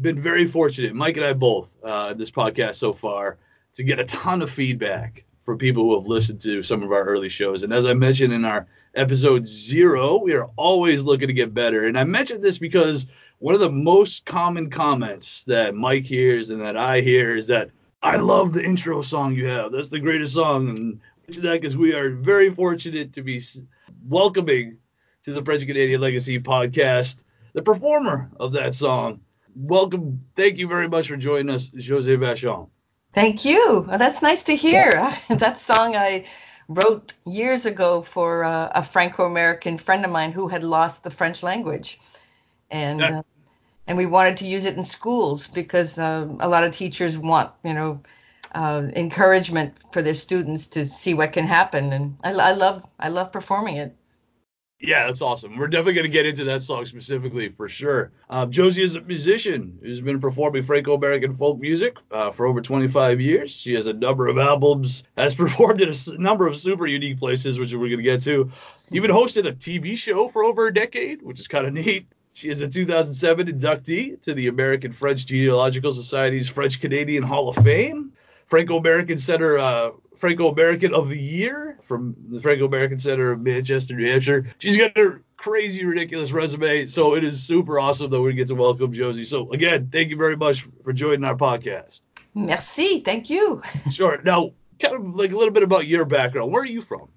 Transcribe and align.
been 0.00 0.20
very 0.20 0.46
fortunate, 0.46 0.94
Mike 0.94 1.16
and 1.16 1.26
I 1.26 1.32
both, 1.32 1.76
uh, 1.84 2.14
this 2.14 2.30
podcast 2.30 2.76
so 2.76 2.92
far, 2.92 3.38
to 3.74 3.82
get 3.82 4.00
a 4.00 4.04
ton 4.04 4.42
of 4.42 4.50
feedback 4.50 5.24
from 5.44 5.58
people 5.58 5.84
who 5.84 5.96
have 5.96 6.06
listened 6.06 6.40
to 6.42 6.62
some 6.62 6.82
of 6.82 6.92
our 6.92 7.04
early 7.04 7.28
shows. 7.28 7.62
And 7.62 7.72
as 7.72 7.86
I 7.86 7.92
mentioned 7.92 8.32
in 8.32 8.44
our 8.44 8.66
episode 8.94 9.46
zero, 9.46 10.18
we 10.18 10.32
are 10.32 10.48
always 10.56 11.02
looking 11.02 11.28
to 11.28 11.34
get 11.34 11.54
better. 11.54 11.86
And 11.86 11.98
I 11.98 12.04
mentioned 12.04 12.42
this 12.42 12.58
because 12.58 13.06
one 13.38 13.54
of 13.54 13.60
the 13.60 13.70
most 13.70 14.26
common 14.26 14.70
comments 14.70 15.44
that 15.44 15.74
Mike 15.74 16.04
hears 16.04 16.50
and 16.50 16.60
that 16.60 16.76
I 16.76 17.00
hear 17.00 17.36
is 17.36 17.46
that 17.48 17.70
I 18.02 18.16
love 18.16 18.52
the 18.52 18.64
intro 18.64 19.02
song 19.02 19.34
you 19.34 19.46
have. 19.46 19.72
That's 19.72 19.88
the 19.88 20.00
greatest 20.00 20.34
song. 20.34 20.68
And 20.70 21.00
that 21.26 21.60
because 21.60 21.76
we 21.76 21.94
are 21.94 22.10
very 22.10 22.50
fortunate 22.50 23.12
to 23.12 23.22
be 23.22 23.40
welcoming 24.08 24.78
to 25.22 25.32
the 25.32 25.44
French 25.44 25.66
Canadian 25.66 26.00
Legacy 26.00 26.40
podcast 26.40 27.18
the 27.52 27.62
performer 27.62 28.30
of 28.38 28.52
that 28.52 28.74
song. 28.74 29.20
Welcome. 29.54 30.20
Thank 30.36 30.58
you 30.58 30.66
very 30.68 30.88
much 30.88 31.08
for 31.08 31.16
joining 31.16 31.50
us, 31.54 31.70
Josée 31.70 32.16
Vachon. 32.18 32.68
Thank 33.12 33.44
you. 33.44 33.84
Well, 33.88 33.98
that's 33.98 34.22
nice 34.22 34.42
to 34.44 34.54
hear. 34.54 35.12
that 35.28 35.58
song 35.58 35.96
I 35.96 36.26
wrote 36.68 37.14
years 37.26 37.66
ago 37.66 38.00
for 38.02 38.44
uh, 38.44 38.70
a 38.74 38.82
Franco-American 38.82 39.76
friend 39.78 40.04
of 40.04 40.10
mine 40.10 40.30
who 40.30 40.46
had 40.46 40.62
lost 40.62 41.02
the 41.02 41.10
French 41.10 41.42
language, 41.42 41.98
and 42.70 43.00
uh, 43.00 43.22
and 43.88 43.98
we 43.98 44.06
wanted 44.06 44.36
to 44.36 44.46
use 44.46 44.64
it 44.64 44.76
in 44.76 44.84
schools 44.84 45.48
because 45.48 45.98
uh, 45.98 46.28
a 46.38 46.48
lot 46.48 46.62
of 46.62 46.72
teachers 46.72 47.18
want 47.18 47.50
you 47.64 47.74
know 47.74 48.00
uh, 48.54 48.86
encouragement 48.94 49.80
for 49.92 50.02
their 50.02 50.14
students 50.14 50.68
to 50.68 50.86
see 50.86 51.14
what 51.14 51.32
can 51.32 51.46
happen, 51.46 51.92
and 51.92 52.16
I, 52.22 52.32
I 52.32 52.52
love 52.52 52.84
I 53.00 53.08
love 53.08 53.32
performing 53.32 53.76
it. 53.76 53.96
Yeah, 54.82 55.06
that's 55.06 55.20
awesome. 55.20 55.58
We're 55.58 55.68
definitely 55.68 55.92
going 55.92 56.06
to 56.06 56.12
get 56.12 56.24
into 56.24 56.42
that 56.44 56.62
song 56.62 56.86
specifically 56.86 57.50
for 57.50 57.68
sure. 57.68 58.12
Um, 58.30 58.50
Josie 58.50 58.82
is 58.82 58.94
a 58.94 59.02
musician 59.02 59.78
who's 59.82 60.00
been 60.00 60.18
performing 60.18 60.62
Franco 60.62 60.94
American 60.94 61.36
folk 61.36 61.60
music 61.60 61.98
uh, 62.10 62.30
for 62.30 62.46
over 62.46 62.62
25 62.62 63.20
years. 63.20 63.50
She 63.50 63.74
has 63.74 63.88
a 63.88 63.92
number 63.92 64.26
of 64.26 64.38
albums, 64.38 65.04
has 65.18 65.34
performed 65.44 65.82
in 65.82 65.90
a 65.90 66.18
number 66.18 66.46
of 66.46 66.56
super 66.56 66.86
unique 66.86 67.18
places, 67.18 67.58
which 67.58 67.74
we're 67.74 67.88
going 67.88 67.98
to 67.98 68.02
get 68.02 68.22
to. 68.22 68.50
Even 68.90 69.10
hosted 69.10 69.46
a 69.46 69.52
TV 69.52 69.98
show 69.98 70.28
for 70.28 70.44
over 70.44 70.68
a 70.68 70.72
decade, 70.72 71.20
which 71.20 71.38
is 71.38 71.46
kind 71.46 71.66
of 71.66 71.72
neat. 71.74 72.06
She 72.32 72.48
is 72.48 72.62
a 72.62 72.68
2007 72.68 73.48
inductee 73.48 74.20
to 74.22 74.32
the 74.32 74.46
American 74.46 74.92
French 74.92 75.26
Genealogical 75.26 75.92
Society's 75.92 76.48
French 76.48 76.80
Canadian 76.80 77.22
Hall 77.22 77.50
of 77.50 77.56
Fame. 77.56 78.12
Franco 78.46 78.78
American 78.78 79.18
Center 79.18 79.58
uh, 79.58 79.90
Franco 80.20 80.52
American 80.52 80.92
of 80.94 81.08
the 81.08 81.18
Year 81.18 81.78
from 81.82 82.14
the 82.28 82.40
Franco 82.40 82.66
American 82.66 82.98
Center 82.98 83.32
of 83.32 83.40
Manchester, 83.40 83.96
New 83.96 84.06
Hampshire. 84.06 84.46
She's 84.58 84.76
got 84.76 84.96
a 84.96 85.18
crazy, 85.36 85.84
ridiculous 85.84 86.30
resume. 86.30 86.84
So 86.86 87.16
it 87.16 87.24
is 87.24 87.42
super 87.42 87.80
awesome 87.80 88.10
that 88.10 88.20
we 88.20 88.34
get 88.34 88.48
to 88.48 88.54
welcome 88.54 88.92
Josie. 88.92 89.24
So 89.24 89.50
again, 89.50 89.88
thank 89.90 90.10
you 90.10 90.16
very 90.16 90.36
much 90.36 90.68
for 90.84 90.92
joining 90.92 91.24
our 91.24 91.34
podcast. 91.34 92.02
Merci. 92.34 93.00
Thank 93.00 93.30
you. 93.30 93.62
Sure. 93.90 94.20
Now, 94.22 94.52
kind 94.78 94.94
of 94.94 95.14
like 95.16 95.32
a 95.32 95.36
little 95.36 95.52
bit 95.52 95.62
about 95.62 95.86
your 95.86 96.04
background. 96.04 96.52
Where 96.52 96.62
are 96.62 96.66
you 96.66 96.82
from? 96.82 97.08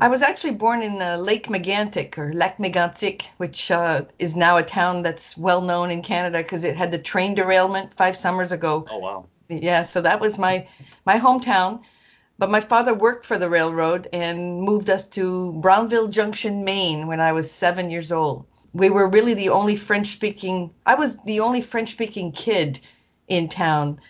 I 0.00 0.08
was 0.08 0.22
actually 0.22 0.52
born 0.52 0.82
in 0.82 1.00
uh, 1.00 1.16
Lake 1.16 1.46
Megantic 1.48 2.18
or 2.18 2.32
Lac 2.34 2.58
Mégantic, 2.58 3.26
which 3.38 3.70
uh, 3.70 4.04
is 4.18 4.36
now 4.36 4.56
a 4.58 4.62
town 4.62 5.02
that's 5.02 5.36
well 5.36 5.60
known 5.60 5.90
in 5.90 6.02
Canada 6.02 6.42
because 6.42 6.64
it 6.64 6.76
had 6.76 6.90
the 6.90 6.98
train 6.98 7.34
derailment 7.34 7.94
five 7.94 8.16
summers 8.16 8.52
ago. 8.52 8.86
Oh 8.90 8.98
wow! 8.98 9.26
Yeah, 9.48 9.82
so 9.82 10.00
that 10.00 10.20
was 10.20 10.38
my 10.38 10.66
my 11.04 11.18
hometown. 11.18 11.80
But 12.36 12.50
my 12.50 12.60
father 12.60 12.92
worked 12.92 13.24
for 13.24 13.38
the 13.38 13.48
railroad 13.48 14.08
and 14.12 14.60
moved 14.60 14.90
us 14.90 15.06
to 15.08 15.52
Brownville 15.52 16.08
Junction, 16.08 16.64
Maine 16.64 17.06
when 17.06 17.20
I 17.20 17.30
was 17.30 17.48
seven 17.48 17.90
years 17.90 18.10
old. 18.10 18.44
We 18.72 18.90
were 18.90 19.06
really 19.06 19.34
the 19.34 19.50
only 19.50 19.76
French 19.76 20.08
speaking, 20.08 20.70
I 20.84 20.96
was 20.96 21.16
the 21.26 21.38
only 21.38 21.60
French 21.60 21.92
speaking 21.92 22.32
kid 22.32 22.80
in 23.28 23.48
town. 23.48 24.00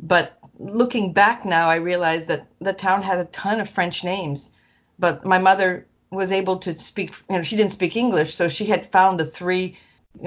But 0.00 0.38
looking 0.58 1.12
back 1.12 1.44
now, 1.44 1.68
I 1.68 1.76
realized 1.76 2.26
that 2.28 2.46
the 2.58 2.72
town 2.72 3.02
had 3.02 3.18
a 3.18 3.26
ton 3.26 3.60
of 3.60 3.68
French 3.68 4.02
names. 4.02 4.50
But 4.98 5.26
my 5.26 5.38
mother 5.38 5.86
was 6.10 6.32
able 6.32 6.56
to 6.60 6.78
speak, 6.78 7.14
you 7.28 7.36
know, 7.36 7.42
she 7.42 7.56
didn't 7.56 7.72
speak 7.72 7.96
English, 7.96 8.34
so 8.34 8.48
she 8.48 8.64
had 8.64 8.86
found 8.86 9.20
the 9.20 9.26
three 9.26 9.76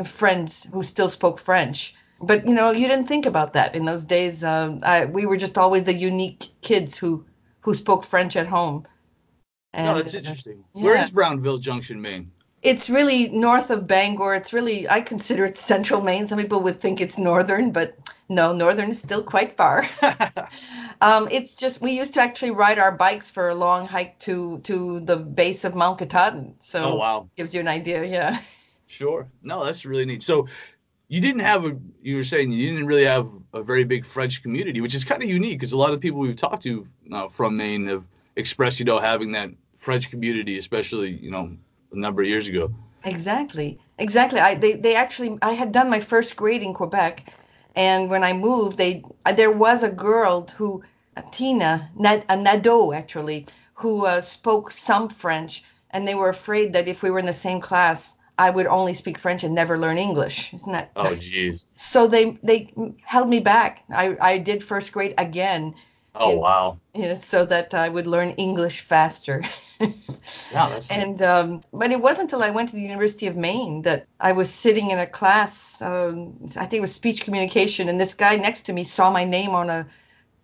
friends 0.06 0.68
who 0.72 0.84
still 0.84 1.10
spoke 1.10 1.40
French. 1.40 1.96
But 2.22 2.46
you 2.48 2.54
know, 2.54 2.70
you 2.70 2.88
didn't 2.88 3.08
think 3.08 3.26
about 3.26 3.54
that 3.54 3.76
in 3.76 3.86
those 3.86 4.04
days. 4.04 4.44
Uh, 4.44 4.78
I, 4.84 5.06
we 5.06 5.26
were 5.26 5.38
just 5.38 5.58
always 5.58 5.86
the 5.86 5.94
unique 5.94 6.50
kids 6.62 6.98
who 6.98 7.26
who 7.68 7.74
spoke 7.74 8.06
French 8.06 8.38
at 8.38 8.48
home. 8.48 8.88
And, 9.74 9.88
no, 9.88 9.96
that's 9.96 10.14
interesting. 10.14 10.64
Uh, 10.74 10.80
yeah. 10.80 10.84
Where 10.86 11.02
is 11.02 11.10
Brownville 11.10 11.58
Junction, 11.58 12.02
Maine? 12.02 12.32
It's 12.62 12.90
really 12.90 13.28
north 13.28 13.70
of 13.72 13.86
Bangor. 13.86 14.36
It's 14.36 14.54
really, 14.54 14.90
I 14.90 15.02
consider 15.02 15.44
it 15.44 15.58
central 15.58 16.00
Maine. 16.00 16.30
Some 16.30 16.40
people 16.40 16.64
would 16.64 16.80
think 16.80 17.02
it's 17.02 17.18
northern, 17.18 17.72
but 17.72 17.98
no, 18.30 18.54
northern 18.54 18.92
is 18.92 19.00
still 19.00 19.22
quite 19.22 19.58
far. 19.58 19.86
um, 21.02 21.28
it's 21.30 21.58
just, 21.58 21.82
we 21.82 21.92
used 21.92 22.14
to 22.14 22.22
actually 22.22 22.52
ride 22.52 22.80
our 22.80 22.94
bikes 22.94 23.30
for 23.30 23.50
a 23.50 23.56
long 23.56 23.86
hike 23.86 24.18
to, 24.20 24.60
to 24.60 25.02
the 25.02 25.18
base 25.18 25.66
of 25.66 25.76
Mount 25.76 26.00
Katahdin. 26.00 26.56
So, 26.62 26.94
oh, 26.94 26.96
wow. 26.96 27.30
Gives 27.36 27.54
you 27.54 27.60
an 27.60 27.68
idea, 27.68 28.06
yeah. 28.06 28.40
Sure. 28.90 29.28
No, 29.44 29.66
that's 29.66 29.84
really 29.84 30.06
neat. 30.06 30.24
So, 30.24 30.48
you 31.08 31.22
didn't 31.22 31.42
have 31.42 31.66
a 31.66 31.78
you 32.02 32.16
were 32.18 32.24
saying 32.24 32.52
you 32.52 32.70
didn't 32.72 32.86
really 32.86 33.06
have 33.06 33.30
a 33.54 33.64
very 33.64 33.84
big 33.84 34.06
french 34.06 34.42
community 34.42 34.82
which 34.82 34.96
is 34.96 35.04
kind 35.04 35.24
of 35.24 35.30
unique 35.30 35.58
because 35.58 35.72
a 35.72 35.78
lot 35.78 35.94
of 35.94 36.00
people 36.00 36.20
we've 36.20 36.36
talked 36.36 36.64
to 36.64 36.86
uh, 37.12 37.28
from 37.30 37.56
maine 37.58 37.88
have 37.88 38.04
expressed 38.36 38.80
you 38.80 38.86
know 38.86 39.00
having 39.00 39.32
that 39.32 39.50
french 39.76 40.10
community 40.10 40.58
especially 40.58 41.12
you 41.12 41.32
know 41.32 41.56
a 41.92 41.98
number 41.98 42.22
of 42.22 42.28
years 42.28 42.48
ago. 42.48 42.70
Exactly. 43.06 43.80
Exactly. 44.00 44.40
I 44.40 44.56
they, 44.56 44.74
they 44.74 44.96
actually 44.96 45.38
i 45.42 45.54
had 45.54 45.72
done 45.72 45.90
my 45.90 46.00
first 46.00 46.36
grade 46.36 46.62
in 46.62 46.74
quebec 46.74 47.34
and 47.76 48.10
when 48.10 48.24
i 48.24 48.34
moved 48.34 48.78
they 48.78 49.04
there 49.36 49.52
was 49.52 49.84
a 49.84 49.90
girl 49.90 50.48
who 50.58 50.84
tina 51.32 51.90
a 52.00 52.38
nado 52.38 52.96
actually 52.96 53.46
who 53.74 54.06
uh, 54.06 54.20
spoke 54.22 54.72
some 54.72 55.08
french 55.08 55.64
and 55.92 56.08
they 56.08 56.16
were 56.16 56.30
afraid 56.30 56.74
that 56.74 56.88
if 56.88 57.02
we 57.02 57.10
were 57.10 57.20
in 57.20 57.26
the 57.26 57.34
same 57.48 57.62
class 57.62 58.18
I 58.38 58.50
would 58.50 58.68
only 58.68 58.94
speak 58.94 59.18
French 59.18 59.44
and 59.44 59.56
never 59.56 59.78
learn 59.78 59.98
English. 59.98 60.54
Isn't 60.54 60.72
that? 60.72 60.92
Oh, 60.96 61.16
jeez. 61.16 61.66
So 61.76 62.08
they 62.08 62.38
they 62.44 62.72
held 63.04 63.30
me 63.30 63.40
back. 63.40 63.84
I 63.90 64.18
I 64.22 64.38
did 64.38 64.64
first 64.64 64.92
grade 64.92 65.14
again. 65.18 65.74
Oh 66.16 66.32
and, 66.32 66.42
wow! 66.42 66.80
You 66.94 67.10
know, 67.10 67.14
so 67.14 67.46
that 67.46 67.74
I 67.74 67.90
would 67.90 68.08
learn 68.08 68.30
English 68.32 68.82
faster. 68.82 69.44
yeah, 69.80 69.90
that's. 70.52 70.88
True. 70.88 70.98
And 70.98 71.22
um, 71.22 71.64
but 71.74 71.92
it 71.92 72.02
wasn't 72.02 72.32
until 72.32 72.44
I 72.44 72.50
went 72.50 72.70
to 72.70 72.76
the 72.76 72.82
University 72.82 73.28
of 73.28 73.36
Maine 73.36 73.84
that 73.84 74.08
I 74.20 74.32
was 74.32 74.50
sitting 74.50 74.90
in 74.92 75.00
a 75.00 75.08
class. 75.08 75.82
Um, 75.82 76.34
I 76.56 76.66
think 76.66 76.80
it 76.80 76.82
was 76.82 76.94
speech 76.94 77.24
communication, 77.24 77.90
and 77.90 78.00
this 78.00 78.14
guy 78.14 78.36
next 78.36 78.62
to 78.64 78.74
me 78.74 78.84
saw 78.84 79.10
my 79.10 79.24
name 79.24 79.52
on 79.52 79.70
a 79.70 79.88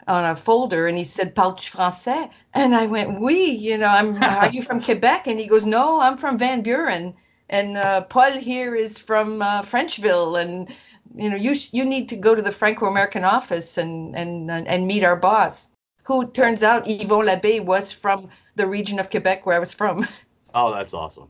on 0.08 0.26
a 0.26 0.36
folder 0.36 0.88
and 0.88 0.98
he 0.98 1.04
said 1.04 1.34
parles 1.34 1.64
français 1.64 2.30
and 2.54 2.76
i 2.76 2.86
went 2.86 3.22
oui 3.22 3.46
you 3.46 3.78
know 3.78 3.88
i'm 3.88 4.22
are 4.42 4.50
you 4.50 4.62
from 4.62 4.82
quebec 4.82 5.28
and 5.28 5.40
he 5.40 5.48
goes 5.48 5.64
no 5.66 6.00
i'm 6.02 6.18
from 6.18 6.38
van 6.38 6.62
buren 6.62 7.14
and 7.50 7.78
uh, 7.78 8.02
Paul 8.02 8.32
here 8.32 8.76
is 8.76 8.98
from 8.98 9.42
uh, 9.42 9.62
Frenchville, 9.62 10.42
and 10.42 10.70
you 11.16 11.30
know 11.30 11.36
you 11.36 11.56
sh- 11.56 11.70
you 11.74 11.86
need 11.86 12.10
to 12.10 12.16
go 12.16 12.36
to 12.36 12.42
the 12.42 12.52
Franco-American 12.52 13.24
office 13.24 13.78
and 13.78 14.16
and 14.16 14.50
and 14.52 14.88
meet 14.88 15.04
our 15.04 15.16
boss, 15.16 15.70
who 16.04 16.28
turns 16.32 16.64
out 16.64 16.86
Yvon 16.86 17.26
Labbé 17.26 17.64
was 17.64 17.94
from 17.94 18.30
the 18.56 18.68
region 18.68 19.00
of 19.00 19.10
Quebec 19.10 19.46
where 19.46 19.56
I 19.56 19.60
was 19.60 19.74
from. 19.74 20.08
Oh, 20.56 20.72
that's 20.72 20.94
awesome. 20.94 21.30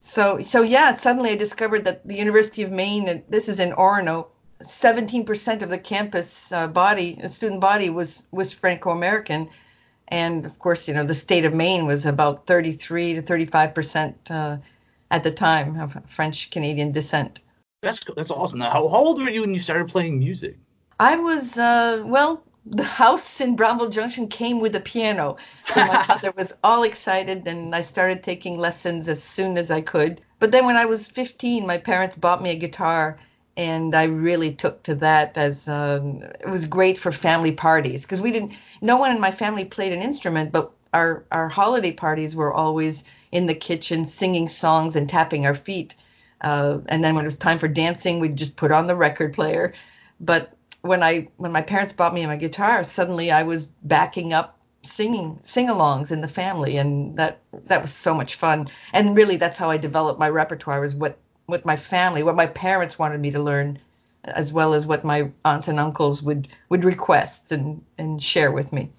So 0.00 0.40
so 0.42 0.62
yeah, 0.62 0.94
suddenly 0.94 1.30
I 1.30 1.36
discovered 1.36 1.84
that 1.86 2.06
the 2.06 2.14
University 2.14 2.62
of 2.62 2.70
Maine, 2.70 3.24
this 3.28 3.48
is 3.48 3.58
in 3.58 3.72
Orono, 3.72 4.26
17% 4.62 5.62
of 5.62 5.70
the 5.70 5.78
campus 5.78 6.52
uh, 6.52 6.68
body, 6.68 7.18
the 7.20 7.28
student 7.28 7.60
body 7.60 7.90
was 7.90 8.24
was 8.30 8.52
Franco-American, 8.52 9.50
and 10.08 10.46
of 10.46 10.58
course 10.60 10.86
you 10.86 10.94
know 10.94 11.02
the 11.02 11.14
state 11.14 11.44
of 11.44 11.52
Maine 11.52 11.84
was 11.84 12.06
about 12.06 12.46
33 12.46 13.14
to 13.14 13.22
35 13.22 13.74
percent 13.74 14.30
uh, 14.30 14.58
at 15.10 15.24
the 15.24 15.30
time 15.30 15.78
of 15.80 15.96
French 16.06 16.50
Canadian 16.50 16.92
descent. 16.92 17.40
That's 17.82 18.00
that's 18.16 18.30
awesome. 18.30 18.58
Now, 18.58 18.70
how, 18.70 18.88
how 18.88 18.98
old 18.98 19.18
were 19.20 19.30
you 19.30 19.40
when 19.42 19.54
you 19.54 19.60
started 19.60 19.88
playing 19.88 20.18
music? 20.18 20.56
I 20.98 21.16
was 21.16 21.56
uh, 21.58 22.02
well. 22.06 22.44
The 22.66 22.84
house 22.84 23.40
in 23.40 23.56
Brownville 23.56 23.88
Junction 23.88 24.28
came 24.28 24.60
with 24.60 24.76
a 24.76 24.80
piano, 24.80 25.38
so 25.64 25.82
my 25.86 26.04
mother 26.08 26.30
was 26.36 26.52
all 26.62 26.82
excited, 26.82 27.48
and 27.48 27.74
I 27.74 27.80
started 27.80 28.22
taking 28.22 28.58
lessons 28.58 29.08
as 29.08 29.22
soon 29.22 29.56
as 29.56 29.70
I 29.70 29.80
could. 29.80 30.20
But 30.38 30.52
then, 30.52 30.66
when 30.66 30.76
I 30.76 30.84
was 30.84 31.08
15, 31.10 31.66
my 31.66 31.78
parents 31.78 32.16
bought 32.16 32.42
me 32.42 32.50
a 32.50 32.56
guitar, 32.56 33.18
and 33.56 33.94
I 33.94 34.04
really 34.04 34.54
took 34.54 34.82
to 34.84 34.94
that 34.96 35.36
as 35.38 35.68
um, 35.68 36.22
it 36.40 36.50
was 36.50 36.66
great 36.66 36.98
for 36.98 37.12
family 37.12 37.52
parties 37.52 38.02
because 38.02 38.20
we 38.20 38.30
didn't. 38.30 38.52
No 38.82 38.98
one 38.98 39.10
in 39.10 39.20
my 39.20 39.30
family 39.30 39.64
played 39.64 39.92
an 39.92 40.02
instrument, 40.02 40.52
but 40.52 40.70
our 40.92 41.24
our 41.32 41.48
holiday 41.48 41.92
parties 41.92 42.36
were 42.36 42.52
always 42.52 43.04
in 43.32 43.46
the 43.46 43.54
kitchen 43.54 44.04
singing 44.04 44.48
songs 44.48 44.96
and 44.96 45.08
tapping 45.08 45.46
our 45.46 45.54
feet. 45.54 45.94
Uh, 46.40 46.78
and 46.86 47.04
then 47.04 47.14
when 47.14 47.24
it 47.24 47.28
was 47.28 47.36
time 47.36 47.58
for 47.58 47.68
dancing, 47.68 48.18
we'd 48.18 48.36
just 48.36 48.56
put 48.56 48.72
on 48.72 48.86
the 48.86 48.96
record 48.96 49.32
player. 49.32 49.72
But 50.20 50.52
when 50.82 51.02
I 51.02 51.28
when 51.36 51.52
my 51.52 51.62
parents 51.62 51.92
bought 51.92 52.14
me 52.14 52.26
my 52.26 52.36
guitar, 52.36 52.84
suddenly 52.84 53.30
I 53.30 53.42
was 53.42 53.66
backing 53.82 54.32
up 54.32 54.58
singing 54.82 55.38
sing-alongs 55.44 56.10
in 56.10 56.22
the 56.22 56.28
family, 56.28 56.78
and 56.78 57.16
that 57.16 57.40
that 57.66 57.82
was 57.82 57.92
so 57.92 58.14
much 58.14 58.36
fun. 58.36 58.68
And 58.92 59.16
really, 59.16 59.36
that's 59.36 59.58
how 59.58 59.70
I 59.70 59.76
developed 59.76 60.18
my 60.18 60.28
repertoire. 60.30 60.80
Was 60.80 60.94
what 60.94 61.18
what 61.46 61.66
my 61.66 61.76
family, 61.76 62.22
what 62.22 62.36
my 62.36 62.46
parents 62.46 62.98
wanted 62.98 63.20
me 63.20 63.30
to 63.32 63.40
learn, 63.40 63.78
as 64.24 64.52
well 64.52 64.72
as 64.72 64.86
what 64.86 65.04
my 65.04 65.30
aunts 65.44 65.68
and 65.68 65.78
uncles 65.78 66.22
would 66.22 66.48
would 66.70 66.84
request 66.84 67.52
and 67.52 67.84
and 67.98 68.22
share 68.22 68.52
with 68.52 68.72
me. 68.72 68.90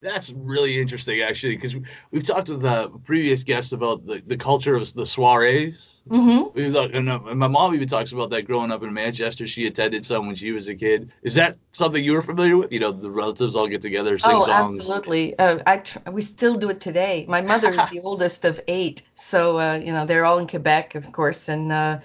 That's 0.00 0.30
really 0.30 0.80
interesting, 0.80 1.22
actually, 1.22 1.56
because 1.56 1.74
we've 2.12 2.22
talked 2.22 2.48
with 2.48 2.64
uh, 2.64 2.88
previous 3.04 3.42
guests 3.42 3.72
about 3.72 4.06
the, 4.06 4.22
the 4.28 4.36
culture 4.36 4.76
of 4.76 4.94
the 4.94 5.04
soirees. 5.04 5.96
Mm-hmm. 6.08 6.56
We've, 6.56 6.76
and, 6.76 7.08
uh, 7.08 7.18
my 7.34 7.48
mom 7.48 7.74
even 7.74 7.88
talks 7.88 8.12
about 8.12 8.30
that 8.30 8.42
growing 8.42 8.70
up 8.70 8.84
in 8.84 8.94
Manchester. 8.94 9.48
She 9.48 9.66
attended 9.66 10.04
some 10.04 10.28
when 10.28 10.36
she 10.36 10.52
was 10.52 10.68
a 10.68 10.76
kid. 10.76 11.10
Is 11.22 11.34
that 11.34 11.56
something 11.72 12.04
you 12.04 12.12
were 12.12 12.22
familiar 12.22 12.56
with? 12.56 12.72
You 12.72 12.78
know, 12.78 12.92
the 12.92 13.10
relatives 13.10 13.56
all 13.56 13.66
get 13.66 13.82
together, 13.82 14.18
sing 14.18 14.30
oh, 14.34 14.46
songs. 14.46 14.78
absolutely. 14.78 15.36
Uh, 15.40 15.58
I 15.66 15.78
tr- 15.78 15.98
we 16.12 16.22
still 16.22 16.56
do 16.56 16.70
it 16.70 16.80
today. 16.80 17.26
My 17.28 17.40
mother 17.40 17.70
is 17.70 17.80
the 17.90 18.00
oldest 18.04 18.44
of 18.44 18.60
eight, 18.68 19.02
so 19.14 19.58
uh, 19.58 19.80
you 19.84 19.92
know 19.92 20.06
they're 20.06 20.24
all 20.24 20.38
in 20.38 20.46
Quebec, 20.46 20.94
of 20.94 21.10
course, 21.10 21.48
and 21.48 21.72
uh, 21.72 21.98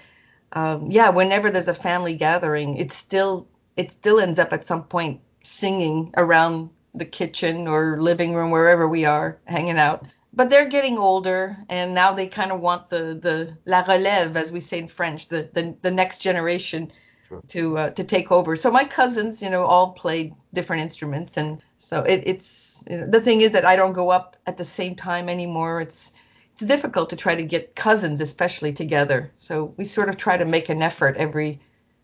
um, 0.54 0.90
yeah, 0.90 1.10
whenever 1.10 1.48
there's 1.48 1.68
a 1.68 1.74
family 1.74 2.16
gathering, 2.16 2.76
it 2.76 2.92
still 2.92 3.46
it 3.76 3.92
still 3.92 4.18
ends 4.18 4.40
up 4.40 4.52
at 4.52 4.66
some 4.66 4.82
point 4.82 5.20
singing 5.44 6.12
around 6.16 6.70
the 6.94 7.04
kitchen 7.04 7.68
or 7.68 8.00
living 8.00 8.34
room, 8.34 8.50
wherever 8.50 8.88
we 8.88 9.04
are 9.04 9.38
hanging 9.46 9.78
out. 9.78 10.06
But 10.32 10.50
they're 10.50 10.66
getting 10.68 10.98
older, 10.98 11.56
and 11.68 11.94
now 11.94 12.12
they 12.12 12.26
kind 12.28 12.52
of 12.52 12.60
want 12.60 12.90
the 12.90 13.18
the 13.20 13.56
la 13.66 13.84
relève, 13.84 14.36
as 14.36 14.52
we 14.52 14.60
say 14.60 14.78
in 14.78 14.88
French, 14.88 15.28
the 15.28 15.48
the, 15.52 15.76
the 15.82 15.90
next 15.90 16.20
generation 16.20 16.90
Sure. 17.26 17.42
to 17.48 17.78
uh, 17.78 17.90
to 17.90 18.04
take 18.04 18.30
over. 18.32 18.56
So 18.56 18.70
my 18.70 18.84
cousins, 18.84 19.42
you 19.42 19.50
know, 19.50 19.64
all 19.64 19.92
played 19.92 20.34
different 20.52 20.82
instruments, 20.82 21.36
and 21.36 21.62
so 21.78 22.02
it, 22.02 22.22
it's 22.26 22.84
you 22.90 22.98
know, 22.98 23.06
the 23.06 23.20
thing 23.20 23.40
is 23.40 23.52
that 23.52 23.64
I 23.64 23.76
don't 23.76 23.92
go 23.92 24.10
up 24.10 24.36
at 24.46 24.56
the 24.58 24.64
same 24.64 24.94
time 24.94 25.28
anymore. 25.28 25.80
It's 25.80 26.12
it's 26.52 26.64
difficult 26.66 27.10
to 27.10 27.16
try 27.16 27.34
to 27.34 27.42
get 27.44 27.76
cousins, 27.76 28.20
especially 28.20 28.72
together. 28.72 29.32
So 29.36 29.74
we 29.76 29.84
sort 29.84 30.08
of 30.08 30.16
try 30.16 30.36
to 30.36 30.44
make 30.44 30.68
an 30.68 30.82
effort 30.82 31.16
every 31.16 31.60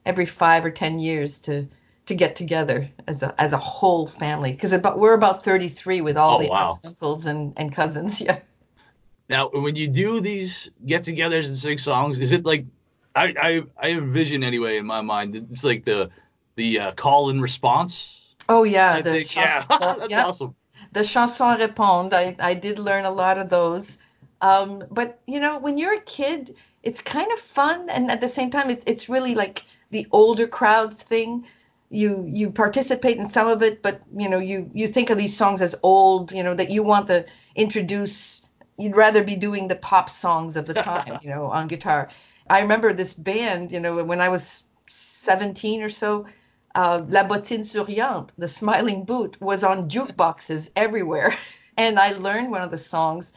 every 0.06 0.26
five 0.26 0.64
or 0.64 0.70
ten 0.70 0.98
years 1.00 1.38
to 1.40 1.68
to 2.10 2.16
get 2.16 2.36
together 2.36 2.90
as 3.08 3.22
a 3.24 3.34
as 3.40 3.52
a 3.54 3.58
whole 3.58 4.06
family 4.06 4.52
because 4.52 4.72
about 4.74 4.98
we're 5.00 5.14
about 5.14 5.42
33 5.44 6.00
with 6.02 6.16
all 6.18 6.36
Oh, 6.36 6.38
the 6.38 6.50
wow. 6.50 6.54
aunts, 6.54 6.80
uncles 6.84 7.26
and 7.26 7.54
and 7.58 7.72
cousins 7.74 8.20
yeah 8.28 8.40
Now, 9.28 9.48
when 9.50 9.76
you 9.76 9.88
do 9.88 10.20
these 10.20 10.70
get-togethers 10.86 11.46
and 11.46 11.56
sing 11.56 11.78
songs, 11.78 12.18
is 12.18 12.32
it 12.32 12.44
like 12.44 12.66
I 13.14 13.34
I, 13.40 13.62
I 13.88 13.90
envision 13.92 14.42
anyway 14.42 14.76
in 14.78 14.86
my 14.86 15.00
mind? 15.00 15.36
It's 15.36 15.64
like 15.64 15.84
the 15.84 16.10
the 16.56 16.78
uh, 16.80 16.92
call 16.92 17.30
and 17.30 17.40
response. 17.40 18.34
oh 18.48 18.64
yeah 18.64 19.00
the 19.00 19.18
think, 19.18 19.36
yeah, 19.36 19.64
chanson, 19.68 19.96
that's 19.98 20.16
yeah, 20.16 20.24
awesome. 20.24 20.54
the 20.92 21.04
chanson 21.04 21.58
répondre 21.58 22.14
I, 22.14 22.36
I 22.40 22.54
did 22.54 22.78
learn 22.78 23.04
a 23.04 23.10
lot 23.10 23.38
of 23.38 23.48
those 23.50 23.98
um, 24.42 24.84
but 24.90 25.20
you 25.26 25.40
know 25.40 25.58
when 25.58 25.78
you're 25.78 25.94
a 25.94 26.00
kid 26.02 26.54
it's 26.82 27.00
kind 27.02 27.30
of 27.32 27.38
fun 27.40 27.88
and 27.90 28.10
at 28.10 28.20
the 28.20 28.28
same 28.28 28.50
time 28.50 28.70
it's, 28.70 28.84
it's 28.86 29.08
really 29.08 29.34
like 29.34 29.64
the 29.90 30.06
older 30.12 30.46
crowds 30.46 31.02
thing 31.02 31.46
you 31.90 32.24
you 32.26 32.50
participate 32.50 33.18
in 33.18 33.26
some 33.28 33.48
of 33.48 33.62
it 33.62 33.82
but 33.82 34.00
you 34.16 34.28
know 34.28 34.38
you 34.38 34.70
you 34.74 34.86
think 34.86 35.10
of 35.10 35.18
these 35.18 35.36
songs 35.36 35.60
as 35.60 35.74
old 35.82 36.32
you 36.32 36.42
know 36.42 36.54
that 36.54 36.70
you 36.70 36.82
want 36.82 37.06
to 37.08 37.26
introduce 37.56 38.42
you'd 38.78 38.96
rather 38.96 39.24
be 39.24 39.36
doing 39.36 39.68
the 39.68 39.76
pop 39.76 40.08
songs 40.08 40.56
of 40.56 40.66
the 40.66 40.74
time 40.90 41.18
you 41.20 41.28
know 41.28 41.46
on 41.46 41.66
guitar 41.66 42.08
i 42.48 42.60
remember 42.60 42.92
this 42.92 43.12
band 43.14 43.72
you 43.72 43.80
know 43.80 44.02
when 44.04 44.20
i 44.20 44.28
was 44.28 44.64
17 44.88 45.82
or 45.82 45.88
so 45.88 46.26
uh, 46.74 47.02
La 47.08 47.24
Bottine 47.26 47.64
Souriante, 47.64 48.30
the 48.38 48.46
Smiling 48.48 49.04
Boot, 49.04 49.40
was 49.40 49.64
on 49.64 49.88
jukeboxes 49.88 50.70
everywhere. 50.76 51.36
And 51.76 51.98
I 51.98 52.12
learned 52.12 52.50
one 52.50 52.60
of 52.62 52.70
the 52.70 52.78
songs. 52.78 53.32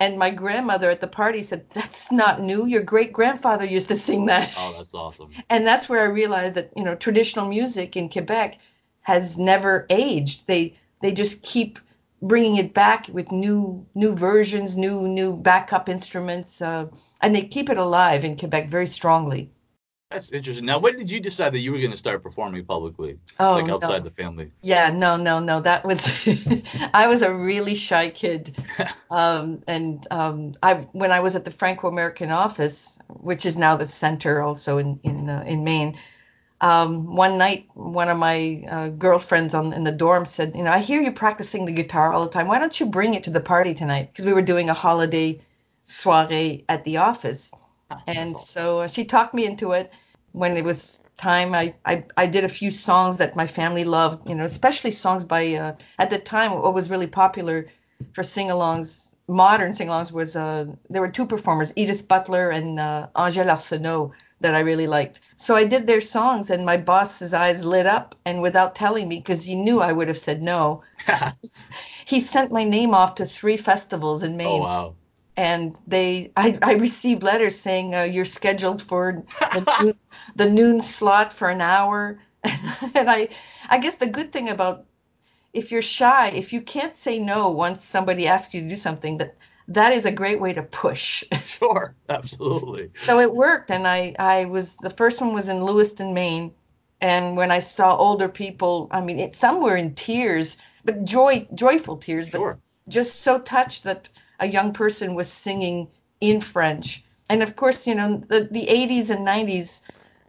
And 0.00 0.18
my 0.18 0.30
grandmother 0.30 0.90
at 0.90 1.00
the 1.02 1.06
party 1.06 1.42
said, 1.42 1.68
That's 1.70 2.10
not 2.10 2.40
new. 2.40 2.66
Your 2.66 2.82
great 2.82 3.12
grandfather 3.12 3.66
used 3.66 3.88
to 3.88 3.96
sing 3.96 4.26
that. 4.26 4.52
Oh, 4.56 4.74
that's 4.76 4.94
awesome. 4.94 5.30
And 5.50 5.66
that's 5.66 5.88
where 5.88 6.00
I 6.00 6.06
realized 6.06 6.54
that, 6.56 6.70
you 6.76 6.84
know, 6.84 6.94
traditional 6.96 7.46
music 7.48 7.96
in 7.96 8.08
Quebec 8.08 8.58
has 9.02 9.38
never 9.38 9.86
aged. 9.90 10.46
They 10.46 10.74
they 11.02 11.12
just 11.12 11.42
keep 11.42 11.78
bringing 12.22 12.56
it 12.56 12.74
back 12.74 13.08
with 13.12 13.30
new 13.30 13.86
new 13.94 14.16
versions, 14.16 14.76
new 14.76 15.06
new 15.06 15.36
backup 15.36 15.88
instruments, 15.88 16.62
uh, 16.62 16.86
and 17.20 17.34
they 17.36 17.42
keep 17.42 17.70
it 17.70 17.78
alive 17.78 18.24
in 18.24 18.36
Quebec 18.36 18.68
very 18.70 18.86
strongly. 18.86 19.50
That's 20.10 20.32
interesting. 20.32 20.64
Now, 20.64 20.78
when 20.78 20.96
did 20.96 21.10
you 21.10 21.20
decide 21.20 21.52
that 21.52 21.60
you 21.60 21.70
were 21.72 21.78
going 21.78 21.92
to 21.92 21.96
start 21.96 22.22
performing 22.22 22.64
publicly, 22.64 23.18
Oh, 23.38 23.54
like 23.54 23.68
no. 23.68 23.74
outside 23.76 24.02
the 24.02 24.10
family? 24.10 24.50
Yeah, 24.62 24.90
no, 24.90 25.16
no, 25.16 25.38
no. 25.38 25.60
That 25.60 25.84
was 25.84 26.04
I 26.94 27.06
was 27.06 27.22
a 27.22 27.34
really 27.34 27.76
shy 27.76 28.10
kid, 28.10 28.56
um, 29.10 29.62
and 29.68 30.06
um, 30.10 30.54
I 30.64 30.74
when 30.92 31.12
I 31.12 31.20
was 31.20 31.36
at 31.36 31.44
the 31.44 31.50
Franco-American 31.52 32.30
office, 32.32 32.98
which 33.08 33.46
is 33.46 33.56
now 33.56 33.76
the 33.76 33.86
center 33.86 34.42
also 34.42 34.78
in 34.78 34.98
in 35.04 35.30
uh, 35.30 35.44
in 35.46 35.62
Maine. 35.64 35.96
Um, 36.62 37.16
one 37.16 37.38
night, 37.38 37.68
one 37.74 38.08
of 38.08 38.18
my 38.18 38.64
uh, 38.68 38.88
girlfriends 38.90 39.54
on 39.54 39.72
in 39.72 39.84
the 39.84 39.92
dorm 39.92 40.24
said, 40.26 40.56
"You 40.56 40.64
know, 40.64 40.72
I 40.72 40.80
hear 40.80 41.00
you 41.02 41.12
practicing 41.12 41.66
the 41.66 41.72
guitar 41.72 42.12
all 42.12 42.24
the 42.24 42.30
time. 42.32 42.48
Why 42.48 42.58
don't 42.58 42.78
you 42.80 42.86
bring 42.86 43.14
it 43.14 43.24
to 43.24 43.30
the 43.30 43.40
party 43.40 43.74
tonight? 43.74 44.10
Because 44.12 44.26
we 44.26 44.32
were 44.34 44.42
doing 44.42 44.68
a 44.70 44.74
holiday 44.74 45.40
soiree 45.86 46.64
at 46.68 46.84
the 46.84 46.96
office." 46.98 47.52
And 48.06 48.38
so 48.38 48.80
uh, 48.80 48.88
she 48.88 49.04
talked 49.04 49.34
me 49.34 49.46
into 49.46 49.72
it. 49.72 49.92
When 50.32 50.56
it 50.56 50.64
was 50.64 51.00
time, 51.16 51.54
I, 51.54 51.74
I, 51.84 52.04
I 52.16 52.26
did 52.26 52.44
a 52.44 52.48
few 52.48 52.70
songs 52.70 53.16
that 53.18 53.36
my 53.36 53.46
family 53.46 53.84
loved, 53.84 54.28
you 54.28 54.34
know, 54.34 54.44
especially 54.44 54.92
songs 54.92 55.24
by, 55.24 55.54
uh, 55.54 55.76
at 55.98 56.10
the 56.10 56.18
time, 56.18 56.52
what 56.52 56.74
was 56.74 56.90
really 56.90 57.06
popular 57.08 57.66
for 58.12 58.22
sing 58.22 58.48
alongs, 58.48 59.12
modern 59.28 59.74
sing 59.74 59.88
alongs, 59.88 60.12
was 60.12 60.36
uh, 60.36 60.66
there 60.88 61.02
were 61.02 61.10
two 61.10 61.26
performers, 61.26 61.72
Edith 61.76 62.06
Butler 62.08 62.50
and 62.50 62.78
uh, 62.78 63.08
Angèle 63.16 63.50
Arsenault, 63.50 64.12
that 64.40 64.54
I 64.54 64.60
really 64.60 64.86
liked. 64.86 65.20
So 65.36 65.54
I 65.54 65.64
did 65.64 65.86
their 65.86 66.00
songs, 66.00 66.48
and 66.50 66.64
my 66.64 66.76
boss's 66.76 67.34
eyes 67.34 67.64
lit 67.64 67.86
up. 67.86 68.14
And 68.24 68.40
without 68.40 68.74
telling 68.74 69.08
me, 69.08 69.18
because 69.18 69.44
he 69.44 69.54
knew 69.54 69.80
I 69.80 69.92
would 69.92 70.08
have 70.08 70.16
said 70.18 70.42
no, 70.42 70.82
he 72.06 72.20
sent 72.20 72.52
my 72.52 72.64
name 72.64 72.94
off 72.94 73.16
to 73.16 73.24
three 73.24 73.56
festivals 73.56 74.22
in 74.22 74.36
Maine 74.36 74.62
Oh, 74.62 74.62
wow. 74.62 74.94
And 75.36 75.76
they 75.86 76.32
I, 76.36 76.58
I 76.62 76.74
received 76.74 77.22
letters 77.22 77.58
saying 77.58 77.94
uh, 77.94 78.02
you're 78.02 78.24
scheduled 78.24 78.82
for 78.82 79.24
the 79.52 79.66
noon, 79.78 79.94
the 80.36 80.50
noon 80.50 80.80
slot 80.82 81.32
for 81.32 81.48
an 81.50 81.60
hour 81.60 82.20
and 82.44 83.10
I 83.10 83.28
I 83.68 83.78
guess 83.78 83.96
the 83.96 84.08
good 84.08 84.32
thing 84.32 84.48
about 84.48 84.86
if 85.52 85.70
you're 85.72 85.82
shy 85.82 86.28
if 86.30 86.52
you 86.52 86.60
can't 86.62 86.94
say 86.94 87.18
no 87.18 87.50
once 87.50 87.84
somebody 87.84 88.26
asks 88.26 88.54
you 88.54 88.62
to 88.62 88.68
do 88.68 88.76
something 88.76 89.18
that 89.18 89.36
that 89.68 89.92
is 89.92 90.06
a 90.06 90.12
great 90.12 90.40
way 90.40 90.52
to 90.52 90.62
push 90.62 91.24
Sure, 91.46 91.94
absolutely. 92.08 92.90
so 92.96 93.18
it 93.20 93.34
worked 93.34 93.70
and 93.70 93.86
I 93.86 94.14
I 94.18 94.44
was 94.46 94.76
the 94.76 94.90
first 94.90 95.20
one 95.20 95.32
was 95.34 95.48
in 95.48 95.62
Lewiston 95.64 96.14
Maine 96.14 96.54
and 97.00 97.36
when 97.36 97.50
I 97.50 97.60
saw 97.60 97.96
older 97.96 98.28
people 98.28 98.88
I 98.90 99.00
mean 99.00 99.18
it 99.18 99.34
some 99.36 99.62
were 99.62 99.76
in 99.76 99.94
tears 99.94 100.56
but 100.84 101.04
joy 101.04 101.46
joyful 101.54 101.96
tears 101.98 102.28
but 102.30 102.38
Sure. 102.38 102.58
just 102.88 103.20
so 103.20 103.40
touched 103.40 103.84
that 103.84 104.08
a 104.40 104.48
young 104.48 104.72
person 104.72 105.14
was 105.14 105.30
singing 105.30 105.88
in 106.20 106.40
French. 106.40 107.04
And 107.28 107.42
of 107.42 107.56
course, 107.56 107.86
you 107.86 107.94
know, 107.94 108.22
the, 108.28 108.48
the 108.50 108.66
80s 108.66 109.10
and 109.10 109.24
90s 109.26 109.82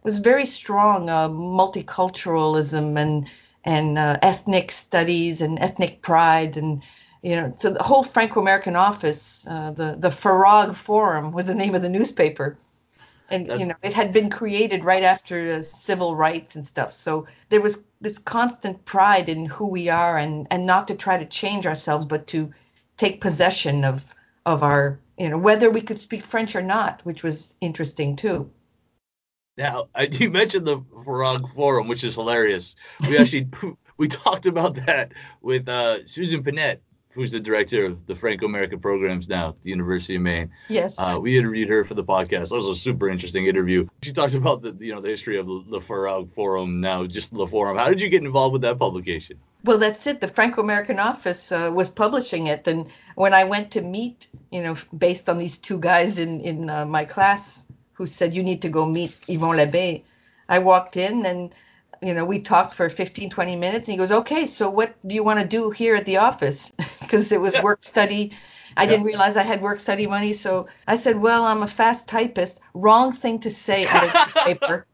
was 0.04 0.18
very 0.18 0.46
strong 0.46 1.08
uh, 1.08 1.28
multiculturalism 1.28 2.98
and 2.98 3.28
and 3.64 3.96
uh, 3.96 4.18
ethnic 4.22 4.72
studies 4.72 5.40
and 5.40 5.58
ethnic 5.60 6.02
pride 6.02 6.56
and 6.56 6.82
you 7.22 7.36
know 7.36 7.54
so 7.56 7.70
the 7.70 7.82
whole 7.82 8.02
Franco-American 8.02 8.74
office 8.74 9.46
uh, 9.48 9.70
the 9.70 9.96
the 9.98 10.10
FAROG 10.10 10.74
Forum 10.74 11.30
was 11.32 11.46
the 11.46 11.54
name 11.54 11.74
of 11.74 11.82
the 11.82 11.88
newspaper 11.88 12.58
and 13.30 13.46
That's- 13.46 13.60
you 13.60 13.66
know 13.66 13.76
it 13.82 13.94
had 13.94 14.12
been 14.12 14.30
created 14.30 14.84
right 14.84 15.04
after 15.04 15.46
the 15.46 15.62
civil 15.62 16.16
rights 16.16 16.56
and 16.56 16.66
stuff 16.66 16.92
so 16.92 17.26
there 17.50 17.60
was 17.60 17.84
this 18.00 18.18
constant 18.18 18.84
pride 18.84 19.28
in 19.28 19.46
who 19.46 19.66
we 19.66 19.88
are 19.88 20.18
and 20.18 20.48
and 20.50 20.66
not 20.66 20.88
to 20.88 20.96
try 20.96 21.16
to 21.16 21.26
change 21.26 21.66
ourselves 21.66 22.04
but 22.04 22.26
to 22.26 22.52
take 23.02 23.20
possession 23.20 23.84
of 23.84 24.14
of 24.46 24.62
our 24.62 25.00
you 25.18 25.28
know 25.28 25.38
whether 25.38 25.70
we 25.70 25.80
could 25.80 25.98
speak 25.98 26.24
french 26.24 26.54
or 26.54 26.62
not 26.62 27.00
which 27.04 27.24
was 27.24 27.56
interesting 27.60 28.14
too 28.14 28.48
Now, 29.58 29.88
you 30.10 30.30
mentioned 30.30 30.66
the 30.66 30.82
Frog 31.04 31.48
Forum, 31.48 31.88
which 31.88 32.04
is 32.04 32.14
hilarious. 32.14 32.76
We 33.08 33.18
actually 33.18 33.48
we 33.98 34.06
talked 34.08 34.46
about 34.46 34.74
that 34.86 35.12
with 35.42 35.68
uh, 35.68 36.06
Susan 36.06 36.42
Pinette 36.42 36.80
who's 37.12 37.32
the 37.32 37.40
director 37.40 37.84
of 37.84 38.06
the 38.06 38.14
Franco-American 38.14 38.80
programs 38.80 39.28
now 39.28 39.50
at 39.50 39.62
the 39.62 39.70
University 39.70 40.16
of 40.16 40.22
Maine. 40.22 40.50
Yes. 40.68 40.94
Uh, 40.98 41.18
we 41.20 41.38
interviewed 41.38 41.68
her 41.68 41.84
for 41.84 41.94
the 41.94 42.04
podcast. 42.04 42.48
That 42.48 42.56
was 42.56 42.66
a 42.66 42.76
super 42.76 43.08
interesting 43.08 43.46
interview. 43.46 43.86
She 44.02 44.12
talked 44.12 44.34
about 44.34 44.62
the 44.62 44.76
you 44.80 44.94
know 44.94 45.00
the 45.00 45.10
history 45.10 45.38
of 45.38 45.46
the, 45.46 45.80
FAROG 45.80 46.32
Forum, 46.32 46.80
now 46.80 47.06
just 47.06 47.34
the 47.34 47.46
Forum. 47.46 47.76
How 47.76 47.88
did 47.88 48.00
you 48.00 48.08
get 48.08 48.22
involved 48.22 48.52
with 48.52 48.62
that 48.62 48.78
publication? 48.78 49.38
Well, 49.64 49.78
that's 49.78 50.06
it. 50.06 50.20
The 50.20 50.28
Franco-American 50.28 50.98
office 50.98 51.52
uh, 51.52 51.70
was 51.72 51.88
publishing 51.88 52.48
it, 52.48 52.66
and 52.66 52.88
when 53.14 53.32
I 53.32 53.44
went 53.44 53.70
to 53.72 53.80
meet, 53.80 54.28
you 54.50 54.62
know, 54.62 54.76
based 54.98 55.28
on 55.28 55.38
these 55.38 55.56
two 55.56 55.78
guys 55.78 56.18
in 56.18 56.40
in 56.40 56.70
uh, 56.70 56.86
my 56.86 57.04
class 57.04 57.66
who 57.92 58.06
said 58.06 58.34
you 58.34 58.42
need 58.42 58.62
to 58.62 58.68
go 58.68 58.86
meet 58.86 59.10
Yvon 59.28 59.56
Labbé, 59.56 60.02
I 60.48 60.58
walked 60.58 60.96
in 60.96 61.26
and 61.26 61.54
you 62.02 62.12
know, 62.12 62.24
we 62.24 62.40
talked 62.40 62.74
for 62.74 62.88
15, 62.88 63.30
20 63.30 63.56
minutes 63.56 63.86
and 63.86 63.92
he 63.92 63.98
goes, 63.98 64.10
okay, 64.10 64.44
so 64.44 64.68
what 64.68 64.94
do 65.06 65.14
you 65.14 65.22
want 65.22 65.38
to 65.40 65.46
do 65.46 65.70
here 65.70 65.94
at 65.94 66.04
the 66.04 66.16
office? 66.16 66.72
Because 67.00 67.30
it 67.30 67.40
was 67.40 67.54
work 67.62 67.84
study. 67.84 68.32
I 68.78 68.84
yeah. 68.84 68.90
didn't 68.90 69.04
realize 69.04 69.36
I 69.36 69.42
had 69.42 69.60
work 69.60 69.80
study 69.80 70.06
money. 70.06 70.32
So 70.32 70.66
I 70.88 70.96
said, 70.96 71.18
well, 71.18 71.44
I'm 71.44 71.62
a 71.62 71.66
fast 71.66 72.08
typist. 72.08 72.58
Wrong 72.72 73.12
thing 73.12 73.38
to 73.40 73.50
say 73.50 73.84
at 73.84 74.04
a 74.04 74.18
newspaper. 74.18 74.86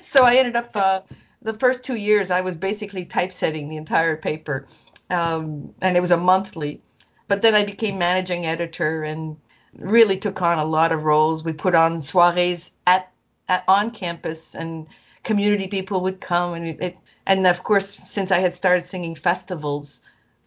so 0.00 0.24
I 0.24 0.34
ended 0.34 0.56
up, 0.56 0.74
uh, 0.74 1.02
the 1.42 1.52
first 1.54 1.84
two 1.84 1.94
years, 1.94 2.32
I 2.32 2.40
was 2.40 2.56
basically 2.56 3.04
typesetting 3.04 3.68
the 3.68 3.76
entire 3.76 4.16
paper. 4.16 4.66
Um, 5.10 5.72
and 5.82 5.96
it 5.96 6.00
was 6.00 6.10
a 6.10 6.16
monthly. 6.16 6.82
But 7.28 7.42
then 7.42 7.54
I 7.54 7.64
became 7.64 7.96
managing 7.96 8.46
editor 8.46 9.04
and 9.04 9.36
really 9.78 10.16
took 10.16 10.42
on 10.42 10.58
a 10.58 10.64
lot 10.64 10.90
of 10.90 11.04
roles. 11.04 11.44
We 11.44 11.52
put 11.52 11.76
on 11.76 11.98
soirees 12.00 12.72
at, 12.88 13.12
at 13.48 13.62
on 13.68 13.92
campus 13.92 14.56
and 14.56 14.88
community 15.24 15.66
people 15.66 16.00
would 16.02 16.20
come 16.20 16.54
and 16.54 16.80
it, 16.80 16.96
and 17.26 17.46
of 17.46 17.64
course 17.64 17.98
since 18.04 18.30
I 18.30 18.38
had 18.38 18.54
started 18.54 18.82
singing 18.82 19.14
festivals 19.14 20.00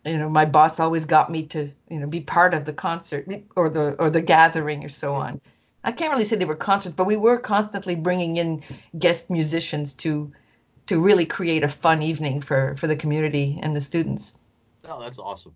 you 0.05 0.17
know 0.17 0.29
my 0.29 0.45
boss 0.45 0.79
always 0.79 1.05
got 1.05 1.31
me 1.31 1.43
to 1.47 1.69
you 1.89 1.99
know 1.99 2.07
be 2.07 2.21
part 2.21 2.53
of 2.53 2.65
the 2.65 2.73
concert 2.73 3.27
or 3.55 3.69
the 3.69 3.93
or 3.99 4.09
the 4.09 4.21
gathering 4.21 4.83
or 4.83 4.89
so 4.89 5.13
on. 5.13 5.41
I 5.83 5.91
can't 5.91 6.11
really 6.11 6.25
say 6.25 6.35
they 6.35 6.45
were 6.45 6.55
concerts 6.55 6.95
but 6.95 7.05
we 7.05 7.17
were 7.17 7.37
constantly 7.37 7.95
bringing 7.95 8.37
in 8.37 8.63
guest 8.97 9.29
musicians 9.29 9.93
to 9.95 10.31
to 10.85 11.01
really 11.01 11.25
create 11.25 11.63
a 11.63 11.67
fun 11.67 12.01
evening 12.01 12.39
for 12.39 12.75
for 12.77 12.87
the 12.87 12.95
community 12.95 13.59
and 13.61 13.75
the 13.75 13.81
students. 13.81 14.33
Oh 14.85 15.01
that's 15.01 15.19
awesome. 15.19 15.53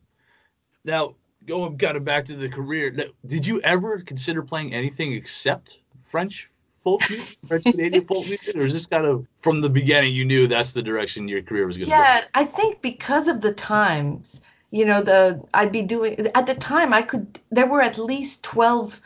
Now 0.83 1.15
going 1.45 1.77
kind 1.77 1.97
of 1.97 2.03
back 2.03 2.25
to 2.25 2.35
the 2.35 2.49
career 2.49 2.91
did 3.25 3.47
you 3.47 3.61
ever 3.61 3.99
consider 3.99 4.43
playing 4.43 4.73
anything 4.73 5.13
except 5.13 5.79
French 6.01 6.47
French 6.83 7.63
Canadian 7.63 8.05
folk 8.05 8.25
music, 8.25 8.55
or 8.55 8.61
is 8.61 8.73
this 8.73 8.85
kind 8.85 9.05
of 9.05 9.27
from 9.39 9.61
the 9.61 9.69
beginning 9.69 10.13
you 10.15 10.25
knew 10.25 10.47
that's 10.47 10.73
the 10.73 10.81
direction 10.81 11.27
your 11.27 11.41
career 11.41 11.67
was 11.67 11.77
going 11.77 11.85
to 11.85 11.91
yeah, 11.91 12.21
go? 12.21 12.27
I 12.33 12.45
think 12.45 12.81
because 12.81 13.27
of 13.27 13.41
the 13.41 13.53
times, 13.53 14.41
you 14.71 14.85
know, 14.85 15.01
the 15.01 15.43
I'd 15.53 15.71
be 15.71 15.83
doing 15.83 16.15
at 16.33 16.47
the 16.47 16.55
time 16.55 16.93
I 16.93 17.03
could 17.03 17.39
there 17.51 17.67
were 17.67 17.81
at 17.81 17.97
least 17.97 18.43
twelve 18.43 18.99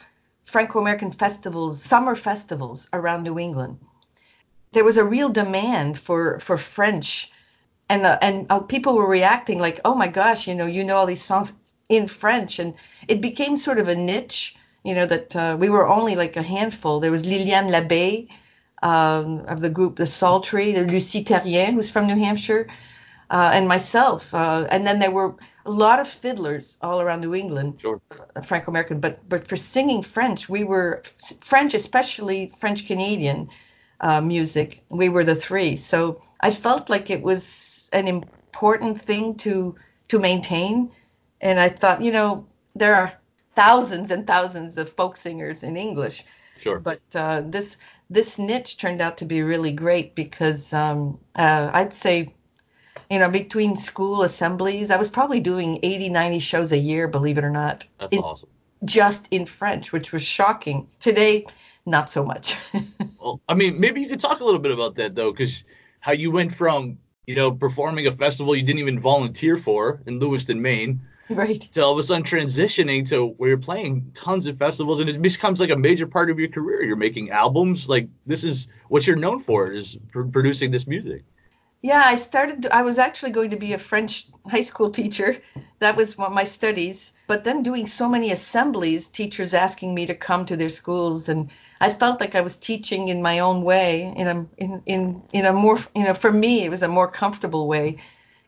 Franco-American 0.43 1.11
festivals, 1.11 1.81
summer 1.81 2.15
festivals 2.15 2.87
around 2.93 3.23
New 3.23 3.39
England. 3.39 3.77
There 4.71 4.85
was 4.85 4.97
a 4.97 5.03
real 5.03 5.29
demand 5.29 5.99
for 5.99 6.39
for 6.39 6.57
French, 6.57 7.29
and 7.89 8.05
uh, 8.05 8.17
and 8.21 8.45
uh, 8.49 8.61
people 8.61 8.95
were 8.95 9.09
reacting 9.09 9.59
like, 9.59 9.81
oh 9.83 9.95
my 9.95 10.07
gosh, 10.07 10.47
you 10.47 10.55
know, 10.55 10.65
you 10.65 10.83
know 10.83 10.95
all 10.95 11.05
these 11.05 11.23
songs 11.23 11.53
in 11.89 12.07
French, 12.07 12.57
and 12.57 12.73
it 13.07 13.19
became 13.21 13.57
sort 13.57 13.79
of 13.79 13.89
a 13.89 13.95
niche 13.95 14.54
you 14.85 14.93
know, 14.93 15.07
that 15.07 15.35
uh, 15.35 15.57
we 15.59 15.69
were 15.69 15.87
only 15.87 16.15
like 16.15 16.37
a 16.37 16.43
handful. 16.43 16.99
There 16.99 17.11
was 17.11 17.25
Liliane 17.25 17.69
Labbé 17.69 18.29
um, 18.83 19.39
of 19.47 19.59
the 19.61 19.69
group 19.69 19.95
The 19.95 20.05
Sultry, 20.05 20.71
the 20.71 20.83
Lucie 20.83 21.23
Therrien, 21.23 21.73
who's 21.73 21.89
from 21.91 22.05
New 22.07 22.15
Hampshire, 22.15 22.67
uh, 23.31 23.49
and 23.53 23.67
myself. 23.67 24.33
Uh, 24.33 24.67
and 24.69 24.85
then 24.85 24.99
there 24.99 25.11
were 25.11 25.33
a 25.65 25.71
lot 25.71 25.99
of 25.99 26.07
fiddlers 26.07 26.77
all 26.81 27.01
around 27.01 27.21
New 27.21 27.33
England, 27.33 27.81
sure. 27.81 27.99
Uh, 28.35 28.41
Franco-American. 28.41 28.99
But 28.99 29.27
but 29.27 29.47
for 29.47 29.55
singing 29.57 30.03
French, 30.03 30.47
we 30.49 30.63
were 30.63 31.01
French, 31.41 31.73
especially 31.73 32.53
French 32.55 32.85
Canadian 32.85 33.49
uh, 34.01 34.21
music. 34.21 34.83
We 34.89 35.09
were 35.09 35.23
the 35.23 35.35
three. 35.35 35.75
So 35.75 36.21
I 36.41 36.51
felt 36.51 36.89
like 36.89 37.09
it 37.09 37.23
was 37.23 37.89
an 37.91 38.07
important 38.07 39.01
thing 39.01 39.35
to 39.37 39.75
to 40.09 40.19
maintain. 40.19 40.91
And 41.41 41.59
I 41.59 41.69
thought, 41.69 42.01
you 42.01 42.11
know, 42.11 42.45
there 42.75 42.95
are 42.95 43.13
thousands 43.55 44.11
and 44.11 44.27
thousands 44.27 44.77
of 44.77 44.89
folk 44.89 45.17
singers 45.17 45.63
in 45.63 45.77
English. 45.77 46.23
Sure. 46.57 46.79
But 46.79 47.01
uh, 47.13 47.41
this 47.45 47.77
this 48.09 48.37
niche 48.37 48.77
turned 48.77 49.01
out 49.01 49.17
to 49.17 49.25
be 49.25 49.41
really 49.41 49.71
great 49.71 50.15
because 50.15 50.73
um, 50.73 51.19
uh, 51.35 51.71
I'd 51.73 51.91
say, 51.91 52.33
you 53.09 53.19
know, 53.19 53.29
between 53.29 53.75
school 53.75 54.23
assemblies, 54.23 54.91
I 54.91 54.97
was 54.97 55.09
probably 55.09 55.39
doing 55.39 55.79
80, 55.83 56.09
90 56.09 56.39
shows 56.39 56.71
a 56.71 56.77
year, 56.77 57.07
believe 57.07 57.37
it 57.37 57.43
or 57.43 57.49
not. 57.49 57.85
That's 57.99 58.15
in, 58.15 58.19
awesome. 58.19 58.49
Just 58.85 59.27
in 59.31 59.45
French, 59.45 59.91
which 59.91 60.13
was 60.13 60.21
shocking. 60.21 60.87
Today, 60.99 61.45
not 61.85 62.09
so 62.09 62.23
much. 62.23 62.55
well, 63.19 63.41
I 63.49 63.53
mean, 63.53 63.79
maybe 63.79 64.01
you 64.01 64.07
could 64.07 64.19
talk 64.19 64.39
a 64.39 64.45
little 64.45 64.59
bit 64.59 64.71
about 64.71 64.95
that 64.95 65.15
though, 65.15 65.31
because 65.31 65.63
how 65.99 66.13
you 66.13 66.31
went 66.31 66.53
from 66.53 66.97
you 67.25 67.35
know 67.35 67.51
performing 67.51 68.07
a 68.07 68.11
festival 68.11 68.55
you 68.55 68.63
didn't 68.63 68.79
even 68.79 68.99
volunteer 68.99 69.57
for 69.57 70.01
in 70.05 70.19
Lewiston, 70.19 70.61
Maine 70.61 71.01
right. 71.29 71.61
To 71.71 71.81
all 71.83 71.93
of 71.93 71.97
a 71.97 72.03
sudden 72.03 72.23
transitioning 72.23 73.07
to 73.09 73.27
where 73.37 73.49
you're 73.49 73.57
playing 73.57 74.11
tons 74.13 74.45
of 74.45 74.57
festivals 74.57 74.99
and 74.99 75.09
it 75.09 75.21
becomes 75.21 75.59
like 75.59 75.71
a 75.71 75.75
major 75.75 76.07
part 76.07 76.29
of 76.29 76.39
your 76.39 76.49
career. 76.49 76.83
You're 76.83 76.95
making 76.95 77.31
albums. 77.31 77.89
Like 77.89 78.07
this 78.25 78.43
is 78.43 78.67
what 78.89 79.07
you're 79.07 79.15
known 79.15 79.39
for 79.39 79.71
is 79.71 79.97
pr- 80.11 80.23
producing 80.23 80.71
this 80.71 80.87
music. 80.87 81.23
Yeah 81.81 82.03
i 82.05 82.15
started 82.15 82.65
i 82.71 82.81
was 82.81 82.97
actually 82.97 83.31
going 83.31 83.51
to 83.51 83.57
be 83.57 83.73
a 83.73 83.77
french 83.77 84.27
high 84.47 84.61
school 84.63 84.89
teacher. 84.89 85.37
That 85.79 85.95
was 85.95 86.17
one 86.17 86.27
of 86.27 86.33
my 86.33 86.43
studies. 86.43 87.13
But 87.27 87.43
then 87.43 87.61
doing 87.63 87.85
so 87.87 88.09
many 88.09 88.31
assemblies 88.31 89.07
teachers 89.09 89.53
asking 89.53 89.93
me 89.93 90.05
to 90.07 90.15
come 90.15 90.45
to 90.47 90.57
their 90.57 90.69
schools 90.69 91.29
and 91.29 91.49
i 91.81 91.89
felt 91.91 92.19
like 92.19 92.35
i 92.35 92.41
was 92.41 92.57
teaching 92.57 93.07
in 93.09 93.21
my 93.21 93.39
own 93.39 93.61
way 93.63 94.13
in 94.17 94.27
a 94.27 94.45
in 94.57 94.81
in, 94.85 95.21
in 95.33 95.45
a 95.45 95.53
more 95.53 95.77
you 95.95 96.03
know 96.05 96.13
for 96.13 96.31
me 96.31 96.65
it 96.65 96.69
was 96.69 96.81
a 96.83 96.87
more 96.87 97.07
comfortable 97.09 97.67
way 97.67 97.97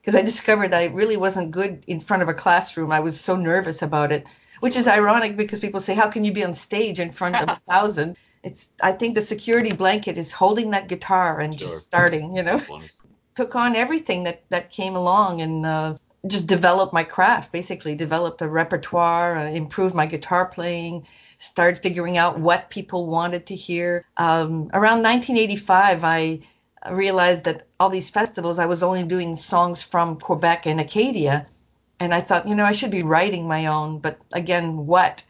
because 0.08 0.18
I 0.18 0.24
discovered 0.24 0.74
I 0.74 0.86
really 0.86 1.18
wasn't 1.18 1.52
good 1.52 1.84
in 1.86 2.00
front 2.00 2.24
of 2.24 2.30
a 2.30 2.34
classroom. 2.34 2.94
I 2.94 3.02
was 3.02 3.20
so 3.20 3.36
nervous 3.36 3.82
about 3.82 4.10
it, 4.10 4.26
which 4.62 4.78
is 4.78 4.88
ironic 4.88 5.36
because 5.36 5.60
people 5.60 5.82
say, 5.82 5.94
"How 5.94 6.08
can 6.08 6.24
you 6.24 6.32
be 6.32 6.46
on 6.46 6.54
stage 6.54 7.02
in 7.02 7.12
front 7.12 7.36
of 7.36 7.50
a 7.50 7.60
thousand? 7.68 8.16
It's 8.42 8.70
I 8.82 8.94
think 8.94 9.16
the 9.16 9.22
security 9.22 9.74
blanket 9.74 10.18
is 10.18 10.32
holding 10.32 10.70
that 10.72 10.88
guitar 10.88 11.42
and 11.42 11.60
sure. 11.60 11.68
just 11.68 11.82
starting, 11.82 12.38
you 12.38 12.42
know. 12.42 12.62
Took 13.36 13.58
on 13.58 13.76
everything 13.76 14.24
that 14.24 14.44
that 14.48 14.70
came 14.70 14.96
along 14.96 15.42
and 15.42 15.66
uh, 15.66 15.98
just 16.26 16.48
developed 16.48 16.94
my 16.94 17.04
craft. 17.04 17.52
Basically, 17.52 17.94
developed 17.94 18.42
a 18.42 18.48
repertoire, 18.48 19.36
uh, 19.36 19.50
improved 19.50 19.94
my 19.94 20.06
guitar 20.06 20.46
playing, 20.46 21.06
started 21.38 21.84
figuring 21.84 22.18
out 22.18 22.40
what 22.40 22.70
people 22.70 23.08
wanted 23.08 23.46
to 23.48 23.56
hear. 23.56 24.06
Um, 24.16 24.70
around 24.72 25.04
1985, 25.04 26.06
I 26.06 26.40
realized 26.92 27.44
that 27.46 27.68
all 27.80 27.90
these 27.90 28.10
festivals, 28.10 28.60
I 28.60 28.66
was 28.66 28.84
only 28.84 29.04
doing 29.04 29.36
songs 29.36 29.82
from 29.82 30.20
Quebec 30.20 30.66
and 30.66 30.80
Acadia. 30.80 31.48
And 32.00 32.14
I 32.14 32.22
thought, 32.22 32.48
you 32.48 32.56
know, 32.56 32.66
I 32.66 32.74
should 32.74 32.92
be 32.92 33.04
writing 33.04 33.48
my 33.48 33.66
own, 33.66 34.00
but 34.00 34.20
again, 34.34 34.86
what? 34.86 35.24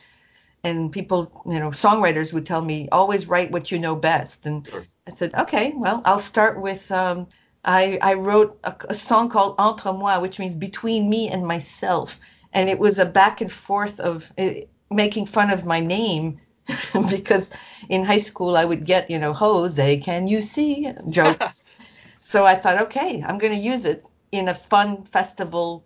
And 0.63 0.91
people, 0.91 1.31
you 1.45 1.59
know, 1.59 1.69
songwriters 1.69 2.33
would 2.33 2.45
tell 2.45 2.61
me, 2.61 2.89
always 2.91 3.27
write 3.27 3.51
what 3.51 3.71
you 3.71 3.79
know 3.79 3.95
best. 3.95 4.45
And 4.45 4.67
sure. 4.67 4.85
I 5.07 5.11
said, 5.11 5.33
okay, 5.35 5.73
well, 5.77 6.01
I'll 6.03 6.19
start 6.19 6.59
with, 6.59 6.91
um, 6.91 7.27
I, 7.63 7.97
I 8.01 8.15
wrote 8.15 8.59
a, 8.65 8.75
a 8.89 8.93
song 8.93 9.29
called 9.29 9.55
Entre 9.57 9.93
moi, 9.93 10.19
which 10.19 10.39
means 10.39 10.55
between 10.55 11.09
me 11.09 11.29
and 11.29 11.47
myself. 11.47 12.19
And 12.51 12.67
it 12.69 12.79
was 12.79 12.99
a 12.99 13.05
back 13.05 13.39
and 13.39 13.51
forth 13.51 13.99
of 14.01 14.31
uh, 14.37 14.51
making 14.91 15.27
fun 15.27 15.49
of 15.51 15.65
my 15.65 15.79
name 15.79 16.39
because 17.09 17.51
in 17.89 18.03
high 18.03 18.17
school 18.17 18.57
I 18.57 18.65
would 18.65 18.86
get, 18.86 19.09
you 19.09 19.19
know, 19.19 19.33
Jose, 19.33 19.97
can 20.00 20.27
you 20.27 20.41
see 20.41 20.91
jokes. 21.09 21.65
so 22.19 22.45
I 22.45 22.55
thought, 22.55 22.81
okay, 22.83 23.24
I'm 23.25 23.38
going 23.38 23.53
to 23.53 23.59
use 23.59 23.86
it 23.86 24.05
in 24.31 24.47
a 24.47 24.53
fun 24.53 25.03
festival 25.03 25.86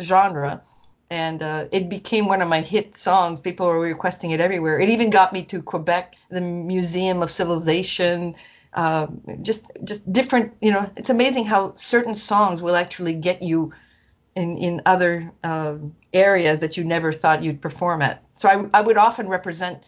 genre. 0.00 0.62
And 1.10 1.42
uh, 1.42 1.66
it 1.72 1.88
became 1.88 2.28
one 2.28 2.42
of 2.42 2.48
my 2.48 2.60
hit 2.60 2.96
songs. 2.96 3.40
People 3.40 3.66
were 3.66 3.80
requesting 3.80 4.30
it 4.30 4.40
everywhere. 4.40 4.78
It 4.78 4.90
even 4.90 5.08
got 5.08 5.32
me 5.32 5.42
to 5.44 5.62
Quebec, 5.62 6.16
the 6.28 6.40
Museum 6.40 7.22
of 7.22 7.30
Civilization. 7.30 8.34
Uh, 8.74 9.06
just, 9.40 9.70
just 9.84 10.10
different. 10.12 10.52
You 10.60 10.72
know, 10.72 10.90
it's 10.96 11.08
amazing 11.08 11.46
how 11.46 11.74
certain 11.76 12.14
songs 12.14 12.62
will 12.62 12.76
actually 12.76 13.14
get 13.14 13.42
you 13.42 13.72
in 14.38 14.56
in 14.56 14.80
other 14.86 15.32
uh, 15.44 15.76
areas 16.12 16.60
that 16.60 16.76
you 16.76 16.84
never 16.84 17.12
thought 17.12 17.42
you'd 17.42 17.60
perform 17.60 18.02
at. 18.02 18.22
So 18.36 18.48
I, 18.48 18.78
I 18.78 18.80
would 18.82 18.96
often 18.96 19.28
represent 19.28 19.82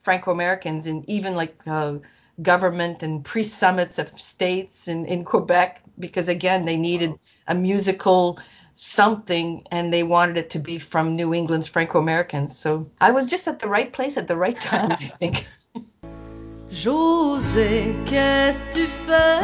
Franco 0.00 0.30
Americans 0.30 0.86
and 0.86 1.08
even 1.08 1.34
like 1.34 1.56
uh, 1.66 1.94
government 2.42 3.02
and 3.02 3.24
pre 3.24 3.44
summits 3.44 3.98
of 3.98 4.08
states 4.18 4.88
in, 4.88 5.04
in 5.06 5.24
Quebec 5.24 5.82
because, 5.98 6.28
again, 6.28 6.64
they 6.64 6.76
needed 6.76 7.14
a 7.48 7.54
musical 7.54 8.38
something 8.74 9.62
and 9.70 9.92
they 9.92 10.02
wanted 10.02 10.38
it 10.38 10.48
to 10.50 10.58
be 10.58 10.78
from 10.78 11.14
New 11.16 11.34
England's 11.34 11.68
Franco 11.68 11.98
Americans. 11.98 12.56
So 12.56 12.90
I 13.00 13.10
was 13.10 13.28
just 13.28 13.46
at 13.46 13.58
the 13.58 13.68
right 13.68 13.92
place 13.92 14.16
at 14.16 14.26
the 14.26 14.36
right 14.36 14.58
time, 14.58 14.92
I 14.92 15.04
think. 15.04 15.46
José, 16.70 17.94
qu'est-ce 18.06 18.62
que 18.64 18.74
tu 18.74 18.86
fais 19.06 19.40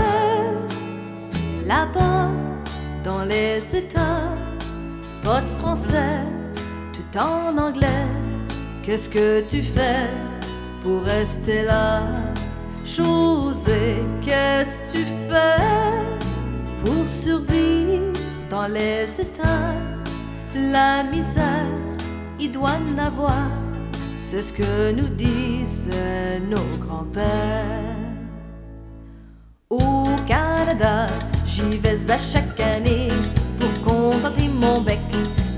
là-bas 1.67 2.31
dans 3.03 3.25
les 3.29 3.75
États? 3.75 4.37
de 5.35 5.49
français, 5.59 6.23
tout 6.93 7.19
en 7.19 7.59
anglais. 7.59 8.07
Qu'est-ce 8.85 9.09
que 9.09 9.41
tu 9.49 9.61
fais 9.61 10.09
pour 10.87 11.03
rester 11.03 11.65
là? 11.65 12.01
José, 12.85 13.97
qu'est-ce 14.25 14.79
que 14.79 14.93
tu 14.93 15.05
fais 15.29 15.99
pour 16.85 17.09
survivre 17.09 18.13
dans 18.49 18.69
les 18.69 19.09
états? 19.21 19.75
La 20.55 21.03
misère, 21.03 21.67
il 22.39 22.53
doit 22.53 22.77
en 22.95 22.99
avoir, 22.99 23.51
c'est 24.17 24.43
ce 24.43 24.53
que 24.53 24.93
nous 24.93 25.09
disent 25.09 25.91
nos 26.49 26.87
grands-pères. 26.87 27.25
Au 29.69 30.05
Canada, 30.29 31.09
j'y 31.47 31.79
vais 31.79 32.11
à 32.11 32.17
chaque 32.17 32.61
année 32.61 33.09
pour 33.59 33.93
contenter 33.93 34.49
mon 34.49 34.81
bec 34.83 35.01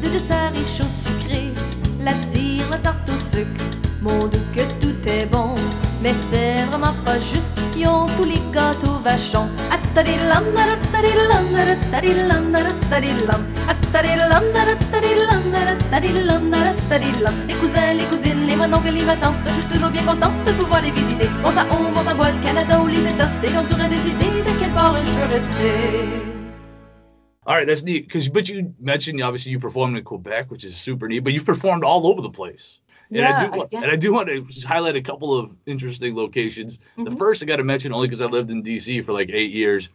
de 0.02 0.08
desserts 0.08 0.52
riches 0.52 0.80
au 0.80 1.08
sucré, 1.08 1.52
la 2.00 2.14
tire, 2.32 2.64
la 2.70 2.78
tarte 2.78 3.10
au 3.10 3.36
sucre, 3.36 3.64
mon 4.00 4.18
doux 4.18 4.46
que 4.54 4.62
tout 4.80 5.08
est 5.08 5.26
bon. 5.26 5.54
Mais 6.02 6.12
c'est 6.12 6.62
vraiment 6.66 6.94
pas 7.04 7.18
juste, 7.18 7.58
ils 7.76 7.86
ont 7.88 8.06
tous 8.16 8.24
les 8.24 8.40
gâteaux 8.54 8.98
vachons. 9.02 9.48
Les 17.48 17.54
cousins, 17.54 17.92
les 17.94 18.04
cousines, 18.04 18.46
les 18.46 18.56
mononcles, 18.56 18.90
les 18.92 19.04
tantes, 19.20 19.34
je 19.46 19.52
suis 19.52 19.64
toujours 19.74 19.90
bien 19.90 20.04
contente 20.04 20.44
de 20.46 20.52
pouvoir 20.52 20.82
les 20.82 20.92
visiter. 20.92 21.28
Monte 21.42 21.58
à 21.58 21.66
haut, 21.72 21.90
monte 21.90 22.08
à 22.08 22.14
bas, 22.14 22.30
le 22.30 22.42
Canada 22.44 22.80
ou 22.80 22.86
les 22.86 23.00
États, 23.00 23.28
c'est 23.40 23.48
quand 23.48 23.64
tu 23.64 23.74
aurais 23.74 23.88
des 23.88 23.96
idées 23.96 24.42
de 24.46 24.60
quel 24.60 24.70
part 24.70 24.94
je 24.96 25.12
veux 25.12 25.34
rester. 25.34 26.38
All 27.46 27.54
right, 27.56 27.66
that's 27.66 27.82
neat. 27.82 28.06
Because 28.06 28.28
but 28.28 28.48
you 28.48 28.74
mentioned 28.78 29.22
obviously 29.22 29.50
you 29.52 29.58
performed 29.58 29.96
in 29.96 30.04
Quebec, 30.04 30.50
which 30.50 30.64
is 30.64 30.76
super 30.76 31.08
neat. 31.08 31.24
But 31.24 31.32
you've 31.32 31.46
performed 31.46 31.82
all 31.82 32.06
over 32.06 32.20
the 32.20 32.30
place. 32.30 32.78
And 33.10 33.24
I 33.24 33.30
Yeah, 33.30 33.50
do, 33.50 33.58
want- 33.58 33.72
and 33.74 33.86
I 33.90 33.96
do 33.96 34.12
want 34.12 34.28
to 34.28 34.42
just 34.42 34.66
highlight 34.66 34.96
a 34.96 35.00
couple 35.00 35.34
of 35.36 35.54
interesting 35.66 36.14
locations. 36.14 36.78
The 36.96 37.04
Mhm. 37.10 37.18
first 37.18 37.42
I 37.42 37.46
got 37.46 37.56
to 37.56 37.64
mention 37.64 37.92
only 37.92 38.06
because 38.06 38.20
I 38.20 38.26
lived 38.26 38.50
in 38.50 38.62
DC 38.62 39.00
for 39.02 39.12
like 39.12 39.30
eight 39.32 39.50
years. 39.50 39.88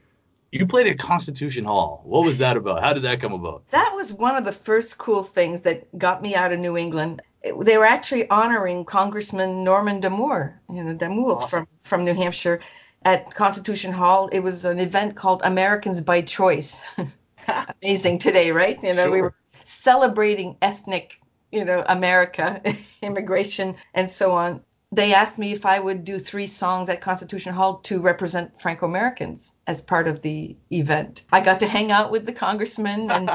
You 0.51 0.65
played 0.67 0.87
at 0.87 0.99
Constitution 0.99 1.63
Hall. 1.65 2.01
What 2.05 2.25
was 2.25 2.37
that 2.37 2.57
about? 2.57 2.83
How 2.83 2.93
did 2.93 3.03
that 3.03 3.19
come 3.19 3.33
about? 3.33 3.67
That 3.69 3.91
was 3.95 4.13
one 4.13 4.35
of 4.35 4.45
the 4.45 4.51
first 4.51 4.97
cool 4.97 5.23
things 5.23 5.61
that 5.61 5.95
got 5.97 6.21
me 6.21 6.35
out 6.35 6.51
of 6.51 6.59
New 6.59 6.77
England. 6.77 7.21
It- 7.43 7.59
They 7.65 7.77
were 7.77 7.85
actually 7.85 8.29
honoring 8.29 8.85
Congressman 8.85 9.63
Norman 9.63 9.99
D'Amours, 9.99 10.51
you 10.69 10.83
know, 10.83 10.93
D'Amours 10.93 11.43
Awesome. 11.43 11.49
from, 11.49 11.67
from 11.83 12.05
New 12.05 12.13
Hampshire 12.13 12.59
at 13.05 13.33
Constitution 13.33 13.91
Hall. 13.91 14.27
It 14.31 14.39
was 14.39 14.63
an 14.65 14.79
event 14.79 15.15
called 15.15 15.41
Americans 15.43 16.01
by 16.01 16.21
Choice. 16.21 16.81
Amazing 17.83 18.19
today, 18.19 18.51
right? 18.51 18.81
You 18.81 18.93
know, 18.93 19.11
we 19.11 19.21
were 19.21 19.33
celebrating 19.65 20.55
ethnic, 20.61 21.19
you 21.53 21.63
know, 21.63 21.83
America, 21.87 22.61
immigration, 23.01 23.75
and 23.93 24.09
so 24.09 24.31
on. 24.31 24.61
They 24.91 25.13
asked 25.13 25.39
me 25.39 25.51
if 25.53 25.65
I 25.65 25.79
would 25.79 26.03
do 26.03 26.19
three 26.19 26.47
songs 26.47 26.89
at 26.89 27.01
Constitution 27.01 27.53
Hall 27.53 27.77
to 27.79 27.99
represent 27.99 28.59
Franco 28.61 28.85
Americans 28.85 29.53
as 29.67 29.81
part 29.81 30.07
of 30.07 30.21
the 30.21 30.55
event. 30.71 31.23
I 31.31 31.41
got 31.41 31.59
to 31.61 31.67
hang 31.67 31.91
out 31.91 32.11
with 32.11 32.25
the 32.25 32.33
congressman 32.33 33.09
and 33.15 33.29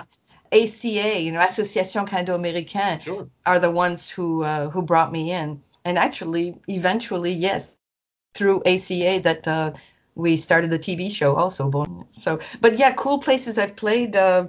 ACA, 0.53 1.21
you 1.21 1.33
know, 1.33 1.41
Association 1.41 2.07
Canado-Américaine, 2.07 3.01
Sure. 3.01 3.29
are 3.47 3.59
the 3.59 3.71
ones 3.71 4.09
who 4.11 4.43
uh, 4.45 4.69
who 4.71 4.83
brought 4.83 5.13
me 5.13 5.33
in. 5.33 5.61
And 5.85 5.99
actually, 5.99 6.61
eventually, 6.69 7.33
yes, 7.33 7.77
through 8.35 8.63
ACA 8.67 9.21
that 9.23 9.49
uh, 9.49 9.73
we 10.15 10.37
started 10.37 10.71
the 10.71 10.79
TV 10.79 11.11
show 11.11 11.35
also. 11.35 11.71
So, 12.13 12.39
but 12.61 12.79
yeah, 12.79 12.93
cool 12.93 13.19
places 13.19 13.59
I've 13.59 13.77
played. 13.77 14.17
Uh, 14.17 14.47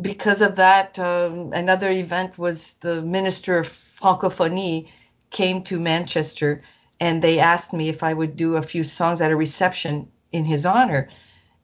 because 0.00 0.42
of 0.42 0.56
that, 0.56 0.98
um, 0.98 1.52
another 1.52 1.90
event 1.90 2.38
was 2.38 2.74
the 2.74 3.02
Minister 3.02 3.58
of 3.58 3.66
Francophonie 3.66 4.88
came 5.30 5.62
to 5.64 5.80
Manchester 5.80 6.62
and 7.00 7.22
they 7.22 7.38
asked 7.38 7.72
me 7.72 7.88
if 7.88 8.02
I 8.02 8.14
would 8.14 8.36
do 8.36 8.56
a 8.56 8.62
few 8.62 8.84
songs 8.84 9.20
at 9.20 9.30
a 9.30 9.36
reception 9.36 10.08
in 10.32 10.44
his 10.44 10.64
honor. 10.66 11.08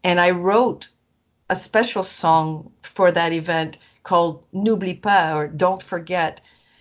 And 0.04 0.20
I 0.20 0.30
wrote 0.30 0.88
a 1.48 1.56
special 1.56 2.02
song 2.02 2.72
for 2.82 3.10
that 3.12 3.32
event 3.32 3.78
called 4.02 4.44
N'oublie 4.52 5.00
pas 5.00 5.34
or 5.34 5.48
Don't 5.48 5.82
Forget 5.82 6.40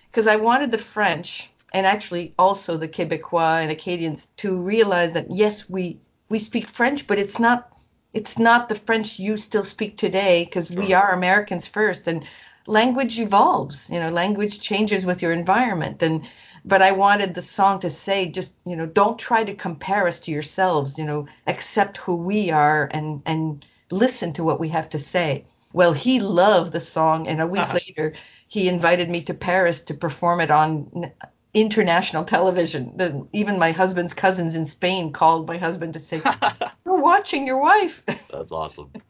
because 0.09 0.27
I 0.27 0.35
wanted 0.35 0.71
the 0.71 0.77
French 0.77 1.49
and 1.73 1.85
actually 1.85 2.33
also 2.37 2.77
the 2.77 2.87
Quebecois 2.87 3.61
and 3.61 3.71
Acadians 3.71 4.27
to 4.37 4.57
realize 4.57 5.13
that 5.13 5.29
yes, 5.29 5.69
we 5.69 5.99
we 6.29 6.39
speak 6.39 6.69
French, 6.69 7.07
but 7.07 7.19
it's 7.19 7.39
not 7.39 7.71
it's 8.13 8.37
not 8.37 8.69
the 8.69 8.75
French 8.75 9.19
you 9.19 9.37
still 9.37 9.63
speak 9.63 9.97
today 9.97 10.45
because 10.45 10.69
we 10.69 10.93
are 10.93 11.11
Americans 11.11 11.67
first 11.67 12.07
and 12.07 12.25
language 12.67 13.19
evolves, 13.19 13.89
you 13.89 13.99
know, 13.99 14.09
language 14.09 14.59
changes 14.59 15.05
with 15.05 15.21
your 15.21 15.31
environment 15.31 16.01
and 16.03 16.27
but 16.63 16.81
I 16.81 16.91
wanted 16.91 17.33
the 17.33 17.41
song 17.41 17.79
to 17.79 17.89
say 17.89 18.29
just, 18.29 18.53
you 18.65 18.75
know, 18.75 18.85
don't 18.85 19.17
try 19.17 19.43
to 19.43 19.55
compare 19.55 20.07
us 20.07 20.19
to 20.21 20.31
yourselves, 20.31 20.97
you 20.97 21.05
know, 21.05 21.25
accept 21.47 21.97
who 21.97 22.15
we 22.15 22.51
are 22.51 22.89
and 22.91 23.21
and 23.25 23.65
listen 23.89 24.33
to 24.33 24.43
what 24.43 24.59
we 24.59 24.69
have 24.69 24.89
to 24.91 24.99
say. 24.99 25.45
Well, 25.73 25.93
he 25.93 26.19
loved 26.19 26.73
the 26.73 26.79
song 26.79 27.27
and 27.27 27.41
a 27.41 27.47
week 27.47 27.61
uh-huh. 27.61 27.79
later 27.85 28.13
he 28.47 28.67
invited 28.67 29.09
me 29.09 29.23
to 29.23 29.33
Paris 29.33 29.79
to 29.79 29.93
perform 29.93 30.41
it 30.41 30.51
on 30.51 31.11
international 31.53 32.23
television. 32.23 32.95
The, 32.95 33.27
even 33.33 33.59
my 33.59 33.71
husband's 33.71 34.13
cousins 34.13 34.55
in 34.55 34.65
Spain 34.65 35.11
called 35.11 35.47
my 35.47 35.57
husband 35.57 35.93
to 35.93 35.99
say, 35.99 36.21
"You're 36.85 37.01
watching 37.01 37.45
your 37.45 37.61
wife." 37.61 38.03
That's 38.31 38.51
awesome. 38.51 38.91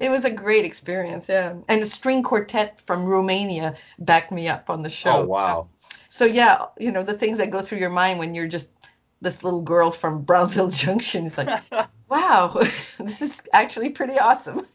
It 0.00 0.12
was 0.12 0.24
a 0.24 0.30
great 0.30 0.64
experience, 0.64 1.28
yeah. 1.28 1.54
And 1.66 1.82
a 1.82 1.86
string 1.86 2.22
quartet 2.22 2.80
from 2.80 3.04
Romania 3.04 3.74
backed 3.98 4.30
me 4.30 4.46
up 4.46 4.70
on 4.70 4.84
the 4.84 4.90
show. 4.90 5.22
Oh 5.22 5.24
wow. 5.24 5.68
So 6.06 6.24
yeah, 6.24 6.66
you 6.78 6.92
know, 6.92 7.02
the 7.02 7.14
things 7.14 7.36
that 7.38 7.50
go 7.50 7.60
through 7.60 7.78
your 7.78 7.90
mind 7.90 8.20
when 8.20 8.32
you're 8.32 8.46
just 8.46 8.70
this 9.20 9.42
little 9.42 9.62
girl 9.62 9.90
from 9.90 10.22
Brownville 10.22 10.68
Junction. 10.82 11.26
It's 11.26 11.36
like, 11.36 11.62
wow, 12.08 12.52
this 13.00 13.20
is 13.20 13.42
actually 13.52 13.90
pretty 13.90 14.18
awesome. 14.18 14.66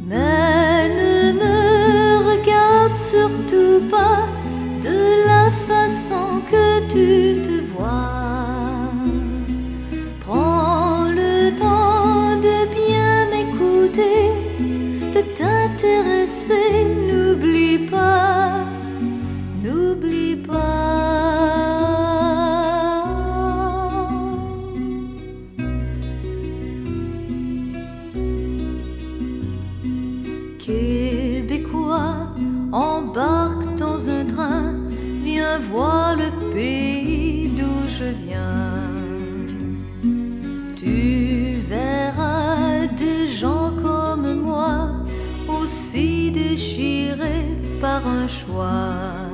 Mais 0.00 0.88
ne 0.88 1.32
me 1.32 2.22
regarde 2.30 2.94
surtout 2.94 3.90
pas 3.90 4.63
de 4.84 5.26
la 5.26 5.50
façon 5.68 6.26
que 6.50 6.66
tu 6.92 7.40
te 7.42 7.56
vois. 7.72 8.90
Prends 10.20 11.06
le 11.20 11.56
temps 11.56 12.36
de 12.46 12.56
bien 12.78 13.16
m'écouter, 13.30 14.28
de 15.14 15.22
t'intéresser, 15.38 16.84
n'oublie 17.08 17.78
pas, 17.94 18.66
n'oublie 19.62 20.36
pas. 20.36 21.73
Viens 35.54 35.68
voir 35.70 36.16
le 36.16 36.30
pays 36.52 37.48
d'où 37.48 37.88
je 37.88 38.04
viens. 38.04 38.90
Tu 40.76 41.56
verras 41.68 42.86
des 42.86 43.28
gens 43.28 43.70
comme 43.82 44.40
moi, 44.40 44.90
aussi 45.48 46.30
déchirés 46.30 47.56
par 47.80 48.06
un 48.06 48.28
choix. 48.28 49.28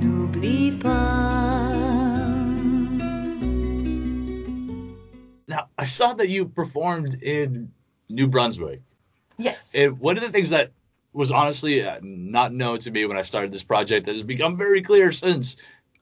N'oublie 0.00 0.72
pas. 0.72 1.72
Now 5.46 5.68
I 5.78 5.84
saw 5.84 6.14
that 6.14 6.28
you 6.28 6.46
performed 6.46 7.22
in 7.22 7.70
New 8.08 8.28
Brunswick. 8.28 8.80
Yes. 9.38 9.72
And 9.74 9.98
one 10.00 10.16
of 10.16 10.22
the 10.22 10.30
things 10.30 10.50
that 10.50 10.72
was 11.12 11.32
honestly 11.32 11.84
uh, 11.84 11.98
not 12.02 12.52
known 12.52 12.78
to 12.80 12.90
me 12.90 13.06
when 13.06 13.16
I 13.16 13.22
started 13.22 13.52
this 13.52 13.62
project 13.62 14.06
that 14.06 14.14
has 14.14 14.22
become 14.22 14.56
very 14.56 14.82
clear 14.82 15.12
since 15.12 15.56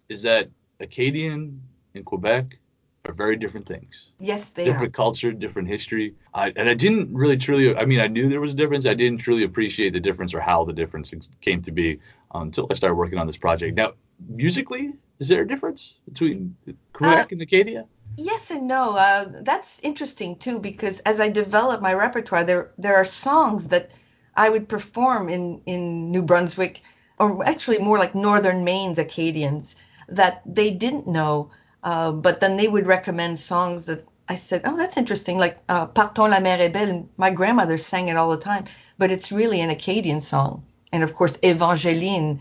is 0.09 0.23
that 0.23 0.49
Acadian 0.81 1.61
and 1.95 2.05
Quebec 2.05 2.59
are 3.07 3.12
very 3.12 3.37
different 3.37 3.66
things. 3.66 4.11
yes, 4.19 4.51
they 4.51 4.64
are. 4.64 4.73
different 4.73 4.92
culture, 4.92 5.33
different 5.33 5.69
history. 5.69 6.14
I, 6.35 6.53
and 6.57 6.69
I 6.69 6.75
didn't 6.75 7.14
really 7.14 7.37
truly, 7.37 7.77
I 7.77 7.85
mean, 7.85 8.01
I 8.01 8.09
knew 8.09 8.29
there 8.29 8.40
was 8.40 8.53
a 8.53 8.57
difference. 8.57 8.85
I 8.85 8.95
didn't 8.95 9.19
truly 9.19 9.45
appreciate 9.45 9.92
the 9.92 10.01
difference 10.01 10.35
or 10.35 10.40
how 10.40 10.64
the 10.64 10.73
difference 10.73 11.12
came 11.40 11.62
to 11.62 11.71
be 11.71 11.99
until 12.35 12.66
I 12.71 12.75
started 12.75 12.97
working 12.97 13.19
on 13.19 13.27
this 13.27 13.37
project. 13.37 13.77
Now, 13.77 13.92
musically, 14.29 14.92
is 15.19 15.29
there 15.29 15.42
a 15.42 15.49
difference 15.49 15.99
between 16.05 16.57
Quebec 16.92 17.33
and 17.33 17.40
Acadia? 17.42 17.87
Yes 18.16 18.51
and 18.51 18.66
no. 18.66 18.97
Uh, 18.97 19.27
that's 19.42 19.81
interesting 19.81 20.37
too 20.37 20.59
because 20.59 21.01
as 21.01 21.21
I 21.21 21.29
develop 21.29 21.81
my 21.81 21.95
repertoire, 21.95 22.45
there 22.45 22.71
there 22.79 22.97
are 22.97 23.05
songs 23.05 23.69
that 23.69 23.95
I 24.37 24.49
would 24.51 24.68
perform 24.68 25.29
in 25.29 25.61
in 25.66 26.11
New 26.11 26.22
Brunswick, 26.22 26.83
or 27.18 27.44
actually 27.44 27.79
more 27.79 27.99
like 27.99 28.14
Northern 28.14 28.64
Maine's 28.64 28.99
Acadians 28.99 29.77
that 30.09 30.42
they 30.46 30.70
didn't 30.70 31.07
know, 31.07 31.51
uh, 31.83 32.12
but 32.12 32.40
then 32.40 32.57
they 32.57 32.68
would 32.68 32.87
recommend 32.87 33.38
songs 33.38 33.87
that 33.87 34.05
I 34.29 34.37
said, 34.37 34.62
"Oh, 34.64 34.77
that's 34.77 34.96
interesting." 34.96 35.38
Like 35.38 35.59
uh, 35.68 35.87
"Partons 35.87 36.31
la 36.31 36.40
mer 36.40 36.59
est 36.61 36.72
belle." 36.72 37.09
My 37.16 37.31
grandmother 37.31 37.79
sang 37.79 38.09
it 38.09 38.16
all 38.16 38.31
the 38.31 38.37
time, 38.51 38.64
but 38.99 39.11
it's 39.11 39.33
really 39.33 39.61
an 39.61 39.70
Acadian 39.70 40.20
song, 40.20 40.62
and 40.92 41.03
of 41.03 41.14
course 41.14 41.38
Evangeline. 41.42 42.40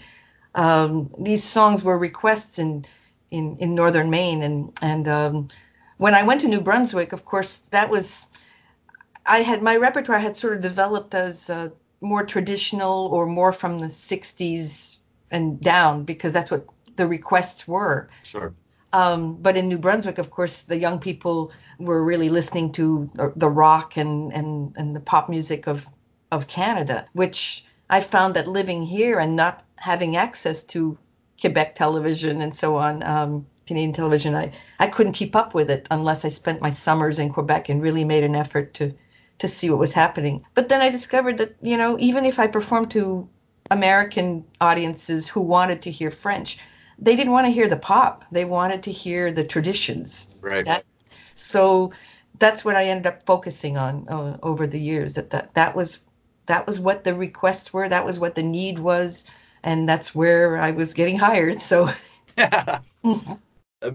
Um, 0.55 1.09
these 1.19 1.43
songs 1.43 1.83
were 1.83 1.97
requests 1.97 2.59
in 2.59 2.85
in, 3.29 3.55
in 3.57 3.75
northern 3.75 4.09
Maine, 4.09 4.43
and 4.43 4.71
and 4.81 5.07
um, 5.07 5.47
when 5.97 6.13
I 6.13 6.23
went 6.23 6.41
to 6.41 6.47
New 6.47 6.61
Brunswick, 6.61 7.13
of 7.13 7.25
course, 7.25 7.59
that 7.71 7.89
was 7.89 8.27
I 9.25 9.39
had 9.39 9.61
my 9.61 9.75
repertoire 9.75 10.19
had 10.19 10.37
sort 10.37 10.53
of 10.53 10.61
developed 10.61 11.13
as 11.13 11.49
uh, 11.49 11.69
more 12.05 12.23
traditional 12.23 13.07
or 13.07 13.25
more 13.25 13.51
from 13.51 13.79
the 13.79 13.87
'60s 13.87 14.99
and 15.31 15.59
down 15.59 16.03
because 16.03 16.31
that's 16.31 16.51
what 16.51 16.65
the 16.95 17.07
requests 17.07 17.67
were. 17.67 18.09
Sure. 18.23 18.53
Um, 18.93 19.35
but 19.41 19.57
in 19.57 19.67
New 19.67 19.77
Brunswick, 19.77 20.17
of 20.17 20.31
course, 20.31 20.63
the 20.63 20.79
young 20.79 20.99
people 20.99 21.51
were 21.79 22.01
really 22.01 22.29
listening 22.29 22.71
to 22.73 23.09
the, 23.35 23.49
rock 23.49 23.97
and, 23.97 24.31
and, 24.31 24.73
and 24.77 24.95
the 24.95 25.01
pop 25.01 25.27
music 25.27 25.67
of, 25.67 25.85
of 26.31 26.47
Canada, 26.47 27.05
which 27.11 27.65
I 27.89 27.99
found 27.99 28.35
that 28.35 28.47
living 28.47 28.83
here 28.83 29.19
and 29.19 29.35
not 29.35 29.65
having 29.75 30.15
access 30.15 30.63
to 30.63 30.97
Quebec 31.41 31.75
television 31.75 32.41
and 32.41 32.55
so 32.55 32.77
on, 32.77 33.03
um, 33.03 33.45
Canadian 33.67 33.91
television, 33.91 34.33
I, 34.33 34.51
I 34.79 34.87
couldn't 34.87 35.13
keep 35.13 35.35
up 35.35 35.53
with 35.53 35.69
it 35.69 35.87
unless 35.91 36.23
I 36.23 36.29
spent 36.29 36.61
my 36.61 36.69
summers 36.69 37.19
in 37.19 37.29
Quebec 37.29 37.67
and 37.67 37.81
really 37.81 38.05
made 38.05 38.23
an 38.23 38.35
effort 38.35 38.73
to, 38.75 38.93
to 39.39 39.47
see 39.47 39.69
what 39.69 39.79
was 39.79 39.93
happening. 39.93 40.45
But 40.53 40.69
then 40.69 40.81
I 40.81 40.89
discovered 40.89 41.37
that, 41.37 41.55
you 41.61 41.77
know, 41.77 41.97
even 41.99 42.25
if 42.25 42.39
I 42.39 42.47
performed 42.47 42.91
to 42.91 43.27
American 43.71 44.45
audiences 44.61 45.27
who 45.27 45.41
wanted 45.41 45.81
to 45.83 45.91
hear 45.91 46.11
French, 46.11 46.57
they 46.97 47.15
didn't 47.15 47.33
want 47.33 47.45
to 47.47 47.51
hear 47.51 47.67
the 47.67 47.77
pop. 47.77 48.25
They 48.31 48.45
wanted 48.45 48.83
to 48.83 48.91
hear 48.91 49.31
the 49.31 49.43
traditions. 49.43 50.29
Right. 50.41 50.63
That, 50.65 50.83
so 51.33 51.91
that's 52.39 52.63
what 52.63 52.75
I 52.75 52.85
ended 52.85 53.07
up 53.07 53.25
focusing 53.25 53.77
on 53.77 54.07
uh, 54.07 54.37
over 54.43 54.67
the 54.67 54.79
years. 54.79 55.13
That, 55.15 55.29
that 55.31 55.53
that 55.55 55.75
was 55.75 56.01
that 56.45 56.65
was 56.67 56.79
what 56.79 57.03
the 57.03 57.15
requests 57.15 57.73
were. 57.73 57.89
That 57.89 58.05
was 58.05 58.19
what 58.19 58.35
the 58.35 58.43
need 58.43 58.79
was, 58.79 59.25
and 59.63 59.89
that's 59.89 60.15
where 60.15 60.57
I 60.57 60.71
was 60.71 60.93
getting 60.93 61.17
hired. 61.17 61.59
So 61.59 61.89
that 62.35 62.83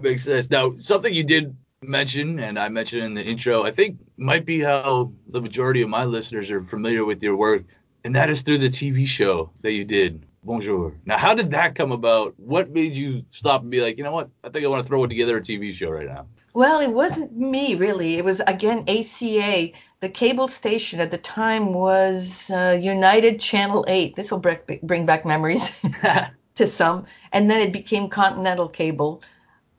makes 0.01 0.23
sense. 0.23 0.49
Now, 0.49 0.75
something 0.77 1.13
you 1.13 1.23
did 1.23 1.55
mention, 1.83 2.39
and 2.39 2.59
I 2.59 2.69
mentioned 2.69 3.03
in 3.03 3.13
the 3.15 3.25
intro, 3.25 3.63
I 3.63 3.71
think 3.71 3.97
might 4.17 4.45
be 4.45 4.59
how 4.59 5.11
the 5.29 5.41
majority 5.41 5.81
of 5.81 5.89
my 5.89 6.05
listeners 6.05 6.51
are 6.51 6.63
familiar 6.63 7.05
with 7.05 7.23
your 7.23 7.35
work, 7.35 7.63
and 8.03 8.15
that 8.15 8.29
is 8.29 8.43
through 8.43 8.59
the 8.59 8.69
TV 8.69 9.05
show 9.05 9.49
that 9.61 9.73
you 9.73 9.83
did 9.83 10.25
Bonjour. 10.43 10.91
Now, 11.05 11.17
how 11.17 11.35
did 11.35 11.51
that 11.51 11.75
come 11.75 11.91
about? 11.91 12.33
What 12.37 12.71
made 12.71 12.95
you 12.95 13.23
stop 13.29 13.61
and 13.61 13.69
be 13.69 13.79
like, 13.79 13.99
you 13.99 14.03
know 14.03 14.11
what? 14.11 14.29
I 14.43 14.49
think 14.49 14.65
I 14.65 14.69
want 14.69 14.83
to 14.83 14.87
throw 14.87 15.05
together 15.05 15.37
a 15.37 15.41
TV 15.41 15.71
show 15.71 15.91
right 15.91 16.07
now. 16.07 16.25
Well, 16.55 16.79
it 16.79 16.89
wasn't 16.89 17.37
me 17.37 17.75
really. 17.75 18.17
It 18.17 18.25
was 18.25 18.39
again 18.47 18.79
ACA. 18.87 19.69
The 19.99 20.09
cable 20.09 20.47
station 20.47 20.99
at 20.99 21.11
the 21.11 21.19
time 21.19 21.75
was 21.75 22.49
uh, 22.49 22.79
United 22.81 23.39
Channel 23.39 23.85
8. 23.87 24.15
This 24.15 24.31
will 24.31 24.43
bring 24.81 25.05
back 25.05 25.25
memories 25.25 25.79
to 26.55 26.65
some. 26.65 27.05
And 27.33 27.49
then 27.49 27.61
it 27.61 27.71
became 27.71 28.09
Continental 28.09 28.67
Cable. 28.67 29.21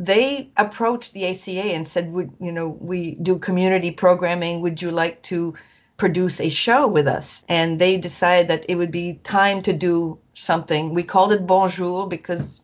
They 0.02 0.50
approached 0.56 1.12
the 1.12 1.26
ACA 1.26 1.74
and 1.76 1.86
said, 1.86 2.12
"Would 2.12 2.32
you 2.40 2.50
know 2.50 2.68
we 2.80 3.14
do 3.22 3.38
community 3.38 3.92
programming? 3.92 4.60
Would 4.60 4.82
you 4.82 4.90
like 4.90 5.22
to 5.30 5.54
produce 5.96 6.40
a 6.40 6.48
show 6.48 6.88
with 6.88 7.06
us?" 7.06 7.44
And 7.48 7.78
they 7.78 7.98
decided 7.98 8.48
that 8.48 8.66
it 8.68 8.74
would 8.74 8.90
be 8.90 9.20
time 9.22 9.62
to 9.62 9.72
do 9.72 10.18
something. 10.34 10.92
We 10.92 11.04
called 11.04 11.32
it 11.32 11.46
Bonjour 11.46 12.08
because 12.08 12.60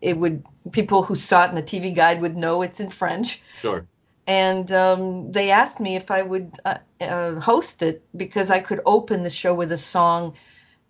it 0.00 0.18
would 0.18 0.44
people 0.70 1.02
who 1.02 1.16
saw 1.16 1.44
it 1.44 1.50
in 1.50 1.56
the 1.56 1.62
TV 1.62 1.94
guide 1.94 2.20
would 2.20 2.36
know 2.36 2.62
it's 2.62 2.78
in 2.78 2.90
French. 2.90 3.42
Sure. 3.58 3.84
And 4.28 4.70
um, 4.72 5.32
they 5.32 5.50
asked 5.50 5.80
me 5.80 5.96
if 5.96 6.10
I 6.10 6.22
would 6.22 6.58
uh, 6.64 6.78
uh, 7.00 7.40
host 7.40 7.82
it 7.82 8.02
because 8.16 8.50
I 8.50 8.60
could 8.60 8.80
open 8.86 9.24
the 9.24 9.30
show 9.30 9.54
with 9.54 9.72
a 9.72 9.78
song, 9.78 10.34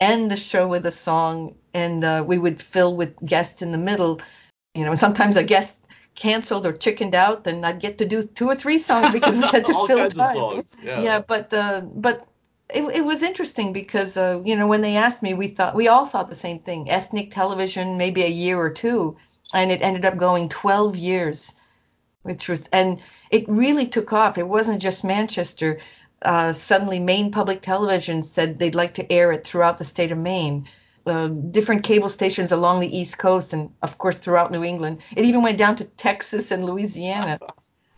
end 0.01 0.31
the 0.31 0.37
show 0.37 0.69
with 0.69 0.85
a 0.87 0.93
song, 0.93 1.55
and 1.75 2.05
uh, 2.05 2.25
we 2.27 2.39
would 2.39 2.61
fill 2.61 2.97
with 2.97 3.15
guests 3.25 3.63
in 3.63 3.73
the 3.73 3.79
middle. 3.79 4.21
You 4.75 4.85
know, 4.85 4.95
sometimes 4.95 5.37
a 5.37 5.45
guest 5.45 5.86
canceled 6.17 6.67
or 6.67 6.73
chickened 6.73 7.15
out, 7.15 7.45
then 7.45 7.65
I'd 7.65 7.79
get 7.81 7.99
to 7.99 8.07
do 8.07 8.25
two 8.25 8.49
or 8.49 8.57
three 8.57 8.79
songs 8.79 9.13
because 9.13 9.39
we 9.39 9.45
had 9.45 9.67
to 9.67 9.73
fill 9.87 10.09
time. 10.09 10.63
Yeah. 10.83 11.01
yeah, 11.03 11.21
but 11.21 11.53
uh, 11.55 11.83
but 11.83 12.27
it, 12.75 12.83
it 12.83 13.05
was 13.05 13.23
interesting 13.23 13.73
because 13.73 14.17
uh, 14.17 14.43
you 14.45 14.57
know 14.57 14.67
when 14.67 14.81
they 14.81 14.97
asked 14.97 15.23
me, 15.23 15.35
we 15.35 15.49
thought 15.49 15.75
we 15.75 15.87
all 15.87 16.07
thought 16.07 16.29
the 16.29 16.35
same 16.35 16.59
thing: 16.59 16.91
ethnic 16.91 17.31
television, 17.31 17.97
maybe 17.97 18.23
a 18.23 18.29
year 18.29 18.59
or 18.59 18.71
two, 18.71 19.17
and 19.55 19.71
it 19.71 19.83
ended 19.83 20.05
up 20.05 20.17
going 20.17 20.49
12 20.49 20.97
years, 20.97 21.55
which 22.23 22.49
was 22.49 22.69
and 22.73 23.01
it 23.31 23.45
really 23.47 23.87
took 23.87 24.13
off. 24.13 24.39
It 24.39 24.49
wasn't 24.49 24.83
just 24.83 25.05
Manchester. 25.05 25.79
Uh, 26.23 26.53
suddenly, 26.53 26.99
Maine 26.99 27.31
Public 27.31 27.61
Television 27.61 28.23
said 28.23 28.59
they'd 28.59 28.75
like 28.75 28.95
to 28.95 29.13
air 29.13 29.33
it 29.33 29.47
throughout 29.47 29.79
the 29.79 29.85
state 29.85 30.11
of 30.11 30.19
Maine. 30.19 30.67
Uh, 31.07 31.29
different 31.29 31.85
cable 31.85 32.09
stations 32.09 32.51
along 32.51 32.81
the 32.81 32.97
East 32.97 33.17
Coast, 33.19 33.53
and 33.53 33.71
of 33.83 33.97
course 33.99 34.19
throughout 34.19 34.51
New 34.51 34.65
England. 34.65 35.01
It 35.17 35.25
even 35.25 35.43
went 35.43 35.57
down 35.57 35.77
to 35.77 35.85
Texas 35.85 36.51
and 36.51 36.65
Louisiana. 36.65 37.39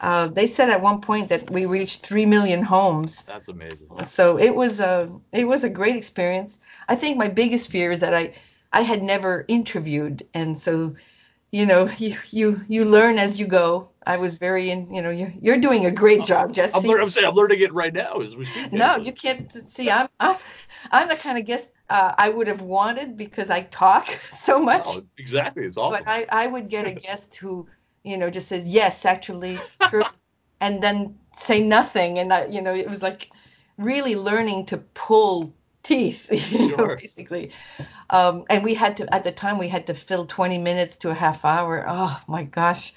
Uh, 0.00 0.28
they 0.28 0.46
said 0.46 0.70
at 0.70 0.82
one 0.82 1.00
point 1.00 1.28
that 1.30 1.50
we 1.50 1.66
reached 1.66 2.06
three 2.06 2.26
million 2.26 2.62
homes. 2.62 3.22
That's 3.22 3.48
amazing. 3.48 3.88
So 4.04 4.38
it 4.38 4.54
was 4.54 4.80
a 4.80 5.08
it 5.32 5.48
was 5.48 5.64
a 5.64 5.70
great 5.70 5.96
experience. 5.96 6.60
I 6.88 6.94
think 6.94 7.16
my 7.16 7.28
biggest 7.28 7.70
fear 7.70 7.90
is 7.90 8.00
that 8.00 8.14
I 8.14 8.32
I 8.72 8.82
had 8.82 9.02
never 9.02 9.44
interviewed, 9.48 10.22
and 10.34 10.58
so 10.58 10.94
you 11.50 11.66
know 11.66 11.88
you 11.98 12.16
you 12.30 12.60
you 12.68 12.84
learn 12.84 13.18
as 13.18 13.40
you 13.40 13.46
go. 13.46 13.88
I 14.06 14.16
was 14.16 14.36
very 14.36 14.70
in 14.70 14.92
you 14.92 15.02
know 15.02 15.10
you're 15.10 15.32
you're 15.40 15.58
doing 15.58 15.86
a 15.86 15.90
great 15.90 16.24
job, 16.24 16.52
Jesse. 16.52 16.76
I'm, 16.78 16.84
lear- 16.84 17.00
I'm 17.00 17.10
saying 17.10 17.26
I'm 17.26 17.34
learning 17.34 17.60
it 17.60 17.72
right 17.72 17.92
now 17.92 18.18
as 18.18 18.36
we 18.36 18.44
speak. 18.44 18.72
No, 18.72 18.96
you 18.96 19.12
can't 19.12 19.50
see. 19.52 19.90
I'm 19.90 20.08
I'm 20.20 20.36
I'm 20.92 21.08
the 21.08 21.16
kind 21.16 21.38
of 21.38 21.44
guest 21.44 21.72
uh, 21.90 22.14
I 22.18 22.28
would 22.28 22.46
have 22.46 22.62
wanted 22.62 23.16
because 23.16 23.50
I 23.50 23.62
talk 23.62 24.06
so 24.32 24.58
much. 24.58 24.86
Oh, 24.86 25.02
exactly. 25.18 25.64
It's 25.64 25.76
awesome. 25.76 26.04
But 26.04 26.10
I 26.12 26.26
I 26.30 26.46
would 26.46 26.68
get 26.68 26.86
a 26.86 26.92
guest 26.92 27.36
who 27.36 27.68
you 28.04 28.16
know 28.16 28.30
just 28.30 28.48
says 28.48 28.68
yes, 28.68 29.04
actually, 29.04 29.58
true, 29.88 30.04
and 30.60 30.82
then 30.82 31.18
say 31.36 31.62
nothing, 31.62 32.18
and 32.18 32.32
I, 32.32 32.46
you 32.46 32.60
know 32.60 32.74
it 32.74 32.88
was 32.88 33.02
like 33.02 33.28
really 33.78 34.16
learning 34.16 34.66
to 34.66 34.78
pull 34.94 35.54
teeth, 35.82 36.28
you 36.52 36.76
know, 36.76 36.88
basically. 37.00 37.50
Um, 38.10 38.44
and 38.50 38.64
we 38.64 38.74
had 38.74 38.96
to 38.98 39.14
at 39.14 39.24
the 39.24 39.32
time 39.32 39.58
we 39.58 39.68
had 39.68 39.86
to 39.86 39.94
fill 39.94 40.26
20 40.26 40.58
minutes 40.58 40.96
to 40.98 41.10
a 41.10 41.14
half 41.14 41.44
hour. 41.44 41.84
Oh 41.88 42.20
my 42.28 42.44
gosh. 42.44 42.92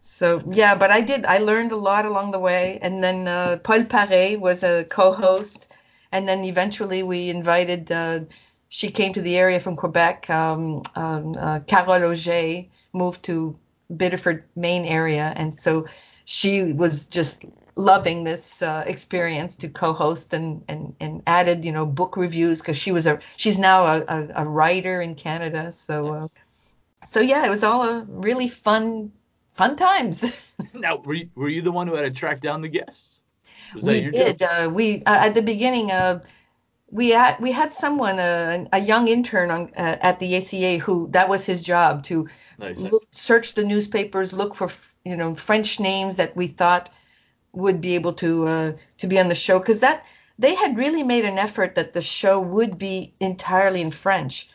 So 0.00 0.42
yeah, 0.52 0.74
but 0.74 0.90
I 0.90 1.00
did. 1.00 1.24
I 1.26 1.38
learned 1.38 1.72
a 1.72 1.76
lot 1.76 2.06
along 2.06 2.30
the 2.32 2.38
way, 2.38 2.78
and 2.82 3.02
then 3.04 3.28
uh, 3.28 3.58
Paul 3.62 3.84
Paré 3.84 4.38
was 4.38 4.62
a 4.62 4.84
co-host, 4.84 5.69
and 6.12 6.28
then 6.28 6.44
eventually 6.44 7.02
we 7.02 7.28
invited. 7.30 7.90
Uh, 7.90 8.20
she 8.68 8.88
came 8.88 9.12
to 9.12 9.20
the 9.20 9.36
area 9.36 9.58
from 9.58 9.74
Quebec. 9.74 10.30
Um, 10.30 10.82
um, 10.94 11.34
uh, 11.36 11.60
Carole 11.66 12.04
Auger 12.04 12.64
moved 12.92 13.24
to 13.24 13.56
Biddeford, 13.96 14.44
Maine 14.54 14.84
area, 14.84 15.32
and 15.36 15.54
so 15.54 15.86
she 16.24 16.72
was 16.72 17.06
just 17.06 17.44
loving 17.76 18.24
this 18.24 18.62
uh, 18.62 18.84
experience 18.86 19.56
to 19.56 19.68
co-host 19.68 20.34
and, 20.34 20.62
and 20.68 20.94
and 21.00 21.22
added 21.26 21.64
you 21.64 21.72
know 21.72 21.86
book 21.86 22.16
reviews 22.16 22.60
because 22.60 22.76
she 22.76 22.92
was 22.92 23.06
a 23.06 23.18
she's 23.36 23.58
now 23.58 23.86
a, 23.86 24.04
a, 24.08 24.28
a 24.36 24.44
writer 24.44 25.02
in 25.02 25.14
Canada. 25.14 25.72
So 25.72 26.14
uh, 26.14 26.28
so 27.06 27.20
yeah, 27.20 27.46
it 27.46 27.50
was 27.50 27.64
all 27.64 27.82
a 27.82 28.04
really 28.08 28.48
fun 28.48 29.12
fun 29.54 29.76
times. 29.76 30.32
now, 30.74 30.96
were 30.96 31.14
you, 31.14 31.30
were 31.34 31.48
you 31.48 31.62
the 31.62 31.72
one 31.72 31.86
who 31.86 31.94
had 31.94 32.02
to 32.02 32.10
track 32.10 32.40
down 32.40 32.60
the 32.60 32.68
guests? 32.68 33.19
Was 33.74 33.84
we 33.84 34.00
did. 34.02 34.42
Uh, 34.42 34.70
we 34.72 35.02
uh, 35.04 35.26
at 35.26 35.34
the 35.34 35.42
beginning. 35.42 35.90
of 35.92 36.22
we 36.90 37.10
had 37.10 37.38
we 37.40 37.52
had 37.52 37.72
someone 37.72 38.18
uh, 38.18 38.64
a 38.72 38.80
young 38.80 39.08
intern 39.08 39.50
on 39.50 39.70
uh, 39.76 39.96
at 40.00 40.18
the 40.18 40.36
ACA 40.36 40.78
who 40.78 41.08
that 41.12 41.28
was 41.28 41.46
his 41.46 41.62
job 41.62 42.02
to 42.04 42.28
Nice. 42.58 42.78
look, 42.80 43.04
search 43.12 43.54
the 43.54 43.64
newspapers, 43.64 44.32
look 44.32 44.54
for 44.54 44.68
you 45.04 45.16
know 45.16 45.34
French 45.34 45.78
names 45.80 46.16
that 46.16 46.36
we 46.36 46.46
thought 46.46 46.90
would 47.52 47.80
be 47.80 47.94
able 47.94 48.12
to 48.14 48.46
uh, 48.46 48.72
to 48.98 49.06
be 49.06 49.18
on 49.18 49.28
the 49.28 49.34
show 49.34 49.58
because 49.58 49.78
that 49.80 50.04
they 50.38 50.54
had 50.54 50.76
really 50.76 51.02
made 51.02 51.24
an 51.24 51.38
effort 51.38 51.74
that 51.74 51.92
the 51.92 52.02
show 52.02 52.40
would 52.40 52.78
be 52.78 53.14
entirely 53.20 53.80
in 53.80 53.90
French, 53.90 54.48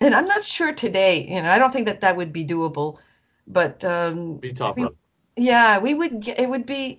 and 0.00 0.14
I'm 0.14 0.26
not 0.26 0.44
sure 0.44 0.72
today. 0.72 1.26
You 1.28 1.42
know, 1.42 1.50
I 1.50 1.58
don't 1.58 1.72
think 1.72 1.86
that 1.86 2.00
that 2.00 2.16
would 2.16 2.32
be 2.32 2.44
doable, 2.44 2.98
but 3.46 3.84
um, 3.84 4.38
Be 4.38 4.52
tough. 4.52 4.76
we- 4.76 4.88
yeah, 5.36 5.78
we 5.78 5.94
would 5.94 6.26
it 6.28 6.48
would 6.48 6.66
be 6.66 6.98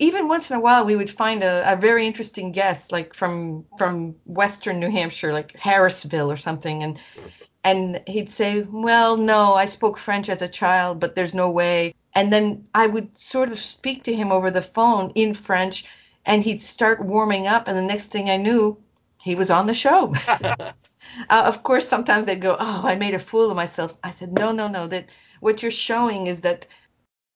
even 0.00 0.28
once 0.28 0.50
in 0.50 0.56
a 0.56 0.60
while 0.60 0.84
we 0.84 0.96
would 0.96 1.10
find 1.10 1.44
a, 1.44 1.62
a 1.70 1.76
very 1.76 2.06
interesting 2.06 2.50
guest 2.52 2.90
like 2.90 3.14
from 3.14 3.64
from 3.76 4.16
western 4.24 4.80
New 4.80 4.90
Hampshire, 4.90 5.32
like 5.32 5.52
Harrisville 5.52 6.32
or 6.32 6.38
something, 6.38 6.82
and 6.82 6.98
and 7.62 8.00
he'd 8.06 8.30
say, 8.30 8.62
"Well, 8.70 9.18
no, 9.18 9.54
I 9.54 9.66
spoke 9.66 9.98
French 9.98 10.30
as 10.30 10.40
a 10.42 10.48
child, 10.48 11.00
but 11.00 11.14
there's 11.14 11.34
no 11.34 11.50
way." 11.50 11.94
And 12.14 12.32
then 12.32 12.66
I 12.74 12.86
would 12.86 13.16
sort 13.16 13.50
of 13.50 13.58
speak 13.58 14.02
to 14.04 14.14
him 14.14 14.32
over 14.32 14.50
the 14.50 14.62
phone 14.62 15.12
in 15.14 15.34
French, 15.34 15.84
and 16.24 16.42
he'd 16.42 16.62
start 16.62 17.04
warming 17.04 17.46
up, 17.46 17.68
and 17.68 17.76
the 17.76 17.82
next 17.82 18.06
thing 18.06 18.30
I 18.30 18.38
knew, 18.38 18.78
he 19.18 19.34
was 19.34 19.50
on 19.50 19.66
the 19.66 19.74
show. 19.74 20.14
uh, 20.28 20.72
of 21.30 21.62
course, 21.62 21.86
sometimes 21.86 22.24
they'd 22.24 22.40
go, 22.40 22.56
"Oh, 22.58 22.80
I 22.84 22.94
made 22.96 23.14
a 23.14 23.18
fool 23.18 23.50
of 23.50 23.56
myself." 23.56 23.94
I 24.02 24.12
said, 24.12 24.32
"No, 24.32 24.50
no, 24.50 24.66
no. 24.66 24.86
That 24.86 25.10
what 25.40 25.62
you're 25.62 25.70
showing 25.70 26.26
is 26.26 26.40
that 26.40 26.66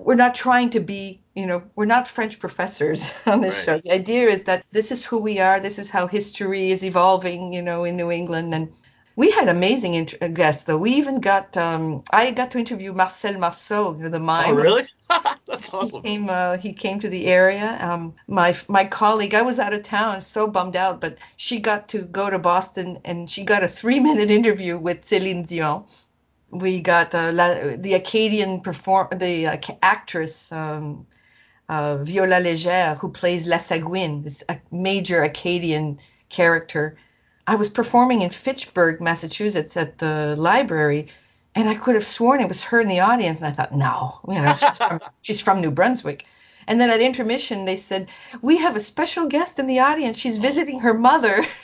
we're 0.04 0.14
not 0.16 0.34
trying 0.34 0.70
to 0.70 0.80
be, 0.80 1.22
you 1.34 1.46
know, 1.46 1.62
we're 1.76 1.86
not 1.86 2.08
French 2.08 2.38
professors 2.40 3.12
on 3.26 3.40
this 3.40 3.56
Right. 3.56 3.64
show. 3.64 3.78
The 3.78 3.92
idea 3.92 4.28
is 4.28 4.44
that 4.44 4.64
this 4.72 4.92
is 4.92 5.04
who 5.06 5.18
we 5.18 5.38
are. 5.40 5.60
This 5.60 5.78
is 5.78 5.90
how 5.90 6.06
history 6.06 6.70
is 6.72 6.84
evolving, 6.84 7.52
you 7.52 7.62
know, 7.62 7.84
in 7.84 7.96
New 7.96 8.10
England. 8.10 8.54
And 8.54 8.72
we 9.16 9.30
had 9.30 9.48
amazing 9.48 9.94
int- 9.94 10.14
uh, 10.22 10.28
guests, 10.28 10.64
though. 10.64 10.78
We 10.78 10.92
even 10.92 11.20
got, 11.20 11.56
um, 11.56 12.04
I 12.12 12.30
got 12.32 12.50
to 12.52 12.58
interview 12.58 12.92
Marcel 12.92 13.38
Marceau, 13.38 13.94
you 13.96 14.04
know, 14.04 14.10
the 14.10 14.20
mime. 14.20 14.50
Oh, 14.50 14.54
really? 14.54 14.88
That's 15.46 15.72
awesome 15.72 16.02
He 16.02 16.08
came. 16.08 16.30
Uh, 16.30 16.56
he 16.58 16.72
came 16.72 16.98
to 17.00 17.08
the 17.08 17.26
area. 17.28 17.78
Um, 17.80 18.14
my 18.28 18.56
my 18.68 18.84
colleague, 18.84 19.34
I 19.34 19.42
was 19.42 19.58
out 19.58 19.72
of 19.74 19.82
town, 19.82 20.22
so 20.22 20.46
bummed 20.48 20.76
out, 20.76 21.00
but 21.00 21.18
she 21.36 21.60
got 21.60 21.88
to 21.90 22.02
go 22.06 22.30
to 22.30 22.38
Boston, 22.38 22.98
and 23.04 23.28
she 23.30 23.44
got 23.44 23.62
a 23.64 23.68
three 23.68 24.00
minute 24.00 24.30
interview 24.40 24.78
with 24.78 25.02
Céline 25.06 25.46
Dion. 25.46 25.84
We 26.54 26.80
got 26.80 27.14
uh, 27.14 27.32
la, 27.32 27.54
the 27.76 27.94
Acadian 27.94 28.60
perform 28.60 29.08
the 29.16 29.46
uh, 29.48 29.56
actress 29.82 30.52
um, 30.52 31.06
uh, 31.68 31.96
Viola 31.98 32.40
Léger, 32.40 32.96
who 32.98 33.08
plays 33.10 33.46
La 33.46 33.58
Sagouine, 33.58 34.22
this 34.22 34.44
uh, 34.48 34.56
major 34.70 35.22
Acadian 35.22 35.98
character. 36.28 36.96
I 37.46 37.56
was 37.56 37.68
performing 37.68 38.22
in 38.22 38.30
Fitchburg, 38.30 39.00
Massachusetts, 39.00 39.76
at 39.76 39.98
the 39.98 40.34
library, 40.38 41.08
and 41.54 41.68
I 41.68 41.74
could 41.74 41.94
have 41.94 42.04
sworn 42.04 42.40
it 42.40 42.48
was 42.48 42.64
her 42.64 42.80
in 42.80 42.88
the 42.88 43.00
audience. 43.00 43.38
And 43.38 43.46
I 43.46 43.52
thought, 43.52 43.74
no, 43.74 44.20
you 44.28 44.40
know, 44.40 44.54
she's 44.54 44.78
from, 44.78 45.00
she's 45.22 45.40
from 45.40 45.60
New 45.60 45.70
Brunswick. 45.70 46.26
And 46.66 46.80
then 46.80 46.90
at 46.90 47.00
intermission, 47.00 47.64
they 47.66 47.76
said, 47.76 48.08
we 48.40 48.56
have 48.58 48.76
a 48.76 48.80
special 48.80 49.26
guest 49.26 49.58
in 49.58 49.66
the 49.66 49.80
audience. 49.80 50.16
She's 50.16 50.38
visiting 50.38 50.80
her 50.80 50.94
mother. 50.94 51.44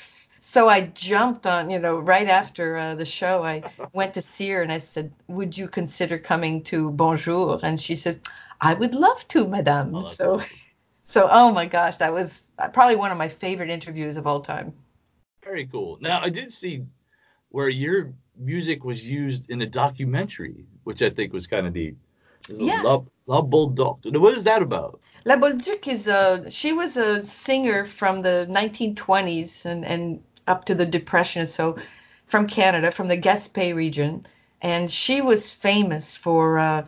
So 0.43 0.69
I 0.69 0.87
jumped 0.95 1.47
on, 1.47 1.69
you 1.69 1.79
know, 1.79 1.99
right 1.99 2.27
after 2.27 2.77
uh, 2.79 2.95
the 2.95 3.05
show, 3.05 3.45
I 3.45 3.63
went 3.93 4.15
to 4.15 4.23
see 4.23 4.49
her 4.51 4.63
and 4.63 4.73
I 4.73 4.79
said, 4.79 5.13
would 5.29 5.57
you 5.57 5.69
consider 5.69 6.19
coming 6.19 6.63
to 6.65 6.91
Bonjour? 6.93 7.59
And 7.63 7.79
she 7.79 7.95
says, 7.95 8.21
I 8.63 8.73
would 8.73 8.95
love 8.95 9.29
to, 9.29 9.47
madame. 9.47 9.95
Oh, 9.95 10.01
so, 10.01 10.35
awesome. 10.37 10.49
so, 11.05 11.29
oh 11.31 11.53
my 11.53 11.67
gosh, 11.67 11.99
that 11.99 12.11
was 12.13 12.53
uh, 12.59 12.69
probably 12.69 12.97
one 12.97 13.13
of 13.13 13.19
my 13.19 13.29
favorite 13.29 13.69
interviews 13.69 14.17
of 14.17 14.27
all 14.27 14.41
time. 14.41 14.73
Very 15.45 15.67
cool. 15.67 15.99
Now, 16.01 16.21
I 16.23 16.31
did 16.31 16.51
see 16.51 16.87
where 17.51 17.69
your 17.69 18.15
music 18.39 18.83
was 18.83 19.05
used 19.05 19.51
in 19.51 19.61
a 19.61 19.67
documentary, 19.67 20.65
which 20.85 21.03
I 21.03 21.11
think 21.11 21.35
was 21.35 21.47
kind 21.47 21.67
of 21.67 21.75
neat. 21.75 21.97
Yeah. 22.49 22.81
La, 22.81 23.03
La 23.27 23.43
Bolduc. 23.43 24.19
What 24.19 24.35
is 24.35 24.45
that 24.45 24.63
about? 24.63 25.01
La 25.27 25.37
Bolduc 25.37 25.87
is 25.87 26.07
a 26.07 26.51
she 26.51 26.73
was 26.73 26.97
a 26.97 27.23
singer 27.23 27.85
from 27.85 28.23
the 28.23 28.47
1920s 28.51 29.67
and, 29.67 29.85
and 29.85 30.23
up 30.51 30.65
to 30.67 30.75
the 30.75 30.87
Depression, 30.87 31.47
so 31.47 31.77
from 32.27 32.47
Canada, 32.47 32.91
from 32.91 33.09
the 33.09 33.19
Gaspé 33.19 33.75
region, 33.75 34.27
and 34.61 34.91
she 34.91 35.21
was 35.21 35.53
famous 35.53 36.17
for, 36.17 36.59
uh, 36.59 36.87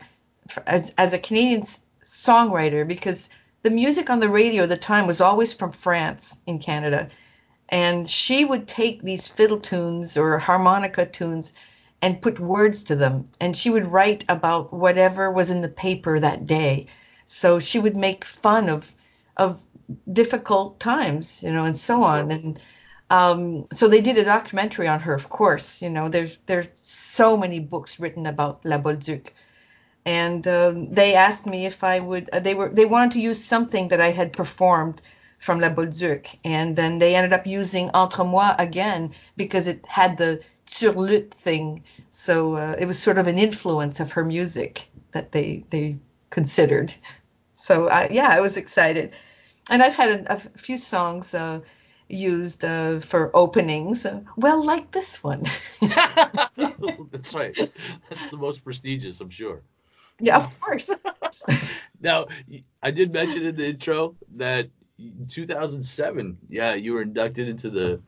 for 0.48 0.62
as 0.66 0.92
as 0.98 1.12
a 1.12 1.18
Canadian 1.18 1.62
songwriter 2.04 2.86
because 2.86 3.28
the 3.62 3.70
music 3.70 4.10
on 4.10 4.20
the 4.20 4.28
radio 4.28 4.64
at 4.64 4.68
the 4.68 4.76
time 4.76 5.06
was 5.06 5.20
always 5.20 5.52
from 5.52 5.72
France 5.72 6.38
in 6.46 6.58
Canada, 6.58 7.08
and 7.68 8.08
she 8.10 8.44
would 8.44 8.66
take 8.68 9.02
these 9.02 9.28
fiddle 9.28 9.60
tunes 9.60 10.16
or 10.16 10.38
harmonica 10.38 11.06
tunes 11.06 11.52
and 12.02 12.20
put 12.20 12.40
words 12.40 12.82
to 12.84 12.96
them. 12.96 13.24
And 13.40 13.56
she 13.56 13.70
would 13.70 13.86
write 13.86 14.24
about 14.28 14.72
whatever 14.72 15.30
was 15.30 15.50
in 15.50 15.60
the 15.62 15.68
paper 15.68 16.18
that 16.18 16.46
day. 16.46 16.86
So 17.26 17.60
she 17.60 17.78
would 17.78 17.96
make 17.96 18.24
fun 18.24 18.68
of 18.68 18.92
of 19.36 19.62
difficult 20.12 20.78
times 20.80 21.42
you 21.42 21.52
know 21.52 21.64
and 21.64 21.76
so 21.76 22.02
on. 22.02 22.30
And 22.32 22.60
um, 23.12 23.66
so 23.72 23.88
they 23.88 24.02
did 24.02 24.18
a 24.18 24.24
documentary 24.24 24.88
on 24.88 25.00
her 25.00 25.14
of 25.14 25.30
course 25.30 25.82
you 25.82 25.90
know 25.90 26.08
there's 26.10 26.38
there's 26.46 26.68
so 26.74 27.36
many 27.38 27.60
books 27.60 28.00
written 28.00 28.26
about 28.26 28.64
la 28.66 28.78
bolduc 28.78 29.30
and 30.06 30.48
um, 30.48 30.92
they 30.92 31.14
asked 31.14 31.46
me 31.46 31.66
if 31.66 31.84
I 31.84 32.00
would. 32.00 32.30
Uh, 32.32 32.40
they 32.40 32.54
were 32.54 32.70
they 32.70 32.86
wanted 32.86 33.12
to 33.12 33.20
use 33.20 33.44
something 33.44 33.88
that 33.88 34.00
I 34.00 34.12
had 34.12 34.34
performed 34.34 35.02
from 35.40 35.60
La 35.60 35.70
Bolduc, 35.70 36.36
and 36.44 36.76
then 36.76 36.98
they 37.00 37.16
ended 37.16 37.32
up 37.34 37.46
using 37.46 37.90
Entre 37.94 38.24
moi 38.24 38.54
again 38.58 39.14
because 39.36 39.68
it 39.68 39.86
had 39.86 40.18
the 40.18 40.42
turlut 40.68 41.32
thing. 41.32 41.84
So 42.10 42.56
uh, 42.56 42.76
it 42.78 42.86
was 42.86 42.98
sort 42.98 43.18
of 43.18 43.28
an 43.28 43.38
influence 43.38 44.00
of 44.00 44.12
her 44.12 44.24
music 44.24 44.88
that 45.12 45.32
they 45.32 45.64
they 45.70 45.98
considered. 46.30 46.94
So 47.54 47.88
I, 47.88 48.08
yeah, 48.10 48.28
I 48.30 48.40
was 48.40 48.56
excited, 48.58 49.14
and 49.70 49.82
I've 49.82 49.96
had 49.96 50.10
a, 50.26 50.34
a 50.34 50.38
few 50.58 50.78
songs 50.78 51.34
uh, 51.34 51.60
used 52.12 52.64
uh, 52.64 53.00
for 53.00 53.30
openings. 53.34 54.06
Well, 54.36 54.62
like 54.64 54.90
this 54.92 55.22
one. 55.22 55.42
That's 55.80 57.34
right. 57.34 57.56
That's 58.08 58.28
the 58.28 58.36
most 58.36 58.62
prestigious, 58.64 59.20
I'm 59.20 59.30
sure. 59.30 59.62
yeah, 60.20 60.36
of 60.36 60.60
course. 60.60 60.90
Now, 62.00 62.26
I 62.82 62.90
did 62.90 63.12
mention 63.12 63.46
in 63.46 63.54
the 63.54 63.68
intro 63.68 64.16
that 64.34 64.68
in 64.98 65.26
2007, 65.28 66.36
yeah, 66.48 66.74
you 66.74 66.94
were 66.94 67.02
inducted 67.02 67.48
into 67.48 67.70
the 67.70 68.00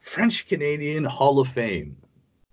French 0.00 0.46
Canadian 0.46 1.04
Hall 1.04 1.40
of 1.40 1.48
Fame 1.48 1.96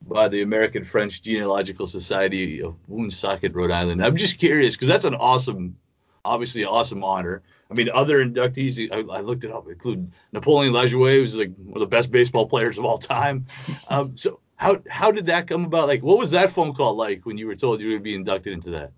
by 0.07 0.27
the 0.27 0.41
American 0.41 0.83
French 0.83 1.21
Genealogical 1.21 1.85
Society 1.85 2.61
of 2.61 2.75
Woonsocket, 2.87 3.53
Rhode 3.53 3.69
Island. 3.69 4.03
I'm 4.03 4.15
just 4.15 4.39
curious 4.39 4.75
because 4.75 4.87
that's 4.87 5.05
an 5.05 5.15
awesome, 5.15 5.77
obviously 6.25 6.65
awesome 6.65 7.03
honor. 7.03 7.43
I 7.71 7.73
mean, 7.73 7.89
other 7.93 8.23
inductees, 8.23 8.91
I, 8.91 9.17
I 9.17 9.21
looked 9.21 9.43
it 9.43 9.51
up, 9.51 9.67
include 9.67 10.11
Napoleon 10.31 10.73
Lajoie, 10.73 11.19
who's 11.19 11.35
like 11.35 11.53
one 11.57 11.75
of 11.75 11.79
the 11.79 11.87
best 11.87 12.11
baseball 12.11 12.47
players 12.47 12.77
of 12.77 12.85
all 12.85 12.97
time. 12.97 13.45
Um, 13.89 14.15
so 14.15 14.39
how 14.55 14.77
how 14.89 15.11
did 15.11 15.25
that 15.27 15.47
come 15.47 15.65
about? 15.65 15.87
Like, 15.87 16.03
what 16.03 16.17
was 16.17 16.31
that 16.31 16.51
phone 16.51 16.73
call 16.73 16.95
like 16.95 17.25
when 17.25 17.37
you 17.37 17.47
were 17.47 17.55
told 17.55 17.81
you 17.81 17.89
would 17.89 18.03
be 18.03 18.15
inducted 18.15 18.53
into 18.53 18.69
that? 18.71 18.91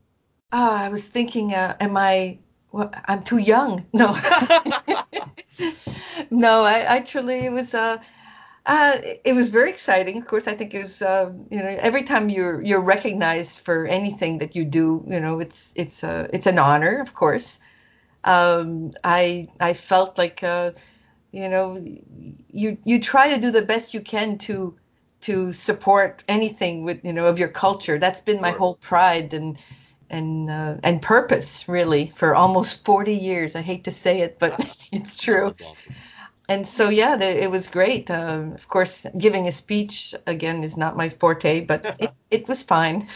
Oh, 0.51 0.75
I 0.75 0.89
was 0.89 1.07
thinking, 1.07 1.53
uh, 1.53 1.75
am 1.79 1.97
I? 1.97 2.39
Well, 2.71 2.91
I'm 3.05 3.23
too 3.23 3.37
young. 3.37 3.85
No, 3.93 4.13
no. 6.29 6.63
I 6.63 6.79
actually 6.79 7.45
it 7.45 7.51
was. 7.51 7.73
Uh, 7.73 7.97
uh, 8.65 8.97
it 9.23 9.35
was 9.35 9.49
very 9.49 9.69
exciting. 9.69 10.17
Of 10.17 10.25
course, 10.27 10.47
I 10.47 10.53
think 10.53 10.73
it 10.73 10.79
was. 10.79 11.01
Uh, 11.01 11.31
you 11.51 11.59
know, 11.59 11.77
every 11.79 12.03
time 12.03 12.29
you're 12.29 12.61
you're 12.61 12.81
recognized 12.81 13.61
for 13.61 13.85
anything 13.85 14.39
that 14.39 14.55
you 14.55 14.65
do, 14.65 15.03
you 15.07 15.19
know, 15.19 15.39
it's 15.39 15.73
it's 15.75 16.03
uh, 16.03 16.27
it's 16.33 16.47
an 16.47 16.59
honor. 16.59 16.99
Of 16.99 17.13
course, 17.13 17.59
um, 18.25 18.91
I 19.03 19.47
I 19.59 19.73
felt 19.73 20.17
like 20.17 20.43
uh, 20.43 20.71
you 21.31 21.49
know, 21.49 21.83
you 22.51 22.77
you 22.83 22.99
try 22.99 23.29
to 23.29 23.39
do 23.39 23.51
the 23.51 23.61
best 23.61 23.93
you 23.93 24.01
can 24.01 24.37
to 24.39 24.75
to 25.21 25.51
support 25.53 26.23
anything 26.27 26.83
with 26.83 27.03
you 27.03 27.13
know 27.13 27.25
of 27.25 27.39
your 27.39 27.49
culture. 27.49 27.97
That's 27.99 28.21
been 28.21 28.41
my 28.41 28.51
whole 28.51 28.75
pride 28.75 29.33
and 29.33 29.57
and 30.09 30.49
uh, 30.49 30.77
and 30.83 31.01
purpose 31.01 31.67
really 31.67 32.11
for 32.15 32.35
almost 32.35 32.85
40 32.85 33.13
years. 33.13 33.55
I 33.55 33.61
hate 33.61 33.83
to 33.85 33.91
say 33.91 34.21
it, 34.21 34.39
but 34.39 34.59
it's 34.91 35.17
true. 35.17 35.47
Awesome. 35.47 35.95
And 36.47 36.67
so 36.67 36.89
yeah, 36.89 37.15
the, 37.15 37.43
it 37.43 37.49
was 37.49 37.67
great. 37.67 38.09
Um, 38.11 38.53
of 38.53 38.67
course, 38.67 39.05
giving 39.17 39.47
a 39.47 39.51
speech 39.51 40.13
again 40.27 40.63
is 40.63 40.77
not 40.77 40.95
my 40.95 41.09
forte, 41.09 41.65
but 41.65 41.95
it, 41.99 42.11
it 42.29 42.47
was 42.47 42.61
fine. 42.63 43.07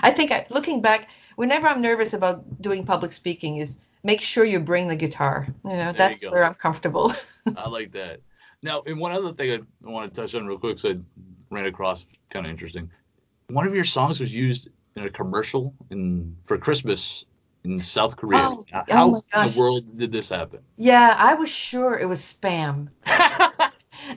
I 0.00 0.10
think 0.10 0.30
I, 0.32 0.46
looking 0.50 0.82
back, 0.82 1.08
whenever 1.36 1.68
I'm 1.68 1.80
nervous 1.80 2.12
about 2.12 2.60
doing 2.60 2.84
public 2.84 3.12
speaking, 3.12 3.58
is 3.58 3.78
make 4.04 4.20
sure 4.20 4.44
you 4.44 4.60
bring 4.60 4.88
the 4.88 4.96
guitar. 4.96 5.46
You 5.64 5.70
know, 5.70 5.88
you 5.88 5.98
that's 5.98 6.24
go. 6.24 6.32
where 6.32 6.44
I'm 6.44 6.54
comfortable. 6.54 7.12
I 7.56 7.68
like 7.68 7.92
that. 7.92 8.20
Now, 8.62 8.82
and 8.86 8.98
one 8.98 9.12
other 9.12 9.32
thing 9.32 9.66
I 9.84 9.90
want 9.90 10.12
to 10.12 10.20
touch 10.20 10.34
on 10.34 10.46
real 10.46 10.58
quick, 10.58 10.78
so 10.78 10.90
I 10.90 10.96
ran 11.50 11.66
across 11.66 12.06
kind 12.30 12.46
of 12.46 12.50
interesting. 12.50 12.90
One 13.48 13.66
of 13.66 13.74
your 13.74 13.84
songs 13.84 14.20
was 14.20 14.34
used 14.34 14.68
in 14.96 15.04
a 15.04 15.10
commercial 15.10 15.74
in 15.90 16.36
for 16.44 16.58
Christmas 16.58 17.24
in 17.64 17.78
South 17.78 18.16
Korea. 18.16 18.38
Oh, 18.38 18.64
How 18.70 18.84
oh 18.90 19.22
in 19.34 19.52
the 19.52 19.58
world 19.58 19.96
did 19.96 20.12
this 20.12 20.28
happen? 20.28 20.60
Yeah, 20.76 21.14
I 21.18 21.34
was 21.34 21.50
sure 21.50 21.98
it 21.98 22.08
was 22.08 22.20
spam. 22.20 22.88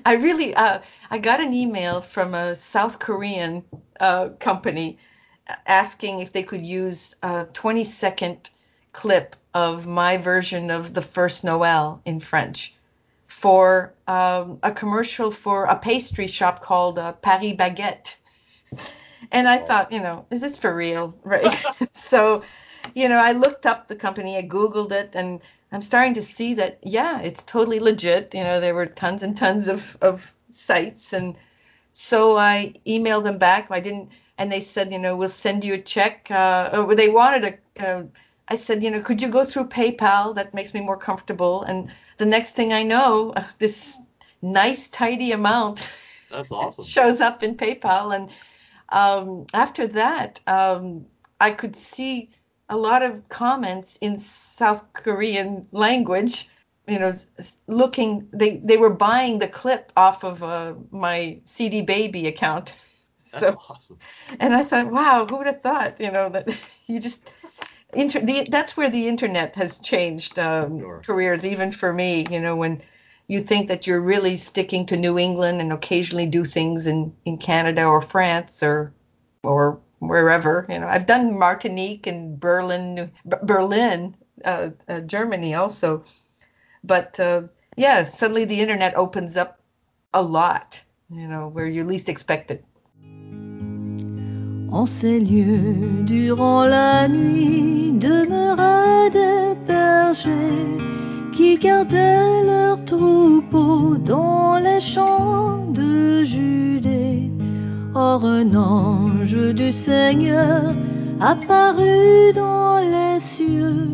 I 0.05 0.15
really, 0.15 0.55
uh, 0.55 0.79
I 1.11 1.17
got 1.17 1.41
an 1.41 1.53
email 1.53 2.01
from 2.01 2.33
a 2.33 2.55
South 2.55 2.99
Korean 2.99 3.63
uh, 3.99 4.29
company 4.39 4.97
asking 5.67 6.19
if 6.19 6.33
they 6.33 6.43
could 6.43 6.63
use 6.63 7.15
a 7.23 7.45
20 7.53 7.83
second 7.83 8.49
clip 8.93 9.35
of 9.55 9.87
my 9.87 10.17
version 10.17 10.69
of 10.69 10.93
the 10.93 11.01
first 11.01 11.45
Noel 11.45 12.01
in 12.05 12.19
French 12.19 12.75
for 13.27 13.93
um, 14.07 14.59
a 14.63 14.71
commercial 14.71 15.31
for 15.31 15.63
a 15.65 15.75
pastry 15.77 16.27
shop 16.27 16.61
called 16.61 16.99
uh, 16.99 17.13
Paris 17.13 17.53
Baguette. 17.53 18.17
And 19.31 19.47
I 19.47 19.57
thought, 19.57 19.91
you 19.93 20.01
know, 20.01 20.25
is 20.29 20.41
this 20.41 20.57
for 20.57 20.75
real? 20.75 21.17
Right. 21.23 21.47
so, 21.93 22.43
you 22.93 23.07
know, 23.07 23.17
I 23.17 23.31
looked 23.31 23.65
up 23.65 23.87
the 23.87 23.95
company, 23.95 24.37
I 24.37 24.43
Googled 24.43 24.91
it, 24.91 25.11
and 25.15 25.39
I'm 25.71 25.81
starting 25.81 26.13
to 26.15 26.21
see 26.21 26.53
that, 26.55 26.79
yeah, 26.83 27.21
it's 27.21 27.43
totally 27.43 27.79
legit. 27.79 28.35
You 28.35 28.43
know, 28.43 28.59
there 28.59 28.75
were 28.75 28.85
tons 28.85 29.23
and 29.23 29.37
tons 29.37 29.69
of, 29.69 29.97
of 30.01 30.33
sites. 30.51 31.13
And 31.13 31.35
so 31.93 32.37
I 32.37 32.73
emailed 32.85 33.23
them 33.23 33.37
back. 33.37 33.67
I 33.71 33.79
didn't, 33.79 34.09
and 34.37 34.51
they 34.51 34.59
said, 34.59 34.91
you 34.91 34.99
know, 34.99 35.15
we'll 35.15 35.29
send 35.29 35.63
you 35.63 35.75
a 35.75 35.81
check. 35.81 36.29
Uh, 36.29 36.85
or 36.87 36.93
they 36.93 37.09
wanted 37.09 37.59
a, 37.79 37.87
uh, 37.87 38.03
I 38.47 38.55
said, 38.57 38.83
you 38.83 38.91
know, 38.91 39.01
could 39.01 39.21
you 39.21 39.29
go 39.29 39.43
through 39.43 39.65
PayPal? 39.69 40.35
That 40.35 40.53
makes 40.53 40.73
me 40.73 40.81
more 40.81 40.97
comfortable. 40.97 41.63
And 41.63 41.91
the 42.17 42.25
next 42.25 42.51
thing 42.55 42.73
I 42.73 42.83
know, 42.83 43.31
uh, 43.35 43.43
this 43.59 43.99
nice, 44.41 44.89
tidy 44.89 45.31
amount 45.31 45.87
That's 46.29 46.51
awesome. 46.51 46.85
shows 46.85 47.21
up 47.21 47.43
in 47.43 47.55
PayPal. 47.55 48.15
And 48.15 48.29
um, 48.89 49.45
after 49.53 49.87
that, 49.87 50.39
um, 50.47 51.05
I 51.39 51.51
could 51.51 51.75
see 51.75 52.29
a 52.69 52.77
lot 52.77 53.03
of 53.03 53.27
comments 53.29 53.97
in 54.01 54.17
South 54.19 54.91
Korean 54.93 55.67
language. 55.71 56.49
You 56.87 56.99
know, 56.99 57.13
looking 57.67 58.27
they 58.31 58.57
they 58.57 58.77
were 58.77 58.91
buying 58.93 59.39
the 59.39 59.47
clip 59.47 59.91
off 59.97 60.23
of 60.23 60.43
uh, 60.43 60.75
my 60.91 61.39
CD 61.45 61.81
Baby 61.81 62.27
account. 62.27 62.75
That's 63.31 63.49
So 63.49 63.59
awesome. 63.69 64.01
and 64.39 64.53
I 64.53 64.63
thought, 64.63 64.91
wow, 64.91 65.25
who 65.25 65.37
would 65.37 65.47
have 65.47 65.61
thought? 65.61 65.99
You 65.99 66.11
know 66.11 66.29
that 66.29 66.47
you 66.87 66.99
just 66.99 67.31
inter 67.95 68.19
the 68.21 68.47
that's 68.49 68.77
where 68.77 68.89
the 68.89 69.07
internet 69.07 69.55
has 69.55 69.77
changed 69.79 70.39
um, 70.39 70.79
Sure. 70.79 71.01
careers, 71.05 71.45
even 71.45 71.71
for 71.71 71.93
me. 71.93 72.27
You 72.29 72.39
know, 72.41 72.55
when 72.55 72.81
you 73.27 73.41
think 73.41 73.67
that 73.69 73.87
you're 73.87 74.01
really 74.01 74.37
sticking 74.37 74.85
to 74.87 74.97
New 74.97 75.17
England 75.19 75.61
and 75.61 75.73
occasionally 75.73 76.27
do 76.27 76.45
things 76.45 76.87
in 76.87 77.13
in 77.25 77.37
Canada 77.37 77.85
or 77.85 78.01
France 78.01 78.63
or 78.63 78.93
or 79.43 79.79
wherever. 79.99 80.65
You 80.69 80.79
know, 80.79 80.87
I've 80.87 81.07
done 81.07 81.37
Martinique 81.39 82.07
and 82.07 82.39
Berlin, 82.39 83.11
Berlin, 83.43 84.15
uh, 84.45 84.71
uh, 84.87 85.01
Germany 85.01 85.55
also. 85.55 86.03
But 86.83 87.19
uh, 87.19 87.43
yeah, 87.77 88.03
suddenly 88.05 88.45
the 88.45 88.61
internet 88.61 88.95
opens 88.97 89.37
up 89.37 89.59
a 90.13 90.21
lot. 90.23 90.83
You 91.09 91.27
know, 91.27 91.47
where 91.49 91.67
you 91.67 91.83
least 91.85 92.09
expect 92.09 92.51
it. 92.51 92.65
En 94.71 94.85
ces 94.85 95.19
lieux, 95.19 96.03
durant 96.05 96.65
la 96.65 97.07
nuit, 97.07 97.93
demeuraient 97.93 99.09
des 99.09 99.55
bergers 99.67 100.77
qui 101.31 101.57
gardaient 101.57 102.43
leurs 102.45 102.83
troupeaux 102.85 103.95
dans 103.95 104.59
les 104.59 104.79
champs 104.79 105.65
de 105.73 106.23
Judée. 106.23 107.31
Or 107.93 108.25
un 108.25 108.55
ange 108.55 109.53
du 109.53 109.71
Seigneur 109.71 110.73
apparut 111.21 112.33
dans 112.33 112.79
les 112.79 113.19
cieux, 113.19 113.89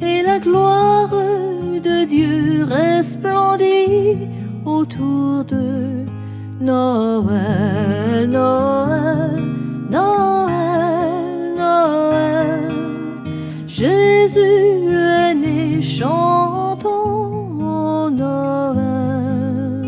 et 0.00 0.22
la 0.22 0.38
gloire 0.38 1.10
de 1.10 2.04
Dieu 2.04 2.64
resplendit 2.64 4.28
autour 4.64 5.44
d'eux. 5.44 6.06
Noël, 6.60 8.30
Noël, 8.30 9.51
Noël, 9.92 11.54
Noël. 11.54 12.72
Jésus 13.66 14.40
est 14.40 15.34
né, 15.34 15.82
chantons 15.82 17.28
Noël. 18.10 19.82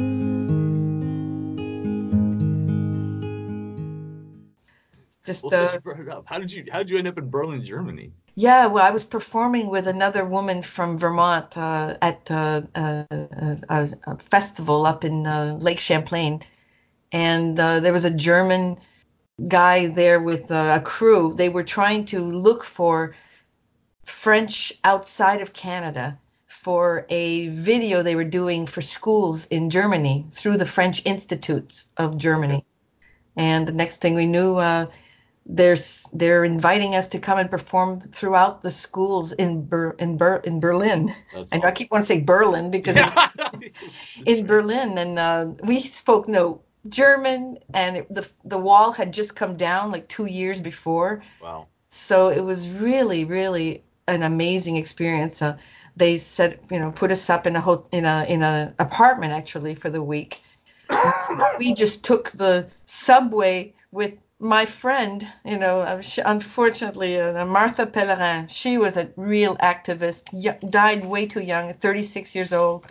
Just 5.25 5.45
Well, 5.45 5.55
uh, 5.55 5.73
you 5.73 5.81
brought 5.81 6.01
it 6.01 6.09
up, 6.11 6.25
how 6.27 6.39
did 6.39 6.53
you 6.53 6.67
how 6.71 6.79
did 6.81 6.91
you 6.91 6.99
end 6.99 7.09
up 7.09 7.17
in 7.17 7.31
Berlin, 7.31 7.65
Germany? 7.65 8.13
Yeah, 8.35 8.67
well, 8.67 8.85
I 8.85 8.91
was 8.91 9.05
performing 9.05 9.69
with 9.71 9.87
another 9.87 10.27
woman 10.27 10.63
from 10.63 10.99
Vermont 10.99 11.57
uh, 11.57 11.97
at 12.03 12.31
uh, 12.31 12.63
a, 12.75 13.07
a, 13.71 13.89
a 14.07 14.19
festival 14.19 14.85
up 14.85 15.03
in 15.05 15.27
uh, 15.27 15.57
Lake 15.59 15.81
Champlain, 15.81 16.43
and 17.13 17.59
uh, 17.59 17.81
there 17.81 17.93
was 17.95 18.05
a 18.05 18.11
German 18.11 18.77
guy 19.49 19.87
there 19.87 20.21
with 20.21 20.51
a 20.51 20.81
crew. 20.85 21.35
They 21.35 21.49
were 21.49 21.65
trying 21.65 22.05
to 22.07 22.21
look 22.21 22.65
for 22.65 23.15
French 24.05 24.73
outside 24.85 25.41
of 25.41 25.53
Canada 25.53 26.19
for 26.47 27.05
a 27.11 27.49
video 27.49 28.03
they 28.03 28.17
were 28.17 28.25
doing 28.25 28.67
for 28.67 28.81
schools 28.81 29.47
in 29.47 29.69
Germany 29.71 30.27
through 30.31 30.57
the 30.57 30.67
French 30.67 31.03
Institutes 31.05 31.87
of 31.97 32.17
Germany. 32.17 32.65
And 33.37 33.67
the 33.67 33.73
next 33.73 34.01
thing 34.01 34.15
we 34.15 34.27
knew, 34.27 34.57
uh, 34.57 34.87
there's 35.47 36.07
they're 36.15 36.45
inviting 36.45 36.95
us 36.95 37.07
to 37.09 37.19
come 37.19 37.39
and 37.39 37.51
perform 37.51 38.01
throughout 38.01 38.63
the 38.63 38.71
schools 38.71 39.33
in 39.33 39.67
Ber, 39.67 39.91
in 39.99 40.17
Ber, 40.17 40.37
in 40.37 40.59
Berlin. 40.59 41.15
That's 41.35 41.53
I 41.53 41.59
know 41.59 41.69
I 41.69 41.73
keep 41.73 41.91
wanting 41.91 42.07
to 42.07 42.13
say 42.15 42.23
Berlin 42.23 42.71
because 42.71 42.97
in 44.27 44.47
Berlin, 44.47 44.97
and 44.97 45.19
uh, 45.19 45.49
we 45.65 45.83
spoke 45.83 46.29
no 46.29 46.63
German, 46.89 47.59
and 47.73 47.97
it, 47.99 48.15
the 48.15 48.31
the 48.45 48.59
wall 48.59 48.93
had 48.93 49.13
just 49.13 49.37
come 49.37 49.57
down 49.57 49.91
like 49.91 50.09
two 50.09 50.27
years 50.27 50.61
before, 50.61 51.23
Wow. 51.41 51.67
so 51.89 52.29
it 52.29 52.41
was 52.45 52.69
really 52.69 53.25
really 53.25 53.83
an 54.09 54.23
amazing 54.23 54.77
experience. 54.77 55.41
Uh, 55.43 55.57
they 55.97 56.19
said 56.19 56.59
you 56.71 56.79
know 56.79 56.91
put 56.91 57.11
us 57.11 57.31
up 57.31 57.47
in 57.47 57.57
a 57.57 57.61
ho- 57.61 57.87
in 57.93 58.05
a 58.05 58.25
in 58.29 58.43
a 58.43 58.75
apartment 58.79 59.33
actually 59.33 59.75
for 59.75 59.91
the 59.91 60.03
week. 60.03 60.43
we 61.59 61.73
just 61.75 62.05
took 62.05 62.31
the 62.33 62.67
subway 62.85 63.73
with 63.93 64.13
my 64.41 64.67
friend, 64.67 65.27
you 65.45 65.57
know, 65.57 65.81
uh, 65.81 66.01
she, 66.03 66.21
unfortunately, 66.21 67.19
uh, 67.19 67.47
Martha 67.47 67.87
Pellerin. 67.87 68.47
She 68.49 68.77
was 68.77 68.97
a 68.99 69.09
real 69.17 69.57
activist, 69.59 70.25
y- 70.33 70.59
died 70.69 71.05
way 71.07 71.25
too 71.25 71.41
young, 71.41 71.73
36 71.73 72.35
years 72.35 72.53
old, 72.53 72.87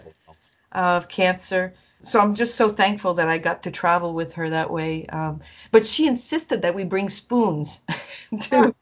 of 0.72 1.10
cancer. 1.10 1.74
So 2.04 2.20
I'm 2.20 2.36
just 2.36 2.56
so 2.56 2.70
thankful 2.70 3.14
that 3.14 3.30
I 3.30 3.38
got 3.38 3.64
to 3.64 3.72
travel 3.72 4.14
with 4.14 4.34
her 4.34 4.50
that 4.50 4.70
way. 4.70 5.06
Um, 5.08 5.40
but 5.72 5.86
she 5.86 6.06
insisted 6.08 6.62
that 6.62 6.76
we 6.76 6.84
bring 6.84 7.08
spoons, 7.10 7.82
too. 8.42 8.76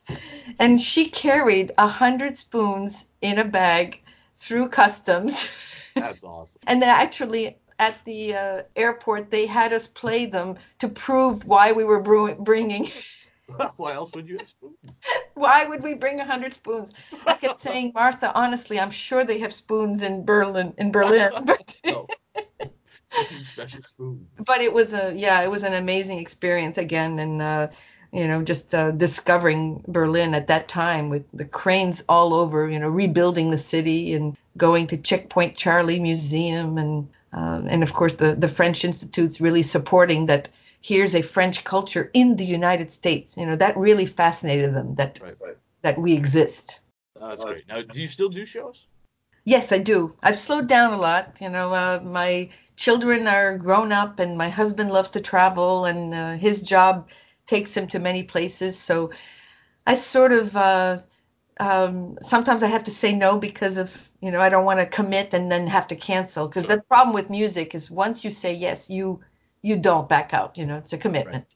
and 0.60 0.82
she 0.82 1.08
carried 1.10 1.72
a 1.78 1.88
hundred 1.88 2.36
spoons 2.36 3.08
in 3.22 3.38
a 3.40 3.46
bag 3.46 4.02
through 4.36 4.70
customs. 4.70 5.48
That's 5.96 6.24
awesome. 6.24 6.60
And 6.68 6.82
then 6.82 6.90
actually 6.90 7.58
at 7.78 8.04
the 8.06 8.36
uh, 8.36 8.64
airport, 8.76 9.30
they 9.30 9.46
had 9.46 9.72
us 9.72 9.88
play 9.88 10.26
them 10.26 10.56
to 10.80 10.88
prove 10.88 11.46
why 11.46 11.72
we 11.72 11.84
were 11.84 12.02
brew- 12.02 12.36
bringing. 12.36 12.90
Why 13.76 13.94
else 13.94 14.14
would 14.16 14.30
you 14.30 14.38
have 14.38 14.48
spoons? 14.48 14.78
Why 15.34 15.66
would 15.66 15.84
we 15.84 15.94
bring 15.94 16.20
a 16.22 16.26
hundred 16.26 16.54
spoons? 16.54 16.94
I 17.28 17.34
kept 17.34 17.60
saying, 17.60 17.92
Martha, 17.94 18.32
honestly, 18.34 18.80
I'm 18.80 18.90
sure 18.90 19.26
they 19.26 19.40
have 19.40 19.54
spoons 19.54 20.04
in 20.04 20.24
Berlin. 20.24 20.74
In 20.78 20.92
Berlin, 20.92 21.32
but 21.44 21.76
No. 21.86 22.08
Special 23.42 23.82
spoon. 23.82 24.28
but 24.46 24.62
it 24.62 24.74
was 24.74 24.94
a 24.94 25.14
yeah, 25.16 25.42
it 25.42 25.50
was 25.50 25.64
an 25.64 25.74
amazing 25.74 26.18
experience 26.20 26.78
again, 26.78 27.20
and 27.20 27.42
uh, 27.42 27.68
you 28.12 28.28
know, 28.28 28.44
just 28.44 28.76
uh, 28.76 28.92
discovering 28.92 29.84
Berlin 29.88 30.34
at 30.34 30.48
that 30.48 30.68
time 30.68 31.10
with 31.10 31.26
the 31.34 31.46
cranes 31.46 32.04
all 32.10 32.34
over, 32.34 32.70
you 32.70 32.78
know, 32.78 32.90
rebuilding 32.90 33.52
the 33.52 33.58
city 33.58 34.14
and 34.14 34.36
going 34.58 34.88
to 34.88 34.98
Checkpoint 34.98 35.56
Charlie 35.56 36.00
Museum 36.00 36.78
and 36.78 37.08
uh, 37.34 37.62
and 37.68 37.84
of 37.84 37.94
course 37.94 38.16
the 38.16 38.36
the 38.36 38.48
French 38.48 38.84
institutes 38.86 39.42
really 39.42 39.64
supporting 39.64 40.26
that. 40.28 40.50
Here's 40.84 41.14
a 41.14 41.22
French 41.22 41.64
culture 41.64 42.10
in 42.16 42.38
the 42.38 42.44
United 42.44 42.90
States. 42.92 43.38
You 43.38 43.46
know 43.46 43.56
that 43.56 43.78
really 43.78 44.08
fascinated 44.08 44.74
them 44.74 44.96
that 44.96 45.20
Right, 45.22 45.36
right. 45.40 45.58
that 45.84 46.00
we 46.00 46.14
exist. 46.14 46.80
That's 47.20 47.44
great. 47.44 47.68
Now, 47.68 47.84
do 47.84 48.02
you 48.02 48.08
still 48.08 48.30
do 48.30 48.46
shows? 48.48 48.88
Yes, 49.44 49.72
I 49.72 49.78
do. 49.80 50.14
I've 50.24 50.38
slowed 50.38 50.68
down 50.68 50.94
a 50.94 50.98
lot. 50.98 51.38
You 51.42 51.50
know, 51.50 51.74
uh, 51.74 52.00
my 52.04 52.50
children 52.76 53.28
are 53.28 53.58
grown 53.58 53.92
up, 53.92 54.20
and 54.20 54.38
my 54.38 54.50
husband 54.50 54.92
loves 54.92 55.10
to 55.12 55.22
travel, 55.22 55.86
and 55.86 56.14
uh, 56.14 56.34
his 56.38 56.62
job 56.64 57.10
takes 57.48 57.76
him 57.76 57.88
to 57.88 58.00
many 58.00 58.24
places. 58.24 58.78
So 58.80 59.12
I 59.88 59.96
sort 59.96 60.32
of 60.34 60.56
uh, 60.58 61.00
um, 61.60 62.18
sometimes 62.24 62.64
I 62.64 62.68
have 62.68 62.84
to 62.86 62.92
say 62.92 63.14
no 63.14 63.38
because 63.40 63.78
of 63.78 64.10
you 64.22 64.32
know 64.32 64.42
I 64.42 64.50
don't 64.50 64.66
want 64.66 64.80
to 64.82 64.86
commit 64.88 65.34
and 65.34 65.52
then 65.52 65.68
have 65.68 65.88
to 65.90 65.96
cancel. 65.96 66.48
Because 66.48 66.66
Sure. 66.66 66.78
the 66.78 66.84
problem 66.84 67.14
with 67.16 67.30
music 67.30 67.76
is 67.76 67.92
once 67.92 68.24
you 68.26 68.32
say 68.32 68.54
yes, 68.54 68.90
you 68.90 69.22
you 69.64 69.78
don't 69.78 70.10
back 70.10 70.34
out. 70.34 70.58
You 70.58 70.66
know, 70.68 70.78
it's 70.78 70.94
a 70.94 70.98
commitment. 71.00 71.56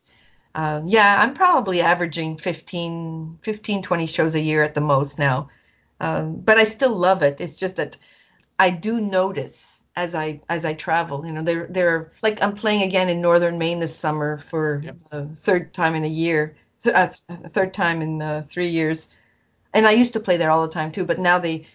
Uh, 0.55 0.81
yeah, 0.85 1.17
I'm 1.21 1.33
probably 1.33 1.81
averaging 1.81 2.37
15, 2.37 3.39
15, 3.41 3.81
20 3.83 4.07
shows 4.07 4.35
a 4.35 4.39
year 4.41 4.63
at 4.63 4.73
the 4.75 4.81
most 4.81 5.19
now. 5.19 5.49
Um, 5.99 6.37
but 6.41 6.57
I 6.57 6.63
still 6.65 6.95
love 6.95 7.23
it. 7.23 7.39
It's 7.39 7.57
just 7.57 7.75
that 7.77 7.97
I 8.59 8.69
do 8.71 9.01
notice 9.01 9.83
as 9.95 10.15
I 10.15 10.41
as 10.49 10.65
I 10.65 10.73
travel. 10.73 11.25
You 11.25 11.33
know, 11.33 11.43
there 11.43 11.67
there 11.69 11.89
are 11.95 12.11
like 12.23 12.41
I'm 12.41 12.53
playing 12.53 12.83
again 12.83 13.09
in 13.09 13.21
northern 13.21 13.57
Maine 13.57 13.79
this 13.79 13.97
summer 13.97 14.37
for 14.39 14.81
Yep. 14.83 14.97
the 15.11 15.25
third 15.35 15.73
time 15.73 15.95
in 15.95 16.03
a 16.05 16.07
year, 16.09 16.55
th- 16.83 16.95
uh, 16.95 17.07
third 17.49 17.73
time 17.73 18.01
in 18.01 18.21
uh, 18.21 18.45
three 18.49 18.69
years. 18.69 19.09
And 19.73 19.87
I 19.87 19.91
used 19.91 20.13
to 20.13 20.19
play 20.21 20.37
there 20.37 20.51
all 20.51 20.63
the 20.63 20.73
time 20.73 20.91
too, 20.91 21.05
but 21.05 21.19
now 21.19 21.39
they 21.39 21.67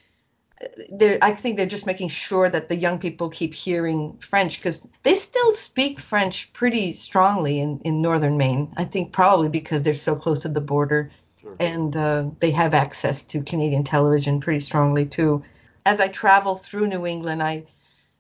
they 0.92 1.18
I 1.22 1.33
think 1.33 1.56
they're 1.56 1.66
just 1.66 1.87
making 1.87 2.09
sure 2.09 2.48
that 2.50 2.68
the 2.68 2.76
young 2.76 2.98
people 2.98 3.28
keep 3.30 3.54
hearing 3.54 4.16
French 4.18 4.59
because 4.59 4.87
they 5.02 5.14
still 5.14 5.52
speak 5.54 5.98
French 5.98 6.53
pretty 6.53 6.92
strongly 6.92 7.61
in 7.61 7.80
in 7.84 8.03
northern 8.03 8.36
Maine. 8.36 8.72
I 8.76 8.84
think 8.84 9.12
probably 9.12 9.49
because 9.49 9.82
they're 9.82 9.94
so 9.94 10.14
close 10.16 10.40
to 10.42 10.49
the 10.49 10.61
border 10.61 11.11
And 11.59 11.96
uh, 11.96 12.26
they 12.40 12.51
have 12.53 12.74
access 12.74 13.22
to 13.24 13.42
Canadian 13.42 13.84
television 13.84 14.40
pretty 14.40 14.61
strongly 14.61 15.07
too. 15.07 15.42
As 15.84 16.01
I 16.01 16.09
travel 16.09 16.55
through 16.55 16.86
New 16.86 17.07
England, 17.07 17.42
I 17.42 17.64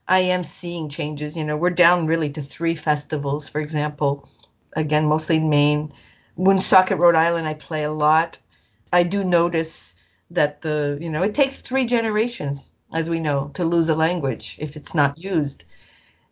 I 0.08 0.20
am 0.20 0.42
seeing 0.42 0.88
changes. 0.88 1.36
You 1.36 1.44
know, 1.44 1.56
we're 1.56 1.70
down 1.70 2.06
really 2.06 2.30
to 2.30 2.42
three 2.42 2.74
festivals, 2.74 3.48
for 3.48 3.60
example. 3.60 4.28
Again, 4.74 5.06
mostly 5.06 5.36
in 5.36 5.48
Maine. 5.48 5.92
Woonsocket, 6.36 6.98
Rhode 6.98 7.14
Island, 7.14 7.46
I 7.46 7.54
play 7.54 7.84
a 7.84 7.92
lot. 7.92 8.38
I 8.92 9.02
do 9.04 9.22
notice 9.22 9.94
that 10.30 10.62
the 10.62 10.98
you 11.00 11.10
know 11.10 11.22
it 11.22 11.34
takes 11.34 11.58
three 11.58 11.86
generations, 11.86 12.70
as 12.92 13.08
we 13.10 13.20
know, 13.20 13.50
to 13.54 13.64
lose 13.64 13.88
a 13.88 13.94
language 13.94 14.56
if 14.58 14.76
it's 14.76 14.94
not 14.94 15.18
used. 15.18 15.64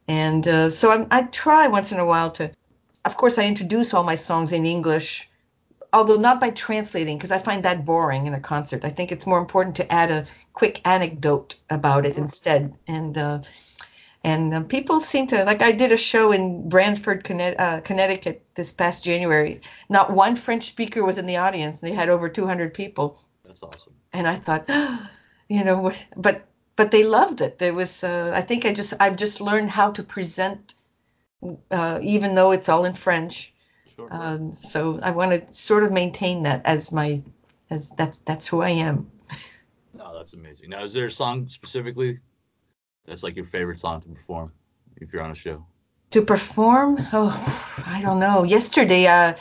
And 0.08 0.48
uh, 0.48 0.70
so 0.70 0.90
I'm, 0.90 1.06
I 1.10 1.22
try 1.22 1.68
once 1.68 1.92
in 1.92 1.98
a 1.98 2.06
while 2.06 2.30
to, 2.32 2.50
of 3.04 3.16
course, 3.16 3.38
I 3.38 3.44
introduce 3.44 3.92
all 3.92 4.04
my 4.04 4.16
songs 4.16 4.52
in 4.52 4.64
English 4.64 5.28
although 5.92 6.16
not 6.16 6.40
by 6.40 6.50
translating, 6.50 7.18
because 7.18 7.30
I 7.30 7.38
find 7.38 7.62
that 7.64 7.84
boring 7.84 8.26
in 8.26 8.34
a 8.34 8.40
concert. 8.40 8.84
I 8.84 8.90
think 8.90 9.12
it's 9.12 9.26
more 9.26 9.38
important 9.38 9.76
to 9.76 9.92
add 9.92 10.10
a 10.10 10.26
quick 10.52 10.80
anecdote 10.86 11.56
about 11.70 12.06
it 12.06 12.16
instead. 12.18 12.74
And 12.86 13.18
uh, 13.18 13.40
and 14.24 14.52
uh, 14.54 14.62
people 14.62 15.00
seem 15.00 15.26
to 15.28 15.44
like. 15.44 15.62
I 15.62 15.72
did 15.72 15.92
a 15.92 15.96
show 15.96 16.32
in 16.32 16.68
Branford, 16.68 17.28
uh, 17.58 17.80
Connecticut 17.82 18.42
this 18.54 18.72
past 18.72 19.04
January. 19.04 19.60
Not 19.88 20.12
one 20.12 20.36
French 20.36 20.68
speaker 20.68 21.04
was 21.04 21.18
in 21.18 21.26
the 21.26 21.36
audience. 21.36 21.78
They 21.78 21.92
had 21.92 22.08
over 22.08 22.28
200 22.28 22.74
people, 22.74 23.18
That's 23.44 23.62
awesome. 23.62 23.94
and 24.12 24.26
I 24.28 24.34
thought, 24.34 24.68
you 25.48 25.64
know, 25.64 25.92
but 26.16 26.46
but 26.76 26.90
they 26.90 27.04
loved 27.04 27.40
it. 27.40 27.58
There 27.58 27.74
was. 27.74 28.04
Uh, 28.04 28.32
I 28.34 28.42
think 28.42 28.66
I 28.66 28.72
just 28.72 28.94
I've 29.00 29.16
just 29.16 29.40
learned 29.40 29.70
how 29.70 29.92
to 29.92 30.02
present, 30.02 30.74
uh, 31.70 31.98
even 32.02 32.34
though 32.34 32.50
it's 32.52 32.68
all 32.68 32.84
in 32.84 32.94
French. 32.94 33.54
Sure. 33.98 34.08
Um, 34.12 34.54
so 34.60 35.00
I 35.02 35.10
want 35.10 35.32
to 35.32 35.52
sort 35.52 35.82
of 35.82 35.90
maintain 35.90 36.44
that 36.44 36.64
as 36.64 36.92
my, 36.92 37.20
as 37.70 37.90
that's 37.90 38.18
that's 38.18 38.46
who 38.46 38.60
I 38.60 38.70
am. 38.70 39.10
no, 39.92 40.14
that's 40.16 40.34
amazing. 40.34 40.70
Now, 40.70 40.84
is 40.84 40.92
there 40.92 41.06
a 41.06 41.10
song 41.10 41.48
specifically 41.48 42.20
that's 43.06 43.24
like 43.24 43.34
your 43.34 43.44
favorite 43.44 43.80
song 43.80 44.00
to 44.02 44.08
perform 44.08 44.52
if 44.98 45.12
you're 45.12 45.22
on 45.22 45.32
a 45.32 45.34
show? 45.34 45.66
To 46.12 46.22
perform, 46.22 46.98
oh, 47.12 47.34
I 47.86 48.00
don't 48.00 48.20
know. 48.20 48.44
Yesterday, 48.44 49.08
uh, 49.08 49.34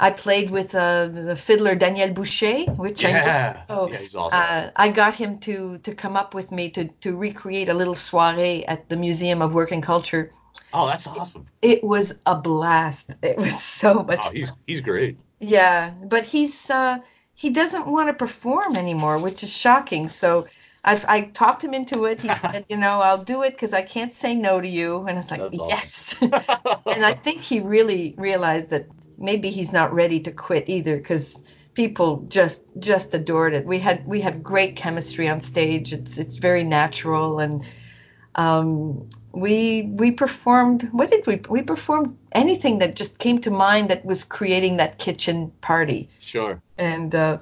I 0.00 0.10
played 0.12 0.50
with 0.50 0.74
uh, 0.74 1.08
the 1.08 1.36
fiddler 1.36 1.74
Daniel 1.74 2.10
Boucher, 2.10 2.64
which 2.76 3.04
I 3.04 3.12
know. 3.12 3.18
Yeah. 3.18 3.62
Oh, 3.68 3.88
yeah, 3.88 3.98
he's 3.98 4.14
awesome. 4.14 4.40
Uh, 4.40 4.70
I 4.76 4.88
got 4.88 5.14
him 5.14 5.38
to 5.40 5.76
to 5.76 5.94
come 5.94 6.16
up 6.16 6.32
with 6.32 6.50
me 6.50 6.70
to 6.70 6.88
to 7.02 7.14
recreate 7.18 7.68
a 7.68 7.74
little 7.74 7.94
soiree 7.94 8.64
at 8.64 8.88
the 8.88 8.96
Museum 8.96 9.42
of 9.42 9.52
Work 9.52 9.72
and 9.72 9.82
Culture. 9.82 10.30
Oh, 10.74 10.86
that's 10.86 11.06
awesome. 11.06 11.46
It 11.62 11.82
was 11.82 12.18
a 12.26 12.36
blast. 12.36 13.14
It 13.22 13.38
was 13.38 13.62
so 13.62 14.02
much. 14.02 14.26
Oh, 14.26 14.30
he's 14.30 14.52
he's 14.66 14.80
great. 14.80 15.20
Yeah, 15.40 15.90
but 16.04 16.24
he's 16.24 16.70
uh, 16.70 16.98
he 17.34 17.50
doesn't 17.50 17.86
want 17.86 18.08
to 18.08 18.14
perform 18.14 18.76
anymore, 18.76 19.18
which 19.18 19.42
is 19.42 19.56
shocking. 19.56 20.08
So 20.08 20.46
I've 20.84 21.04
I 21.08 21.22
talked 21.22 21.64
him 21.64 21.74
into 21.74 22.04
it. 22.04 22.20
He 22.20 22.28
said, 22.34 22.64
you 22.68 22.76
know, 22.76 23.00
I'll 23.00 23.22
do 23.22 23.42
it 23.42 23.52
because 23.52 23.72
I 23.72 23.82
can't 23.82 24.12
say 24.12 24.34
no 24.34 24.60
to 24.60 24.68
you. 24.68 25.00
And 25.00 25.10
I 25.10 25.14
was 25.14 25.30
like, 25.30 25.40
That's 25.40 25.58
yes. 25.68 26.16
and 26.20 27.04
I 27.04 27.12
think 27.12 27.42
he 27.42 27.60
really 27.60 28.14
realized 28.18 28.70
that 28.70 28.86
maybe 29.18 29.50
he's 29.50 29.72
not 29.72 29.92
ready 29.92 30.20
to 30.20 30.32
quit 30.32 30.68
either 30.68 30.96
because 30.96 31.42
people 31.74 32.24
just 32.28 32.62
just 32.78 33.14
adored 33.14 33.54
it. 33.54 33.66
We 33.66 33.78
had 33.78 34.06
we 34.06 34.20
have 34.20 34.42
great 34.42 34.76
chemistry 34.76 35.28
on 35.28 35.40
stage. 35.40 35.92
It's 35.92 36.18
it's 36.18 36.36
very 36.36 36.64
natural 36.64 37.40
and 37.40 37.64
um, 38.36 39.08
we 39.34 39.82
we 39.94 40.10
performed 40.12 40.88
what 40.92 41.10
did 41.10 41.26
we 41.26 41.40
we 41.50 41.62
performed 41.62 42.16
anything 42.32 42.78
that 42.78 42.94
just 42.94 43.18
came 43.18 43.38
to 43.40 43.50
mind 43.50 43.88
that 43.90 44.04
was 44.04 44.24
creating 44.24 44.76
that 44.78 44.98
kitchen 44.98 45.50
party 45.60 46.08
Sure. 46.20 46.62
and 46.78 47.14
uh, 47.14 47.38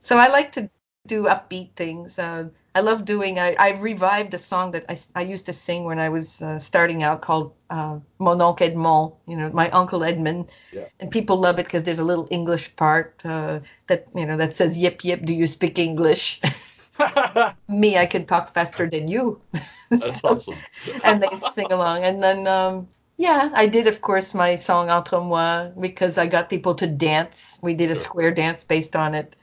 so 0.00 0.18
I 0.18 0.28
like 0.28 0.52
to 0.52 0.70
do 1.06 1.24
upbeat 1.24 1.72
things. 1.74 2.18
Uh, 2.18 2.48
I 2.74 2.80
love 2.80 3.04
doing. 3.04 3.38
I, 3.38 3.56
I 3.58 3.70
revived 3.80 4.34
a 4.34 4.38
song 4.38 4.72
that 4.72 4.84
I, 4.88 4.98
I 5.16 5.22
used 5.22 5.46
to 5.46 5.52
sing 5.52 5.84
when 5.84 5.98
I 5.98 6.08
was 6.08 6.42
uh, 6.42 6.58
starting 6.58 7.02
out 7.02 7.22
called 7.22 7.54
uh, 7.70 7.98
Mon 8.18 8.40
oncle 8.40 8.66
Edmond. 8.66 9.12
You 9.26 9.36
know, 9.36 9.50
my 9.52 9.70
uncle 9.70 10.04
Edmund, 10.04 10.52
Yeah. 10.72 10.84
and 11.00 11.10
people 11.10 11.36
love 11.38 11.58
it 11.58 11.64
because 11.66 11.84
there's 11.84 11.98
a 11.98 12.04
little 12.04 12.28
English 12.30 12.76
part 12.76 13.22
uh, 13.24 13.60
that 13.86 14.06
you 14.14 14.26
know 14.26 14.36
that 14.36 14.54
says 14.54 14.78
"Yip 14.78 15.04
yip, 15.04 15.24
do 15.24 15.34
you 15.34 15.46
speak 15.46 15.78
English?" 15.78 16.40
Me, 17.68 17.96
I 17.96 18.06
can 18.06 18.26
talk 18.26 18.48
faster 18.48 18.88
than 18.88 19.08
you. 19.08 19.40
That's 19.90 20.20
So- 20.20 20.28
awesome. 20.30 20.54
and 21.04 21.22
they 21.22 21.28
sing 21.52 21.70
along. 21.72 22.04
And 22.04 22.22
then, 22.22 22.46
um, 22.46 22.88
yeah, 23.16 23.50
I 23.54 23.66
did, 23.66 23.86
of 23.86 24.00
course, 24.00 24.34
my 24.34 24.56
song 24.56 24.90
Entre 24.90 25.20
moi 25.20 25.70
because 25.80 26.18
I 26.18 26.26
got 26.26 26.50
people 26.50 26.74
to 26.76 26.86
dance. 26.86 27.58
We 27.62 27.74
did 27.74 27.90
a 27.90 27.96
square 27.96 28.32
dance 28.32 28.64
based 28.64 28.94
on 28.94 29.14
it. 29.14 29.34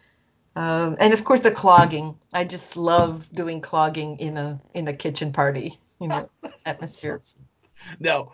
Um, 0.56 0.96
and 1.00 1.14
of 1.14 1.26
course, 1.26 1.42
the 1.42 1.52
clogging. 1.52 2.18
I 2.34 2.46
just 2.46 2.78
love 2.78 3.28
doing 3.34 3.60
clogging 3.60 4.18
in 4.20 4.38
a 4.38 4.62
in 4.74 4.88
a 4.88 4.94
kitchen 4.94 5.34
party, 5.34 5.78
you 6.00 6.08
know, 6.08 6.30
atmosphere. 6.66 7.22
Now, 8.00 8.32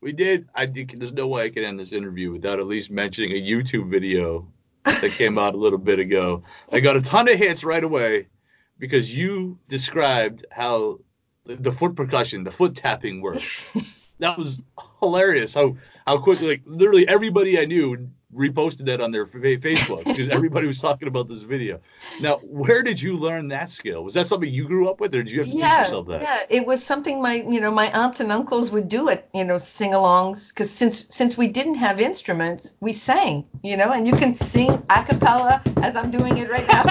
we 0.00 0.12
did. 0.12 0.48
I 0.54 0.66
there's 0.66 1.12
no 1.12 1.26
way 1.26 1.44
I 1.44 1.48
can 1.50 1.64
end 1.64 1.80
this 1.80 1.92
interview 1.92 2.30
without 2.30 2.60
at 2.60 2.66
least 2.66 2.92
mentioning 2.92 3.32
a 3.32 3.42
YouTube 3.42 3.90
video 3.90 4.46
that 4.84 5.10
came 5.12 5.36
out 5.36 5.54
a 5.54 5.56
little 5.56 5.78
bit 5.78 5.98
ago. 5.98 6.44
I 6.70 6.78
got 6.78 6.96
a 6.96 7.00
ton 7.00 7.28
of 7.28 7.36
hits 7.36 7.64
right 7.64 7.82
away 7.82 8.28
because 8.78 9.14
you 9.14 9.58
described 9.68 10.44
how 10.50 10.98
the- 11.46 11.72
foot 11.72 11.94
percussion, 11.96 12.44
the 12.44 12.50
foot 12.52 12.74
tapping 12.74 13.20
works. 13.20 13.72
that 14.18 14.36
was 14.38 14.62
hilarious. 15.00 15.54
How 15.54 15.76
how 16.06 16.18
quickly, 16.18 16.48
like 16.48 16.62
literally 16.66 17.06
everybody 17.08 17.58
I 17.58 17.64
knew 17.64 18.08
reposted 18.34 18.84
that 18.86 19.00
on 19.00 19.10
their 19.12 19.26
fa- 19.26 19.38
Facebook 19.38 20.06
because 20.06 20.28
everybody 20.28 20.66
was 20.66 20.80
talking 20.80 21.06
about 21.08 21.28
this 21.28 21.42
video. 21.42 21.80
Now, 22.18 22.38
where 22.42 22.82
did 22.82 23.00
you 23.00 23.16
learn 23.16 23.48
that 23.48 23.70
skill? 23.70 24.02
Was 24.04 24.14
that 24.14 24.26
something 24.26 24.52
you 24.52 24.66
grew 24.66 24.88
up 24.88 25.00
with, 25.00 25.14
or 25.14 25.22
did 25.22 25.30
you 25.32 25.38
have 25.38 25.46
to 25.46 25.52
teach 25.52 25.60
Yeah, 25.60 25.80
yourself 25.82 26.08
that? 26.08 26.22
yeah, 26.22 26.38
it 26.50 26.66
was 26.66 26.82
something 26.82 27.22
my 27.22 27.34
you 27.48 27.60
know 27.60 27.70
my 27.70 27.90
aunts 27.92 28.20
and 28.20 28.32
uncles 28.32 28.70
would 28.72 28.88
do 28.88 29.08
it, 29.08 29.28
you 29.34 29.44
know, 29.44 29.56
sing-alongs 29.58 30.48
because 30.50 30.70
since 30.70 31.06
since 31.10 31.36
we 31.38 31.48
didn't 31.48 31.76
have 31.76 32.00
instruments, 32.00 32.74
we 32.80 32.92
sang, 32.92 33.46
you 33.62 33.76
know, 33.76 33.92
and 33.92 34.06
you 34.06 34.14
can 34.14 34.32
sing 34.32 34.70
a 34.90 35.04
cappella 35.04 35.62
as 35.82 35.96
I'm 35.96 36.10
doing 36.10 36.38
it 36.38 36.50
right 36.50 36.66
now. 36.68 36.84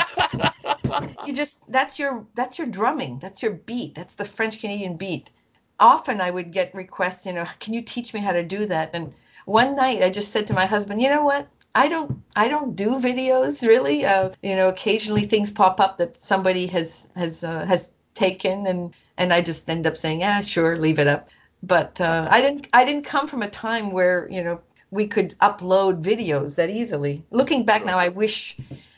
you 1.25 1.33
just 1.33 1.71
that's 1.71 1.99
your 1.99 2.25
that's 2.35 2.57
your 2.57 2.67
drumming, 2.67 3.19
that's 3.19 3.41
your 3.41 3.51
beat, 3.51 3.95
that's 3.95 4.15
the 4.15 4.25
French 4.25 4.59
Canadian 4.59 4.97
beat. 4.97 5.31
Often 5.79 6.21
I 6.21 6.31
would 6.31 6.51
get 6.51 6.73
requests, 6.75 7.25
you 7.25 7.33
know, 7.33 7.45
can 7.59 7.73
you 7.73 7.81
teach 7.81 8.13
me 8.13 8.19
how 8.19 8.31
to 8.31 8.43
do 8.43 8.65
that? 8.67 8.91
And 8.93 9.13
one 9.45 9.75
night 9.75 10.01
I 10.01 10.09
just 10.09 10.31
said 10.31 10.47
to 10.47 10.53
my 10.53 10.65
husband, 10.65 11.01
you 11.01 11.09
know 11.09 11.23
what? 11.23 11.47
I 11.75 11.87
don't 11.87 12.21
I 12.35 12.47
don't 12.47 12.75
do 12.75 12.99
videos 12.99 13.67
really. 13.67 14.05
Uh, 14.05 14.31
you 14.41 14.55
know, 14.55 14.69
occasionally 14.69 15.25
things 15.25 15.51
pop 15.51 15.79
up 15.79 15.97
that 15.97 16.15
somebody 16.15 16.67
has 16.67 17.09
has 17.15 17.43
uh, 17.43 17.65
has 17.65 17.91
taken 18.15 18.67
and 18.67 18.93
and 19.17 19.33
I 19.33 19.41
just 19.41 19.69
end 19.69 19.87
up 19.87 19.97
saying, 19.97 20.21
yeah, 20.21 20.41
sure, 20.41 20.77
leave 20.77 20.99
it 20.99 21.07
up. 21.07 21.29
But 21.63 21.99
uh, 21.99 22.27
I 22.29 22.41
didn't 22.41 22.67
I 22.73 22.85
didn't 22.85 23.05
come 23.05 23.27
from 23.27 23.41
a 23.41 23.49
time 23.49 23.91
where 23.91 24.27
you 24.29 24.43
know 24.43 24.61
we 24.91 25.07
could 25.07 25.35
upload 25.39 26.03
videos 26.03 26.55
that 26.55 26.69
easily. 26.69 27.23
Looking 27.31 27.65
back 27.65 27.83
now, 27.83 27.97
I 27.97 28.09
wish 28.09 28.57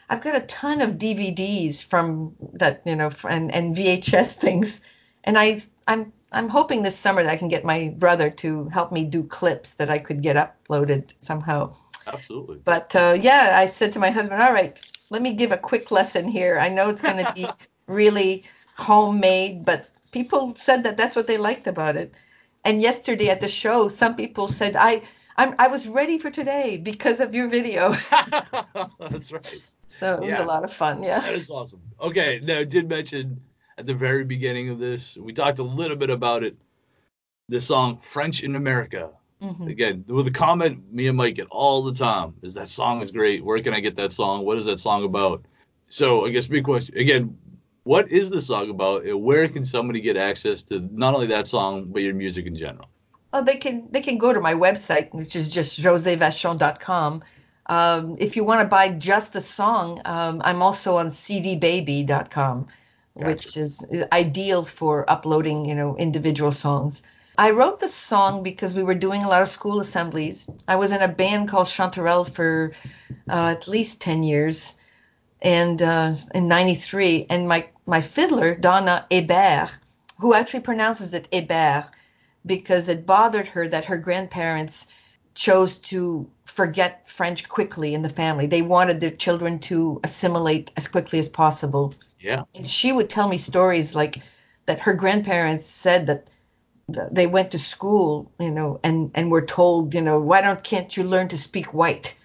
I've 0.09 0.23
got 0.23 0.35
a 0.35 0.41
ton 0.41 0.81
of 0.81 0.91
DVDs 0.91 1.83
from 1.83 2.35
that 2.53 2.81
you 2.85 2.95
know 2.95 3.09
and 3.29 3.51
and 3.53 3.75
VHS 3.75 4.33
things, 4.45 4.81
and 5.23 5.37
I 5.37 5.61
I'm 5.87 6.11
I'm 6.31 6.49
hoping 6.49 6.81
this 6.81 6.97
summer 6.97 7.23
that 7.23 7.31
I 7.31 7.37
can 7.37 7.47
get 7.47 7.63
my 7.63 7.93
brother 7.97 8.29
to 8.29 8.65
help 8.69 8.91
me 8.91 9.05
do 9.05 9.23
clips 9.23 9.75
that 9.75 9.89
I 9.89 9.99
could 9.99 10.21
get 10.21 10.35
uploaded 10.35 11.13
somehow. 11.19 11.73
Absolutely. 12.07 12.57
But 12.65 12.95
uh, 12.95 13.17
yeah, 13.19 13.53
I 13.55 13.67
said 13.67 13.93
to 13.93 13.99
my 13.99 14.11
husband, 14.11 14.41
all 14.41 14.53
right, 14.53 14.79
let 15.09 15.21
me 15.21 15.33
give 15.33 15.51
a 15.51 15.57
quick 15.57 15.91
lesson 15.91 16.27
here. 16.27 16.57
I 16.59 16.69
know 16.69 16.89
it's 16.89 17.01
going 17.01 17.23
to 17.23 17.31
be 17.33 17.47
really 17.87 18.43
homemade, 18.75 19.65
but 19.65 19.89
people 20.11 20.55
said 20.55 20.83
that 20.83 20.97
that's 20.97 21.15
what 21.15 21.27
they 21.27 21.37
liked 21.37 21.67
about 21.67 21.95
it. 21.95 22.19
And 22.63 22.81
yesterday 22.81 23.29
at 23.29 23.41
the 23.41 23.47
show, 23.47 23.87
some 23.87 24.15
people 24.15 24.47
said, 24.47 24.75
I, 24.75 25.03
I'm, 25.37 25.53
I 25.59 25.67
was 25.67 25.87
ready 25.87 26.17
for 26.17 26.31
today 26.31 26.77
because 26.77 27.19
of 27.19 27.35
your 27.35 27.47
video. 27.47 27.93
That's 28.99 29.31
right. 29.31 29.61
So 29.87 30.15
it 30.15 30.21
was 30.21 30.29
Yeah. 30.29 30.43
a 30.43 30.45
lot 30.45 30.63
of 30.63 30.73
fun. 30.73 31.03
Yeah. 31.03 31.19
That 31.19 31.33
is 31.35 31.49
awesome. 31.49 31.81
Okay, 32.01 32.39
now 32.43 32.59
I 32.59 32.63
did 32.63 32.89
mention 32.89 33.39
at 33.77 33.85
the 33.85 33.93
very 33.93 34.23
beginning 34.23 34.69
of 34.69 34.79
this, 34.79 35.17
we 35.17 35.33
talked 35.33 35.59
a 35.59 35.63
little 35.63 35.97
bit 35.97 36.09
about 36.09 36.43
it. 36.43 36.55
The 37.49 37.61
song 37.61 37.97
French 37.97 38.43
in 38.43 38.55
America. 38.55 39.09
Mhm. 39.41 39.69
Again, 39.69 40.05
with 40.07 40.27
a 40.27 40.31
comment 40.31 40.81
me 40.91 41.07
and 41.07 41.17
Mike 41.17 41.35
get 41.35 41.47
all 41.51 41.83
the 41.83 41.93
time 41.93 42.33
is 42.41 42.53
that 42.55 42.69
song 42.69 43.01
is 43.01 43.11
great. 43.11 43.43
Where 43.43 43.59
can 43.59 43.73
I 43.73 43.79
get 43.79 43.95
that 43.97 44.11
song? 44.11 44.45
What 44.45 44.57
is 44.57 44.65
that 44.65 44.79
song 44.79 45.03
about? 45.03 45.43
So 45.87 46.25
I 46.25 46.29
guess 46.31 46.47
big 46.47 46.63
question 46.63 46.97
again, 46.97 47.37
what 47.83 48.09
is 48.11 48.29
the 48.29 48.41
song 48.41 48.69
about 48.69 49.03
and 49.05 49.21
where 49.21 49.47
can 49.47 49.63
somebody 49.63 49.99
get 50.01 50.17
access 50.17 50.63
to 50.63 50.79
not 50.91 51.13
only 51.13 51.27
that 51.27 51.45
song 51.47 51.85
but 51.91 52.01
your 52.01 52.15
music 52.15 52.45
in 52.47 52.55
general? 52.55 52.89
Oh, 53.33 53.43
they 53.43 53.57
can 53.57 53.87
they 53.91 54.01
can 54.01 54.17
go 54.17 54.33
to 54.33 54.39
my 54.39 54.53
website, 54.53 55.13
which 55.13 55.35
is 55.35 55.51
just 55.51 55.79
josevachon.com. 55.79 57.21
Um, 57.67 58.15
if 58.19 58.35
you 58.35 58.43
want 58.43 58.61
to 58.61 58.67
buy 58.67 58.89
just 58.89 59.33
the 59.33 59.41
song, 59.41 60.01
um, 60.05 60.41
I'm 60.43 60.61
also 60.61 60.97
on 60.97 61.07
cdbaby.com, 61.07 62.67
which 63.13 63.57
is, 63.57 63.83
is 63.89 64.05
ideal 64.11 64.63
for 64.63 65.09
uploading, 65.09 65.65
you 65.65 65.75
know, 65.75 65.97
individual 65.97 66.51
songs. 66.51 67.01
I 67.37 67.51
wrote 67.51 67.79
the 67.79 67.89
song 67.89 68.43
because 68.43 68.73
we 68.75 68.83
were 68.83 68.95
doing 68.95 69.23
a 69.23 69.27
lot 69.29 69.41
of 69.41 69.49
school 69.49 69.79
assemblies. 69.79 70.47
I 70.67 70.75
was 70.75 70.91
in 70.91 71.01
a 71.01 71.07
band 71.07 71.49
called 71.49 71.67
Chanterelle 71.67 72.29
for 72.29 72.71
uh, 73.29 73.55
at 73.57 73.67
least 73.67 74.01
10 74.01 74.23
years 74.23 74.75
and 75.41 75.81
uh, 75.81 76.13
in 76.33 76.47
93 76.47 77.27
and 77.29 77.47
my, 77.47 77.67
my 77.85 78.01
fiddler 78.01 78.55
donna 78.55 79.05
hebert 79.11 79.69
who 80.19 80.33
actually 80.33 80.61
pronounces 80.61 81.13
it 81.13 81.27
hebert 81.33 81.85
because 82.45 82.87
it 82.89 83.05
bothered 83.05 83.47
her 83.47 83.67
that 83.67 83.85
her 83.85 83.97
grandparents 83.97 84.87
chose 85.35 85.77
to 85.79 86.29
forget 86.45 87.07
french 87.09 87.47
quickly 87.49 87.93
in 87.93 88.01
the 88.03 88.09
family 88.09 88.47
they 88.47 88.61
wanted 88.61 89.01
their 89.01 89.11
children 89.11 89.59
to 89.59 89.99
assimilate 90.03 90.71
as 90.77 90.87
quickly 90.87 91.19
as 91.19 91.29
possible 91.29 91.93
Yeah. 92.19 92.43
and 92.55 92.67
she 92.67 92.91
would 92.93 93.09
tell 93.09 93.27
me 93.29 93.37
stories 93.37 93.95
like 93.95 94.17
that 94.67 94.79
her 94.81 94.93
grandparents 94.93 95.65
said 95.67 96.07
that 96.07 96.29
they 97.11 97.27
went 97.27 97.51
to 97.51 97.59
school 97.59 98.31
you 98.39 98.51
know 98.51 98.79
and 98.83 99.11
and 99.15 99.31
were 99.31 99.45
told 99.45 99.93
you 99.93 100.01
know 100.01 100.19
why 100.19 100.41
don't 100.41 100.63
can't 100.63 100.95
you 100.97 101.03
learn 101.03 101.27
to 101.27 101.37
speak 101.37 101.73
white 101.73 102.15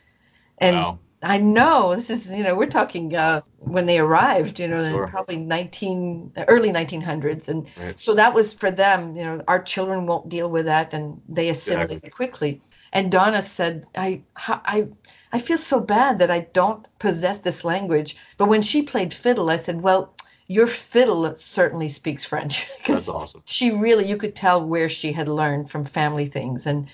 and 0.59 0.77
Wow. 0.77 0.99
I 1.23 1.39
know 1.39 1.95
this 1.97 2.11
is 2.11 2.31
you 2.31 2.43
know 2.45 2.55
we're 2.55 2.67
talking 2.67 3.15
uh, 3.15 3.43
when 3.59 3.87
they 3.87 3.99
arrived 3.99 4.61
you 4.61 4.69
know 4.69 4.83
Sure. 4.91 5.07
probably 5.11 5.37
19 5.37 6.33
early 6.49 6.73
1900s 6.73 7.49
and 7.49 7.69
Right. 7.77 7.99
so 7.99 8.15
that 8.15 8.35
was 8.35 8.55
for 8.55 8.71
them 8.71 9.17
you 9.17 9.25
know 9.25 9.43
our 9.49 9.63
children 9.63 10.07
won't 10.07 10.29
deal 10.31 10.51
with 10.51 10.67
that 10.67 10.95
and 10.95 11.21
they 11.29 11.49
assimilate 11.51 12.03
Exactly. 12.03 12.11
quickly 12.11 12.63
and 12.93 13.11
Donna 13.11 13.43
said 13.43 13.85
I 13.97 14.23
I 14.37 14.89
I 15.33 15.39
feel 15.39 15.59
so 15.59 15.81
bad 15.81 16.19
that 16.19 16.31
I 16.31 16.41
don't 16.53 16.87
possess 16.99 17.39
this 17.41 17.65
language. 17.65 18.17
But 18.39 18.49
when 18.49 18.63
she 18.63 18.83
played 18.83 19.15
fiddle 19.15 19.51
I 19.51 19.57
said 19.57 19.83
well 19.83 20.15
your 20.47 20.67
fiddle 20.67 21.37
certainly 21.37 21.89
speaks 21.89 22.25
French. 22.25 22.67
That's 22.87 23.09
awesome. 23.09 23.43
she 23.45 23.71
really 23.71 24.07
you 24.09 24.17
could 24.17 24.35
tell 24.35 24.65
where 24.65 24.89
she 24.89 25.13
had 25.13 25.29
learned 25.29 25.71
from 25.71 25.85
family 25.85 26.27
things. 26.27 26.67
And 26.67 26.89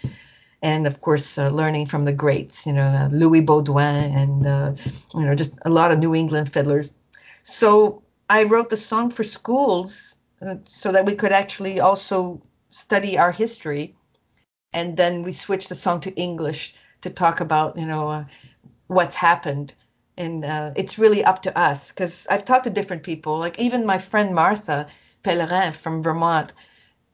and 0.63 0.87
of 0.87 1.01
course 1.01 1.39
uh, 1.39 1.49
learning 1.49 1.87
from 1.87 2.05
the 2.05 2.13
greats 2.13 2.67
you 2.67 2.73
know 2.73 2.85
uh, 2.87 3.09
louis 3.13 3.43
beaudoin 3.43 4.15
and 4.23 4.47
uh, 4.47 4.73
you 5.15 5.25
know 5.25 5.35
just 5.35 5.55
a 5.65 5.71
lot 5.71 5.93
of 5.93 5.99
new 5.99 6.15
england 6.15 6.53
fiddlers. 6.53 6.95
So 7.45 8.03
i 8.29 8.43
wrote 8.43 8.69
the 8.71 8.77
song 8.77 9.11
for 9.11 9.25
schools 9.25 10.17
uh, 10.43 10.57
so 10.65 10.93
that 10.93 11.07
we 11.07 11.15
could 11.15 11.33
actually 11.33 11.81
also 11.81 12.43
study 12.71 13.17
our 13.17 13.33
history 13.33 13.96
and 14.77 14.97
then 14.99 15.23
we 15.23 15.33
switched 15.33 15.71
the 15.71 15.75
song 15.85 16.01
to 16.01 16.15
english 16.29 16.75
to 17.03 17.11
talk 17.11 17.41
about 17.41 17.77
you 17.79 17.87
know 17.87 18.09
uh, 18.09 18.25
what's 18.89 19.17
happened 19.17 19.75
and 20.19 20.45
uh, 20.45 20.73
it's 20.77 20.99
really 20.99 21.25
up 21.25 21.43
to 21.43 21.59
us 21.59 21.91
because 21.91 22.27
i've 22.31 22.45
talked 22.45 22.65
to 22.65 22.71
different 22.79 23.03
people 23.03 23.39
like 23.39 23.59
even 23.59 23.87
my 23.87 23.99
friend 23.99 24.35
martha 24.35 24.87
pellerin 25.25 25.73
from 25.73 26.03
vermont 26.03 26.53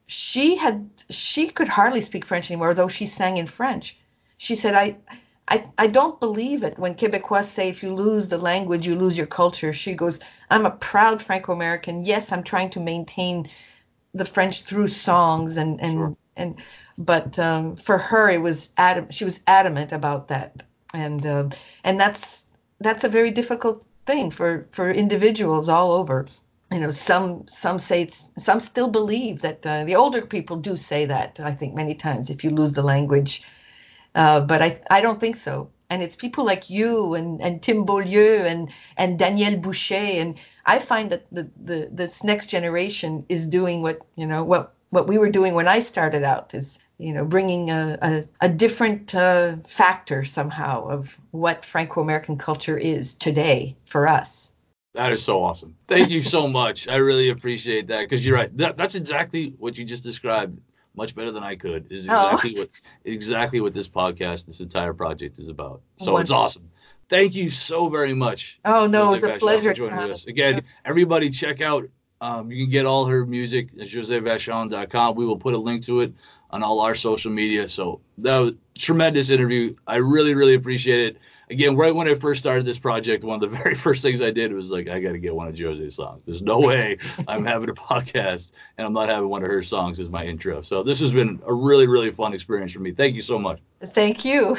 she 0.07 0.57
had 0.57 0.89
she 1.11 1.49
could 1.49 1.69
hardly 1.69 2.03
speak 2.03 2.27
french 2.27 2.51
anymore 2.51 2.75
though 2.75 2.89
she 2.89 3.07
sang 3.07 3.37
in 3.39 3.47
french 3.47 3.99
she 4.39 4.55
said 4.57 4.75
i 4.75 4.97
I, 5.49 5.65
I 5.79 5.87
don't 5.89 6.21
believe 6.21 6.63
it 6.65 6.79
when 6.79 6.95
Quebecois 6.95 7.45
say 7.45 7.69
if 7.69 7.83
you 7.83 7.95
lose 7.95 8.29
the 8.29 8.39
language, 8.39 8.87
you 8.87 8.95
lose 8.95 9.19
your 9.19 9.27
culture. 9.27 9.73
She 9.73 9.95
goes, 9.95 10.21
I'm 10.51 10.65
a 10.65 10.71
proud 10.71 11.21
Franco 11.21 11.53
American. 11.53 12.05
Yes, 12.05 12.33
I'm 12.33 12.45
trying 12.45 12.71
to 12.71 12.81
maintain 12.81 13.49
the 14.15 14.25
French 14.25 14.63
through 14.63 14.89
songs 14.89 15.57
and 15.59 15.81
and 15.81 15.95
Sure. 15.95 16.17
And 16.37 16.63
but 16.99 17.39
um, 17.39 17.77
for 17.77 17.99
her 17.99 18.31
it 18.31 18.41
was 18.41 18.73
adam 18.79 19.11
she 19.11 19.25
was 19.25 19.41
adamant 19.47 19.93
about 19.93 20.29
that 20.29 20.63
and 20.95 21.27
uh, 21.27 21.49
and 21.85 22.01
that's 22.01 22.47
that's 22.81 23.05
a 23.05 23.09
very 23.09 23.31
difficult 23.31 23.85
thing 24.07 24.31
for 24.31 24.67
for 24.71 24.91
individuals 24.91 25.69
all 25.69 25.93
over 25.93 26.27
you 26.73 26.81
know 26.81 26.91
some 26.91 27.47
some 27.47 27.79
say 27.79 28.09
some 28.37 28.61
still 28.61 28.89
believe 28.89 29.43
that 29.43 29.65
uh, 29.67 29.85
the 29.85 29.95
older 29.95 30.23
people 30.23 30.57
do 30.57 30.77
say 30.77 31.05
that 31.07 31.39
i 31.41 31.53
think 31.53 31.75
many 31.75 31.95
times 31.95 32.31
if 32.31 32.43
you 32.45 32.51
lose 32.51 32.73
the 32.73 32.83
language 32.83 33.43
uh, 34.15 34.41
but 34.41 34.63
I, 34.63 34.81
I 34.91 35.01
don't 35.01 35.21
think 35.21 35.37
so. 35.37 35.71
And 35.91 36.03
it's 36.03 36.17
people 36.17 36.45
like 36.45 36.71
you 36.71 37.15
and, 37.15 37.41
and 37.41 37.63
Tim 37.63 37.85
Beaulieu 37.85 38.45
and, 38.45 38.71
and 38.97 39.19
Daniel 39.19 39.59
Boucher. 39.59 39.95
And 39.95 40.39
I 40.65 40.79
find 40.79 41.11
that 41.11 41.27
the, 41.33 41.51
the, 41.63 41.89
this 41.91 42.25
next 42.25 42.47
generation 42.47 43.25
is 43.29 43.47
doing 43.47 43.83
what, 43.83 44.01
you 44.17 44.27
know, 44.27 44.43
what, 44.43 44.75
what 44.93 45.09
we 45.09 45.17
were 45.17 45.31
doing 45.31 45.55
when 45.55 45.67
I 45.67 45.81
started 45.81 46.23
out 46.23 46.53
is, 46.53 46.79
you 46.99 47.15
know, 47.15 47.25
bringing 47.25 47.71
a, 47.71 47.99
a, 48.03 48.25
a 48.43 48.49
different 48.49 49.15
uh, 49.15 49.57
factor 49.67 50.23
somehow 50.23 50.87
of 50.87 51.19
what 51.31 51.65
Franco-American 51.65 52.37
culture 52.37 52.77
is 52.77 53.15
today 53.15 53.75
for 53.87 54.07
us. 54.07 54.53
That 54.93 55.11
is 55.11 55.23
so 55.23 55.43
awesome. 55.43 55.75
Thank 55.89 56.11
you 56.11 56.21
so 56.21 56.47
much. 56.47 56.89
I 56.89 56.97
really 56.97 57.31
appreciate 57.31 57.87
that 57.87 58.03
because 58.03 58.25
you're 58.25 58.37
right. 58.37 58.55
That, 58.59 58.77
that's 58.77 58.95
exactly 58.95 59.55
what 59.59 59.79
you 59.79 59.87
just 59.87 60.05
described 60.05 60.61
much 60.95 61.15
better 61.15 61.31
than 61.33 61.43
I 61.43 61.57
could. 61.57 61.91
Is 61.91 62.07
Oh. 62.11 62.35
exactly 62.35 62.59
what 62.59 62.69
exactly 63.07 63.61
what 63.63 63.73
this 63.73 63.89
podcast, 63.89 64.45
this 64.45 64.61
entire 64.61 64.93
project 64.93 65.39
is 65.39 65.49
about. 65.49 65.81
So 65.97 66.19
it's 66.19 66.31
awesome. 66.31 66.69
Thank 67.09 67.35
you 67.35 67.49
so 67.49 67.89
very 67.89 68.13
much. 68.13 68.61
Oh, 68.67 68.87
no, 68.87 69.09
it 69.09 69.11
was 69.13 69.25
a 69.25 69.39
pleasure. 69.39 69.73
joining 69.73 69.99
us. 69.99 70.27
Again, 70.27 70.63
everybody 70.85 71.31
check 71.31 71.63
out. 71.63 71.89
Um, 72.23 72.53
you 72.53 72.65
can 72.65 72.71
get 72.71 72.87
all 72.87 73.05
her 73.07 73.27
music 73.27 73.71
at 73.81 73.89
josevachon.com. 73.89 75.17
We 75.17 75.27
will 75.27 75.37
put 75.37 75.55
a 75.55 75.59
link 75.59 75.83
to 75.87 76.01
it 76.03 76.13
on 76.51 76.63
all 76.63 76.79
our 76.79 76.95
social 76.95 77.33
media. 77.33 77.69
So 77.69 78.01
that 78.19 78.39
was 78.39 78.53
tremendous 78.79 79.29
interview. 79.29 79.75
I 79.89 79.97
really, 79.97 80.37
really 80.37 80.55
appreciate 80.55 81.01
it. 81.01 81.17
Again, 81.51 81.75
right 81.75 81.93
when 81.93 82.07
I 82.07 82.15
first 82.15 82.39
started 82.39 82.65
this 82.65 82.79
project, 82.79 83.25
one 83.25 83.35
of 83.35 83.41
the 83.41 83.49
very 83.59 83.75
first 83.75 84.03
things 84.03 84.23
I 84.23 84.31
did 84.31 84.53
was 84.53 84.71
like, 84.71 84.89
I 84.89 85.01
got 85.01 85.13
to 85.13 85.19
get 85.19 85.35
one 85.35 85.49
of 85.49 85.57
Josée's 85.57 85.97
songs. 85.97 86.23
There's 86.25 86.43
no 86.43 86.61
way 86.67 86.97
I'm 87.27 87.45
having 87.45 87.69
a 87.69 87.75
podcast 87.75 88.53
and 88.79 88.87
I'm 88.87 88.93
not 88.93 89.09
having 89.09 89.29
one 89.29 89.43
of 89.43 89.51
her 89.51 89.63
songs 89.65 89.99
as 89.99 90.09
my 90.09 90.25
intro. 90.25 90.63
So 90.63 90.85
this 90.85 91.01
has 91.01 91.11
been 91.11 91.43
a 91.45 91.53
really, 91.53 91.89
really 91.89 92.13
fun 92.13 92.35
experience 92.35 92.73
for 92.73 92.79
me. 92.79 92.93
Thank 92.93 93.17
you 93.17 93.23
so 93.23 93.37
much. 93.37 93.59
Thank 93.81 94.25
you. 94.25 94.57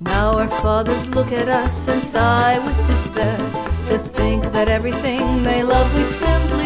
Now 0.00 0.32
our 0.32 0.48
fathers 0.48 1.06
look 1.08 1.30
at 1.30 1.48
us 1.48 1.86
and 1.86 2.02
sigh 2.02 2.58
with 2.58 2.86
despair 2.88 3.38
to 3.86 3.98
think 3.98 4.42
that 4.52 4.68
everything 4.68 5.44
they 5.44 5.62
love 5.62 5.94
we 5.94 6.04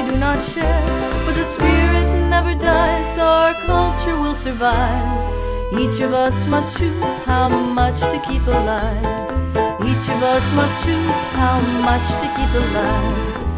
simply 0.00 0.14
do 0.14 0.20
not 0.20 0.40
share. 0.40 1.24
But 1.26 1.34
the 1.34 1.44
spirit 1.44 2.28
never 2.28 2.54
dies, 2.54 3.18
our 3.18 3.54
culture 3.66 4.18
will 4.20 4.34
survive. 4.34 5.78
Each 5.78 6.00
of 6.00 6.12
us 6.12 6.46
must 6.46 6.78
choose 6.78 7.18
how 7.24 7.48
much 7.48 8.00
to 8.00 8.18
keep 8.28 8.46
alive. 8.46 9.04
Each 9.84 10.08
of 10.08 10.22
us 10.22 10.52
must 10.52 10.84
choose 10.84 11.20
how 11.38 11.60
much 11.60 12.06
to 12.20 12.26
keep 12.36 12.54
alive. 12.54 13.29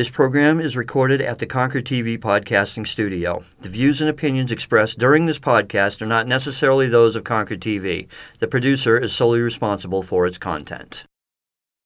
This 0.00 0.08
program 0.08 0.60
is 0.60 0.78
recorded 0.78 1.20
at 1.20 1.36
the 1.36 1.44
Concord 1.44 1.84
TV 1.84 2.18
Podcasting 2.18 2.86
Studio. 2.86 3.42
The 3.60 3.68
views 3.68 4.00
and 4.00 4.08
opinions 4.08 4.50
expressed 4.50 4.98
during 4.98 5.26
this 5.26 5.38
podcast 5.38 6.00
are 6.00 6.06
not 6.06 6.26
necessarily 6.26 6.88
those 6.88 7.16
of 7.16 7.24
Concord 7.24 7.60
TV. 7.60 8.08
The 8.38 8.46
producer 8.46 8.96
is 8.96 9.12
solely 9.12 9.40
responsible 9.40 10.02
for 10.02 10.26
its 10.26 10.38
content. 10.38 11.04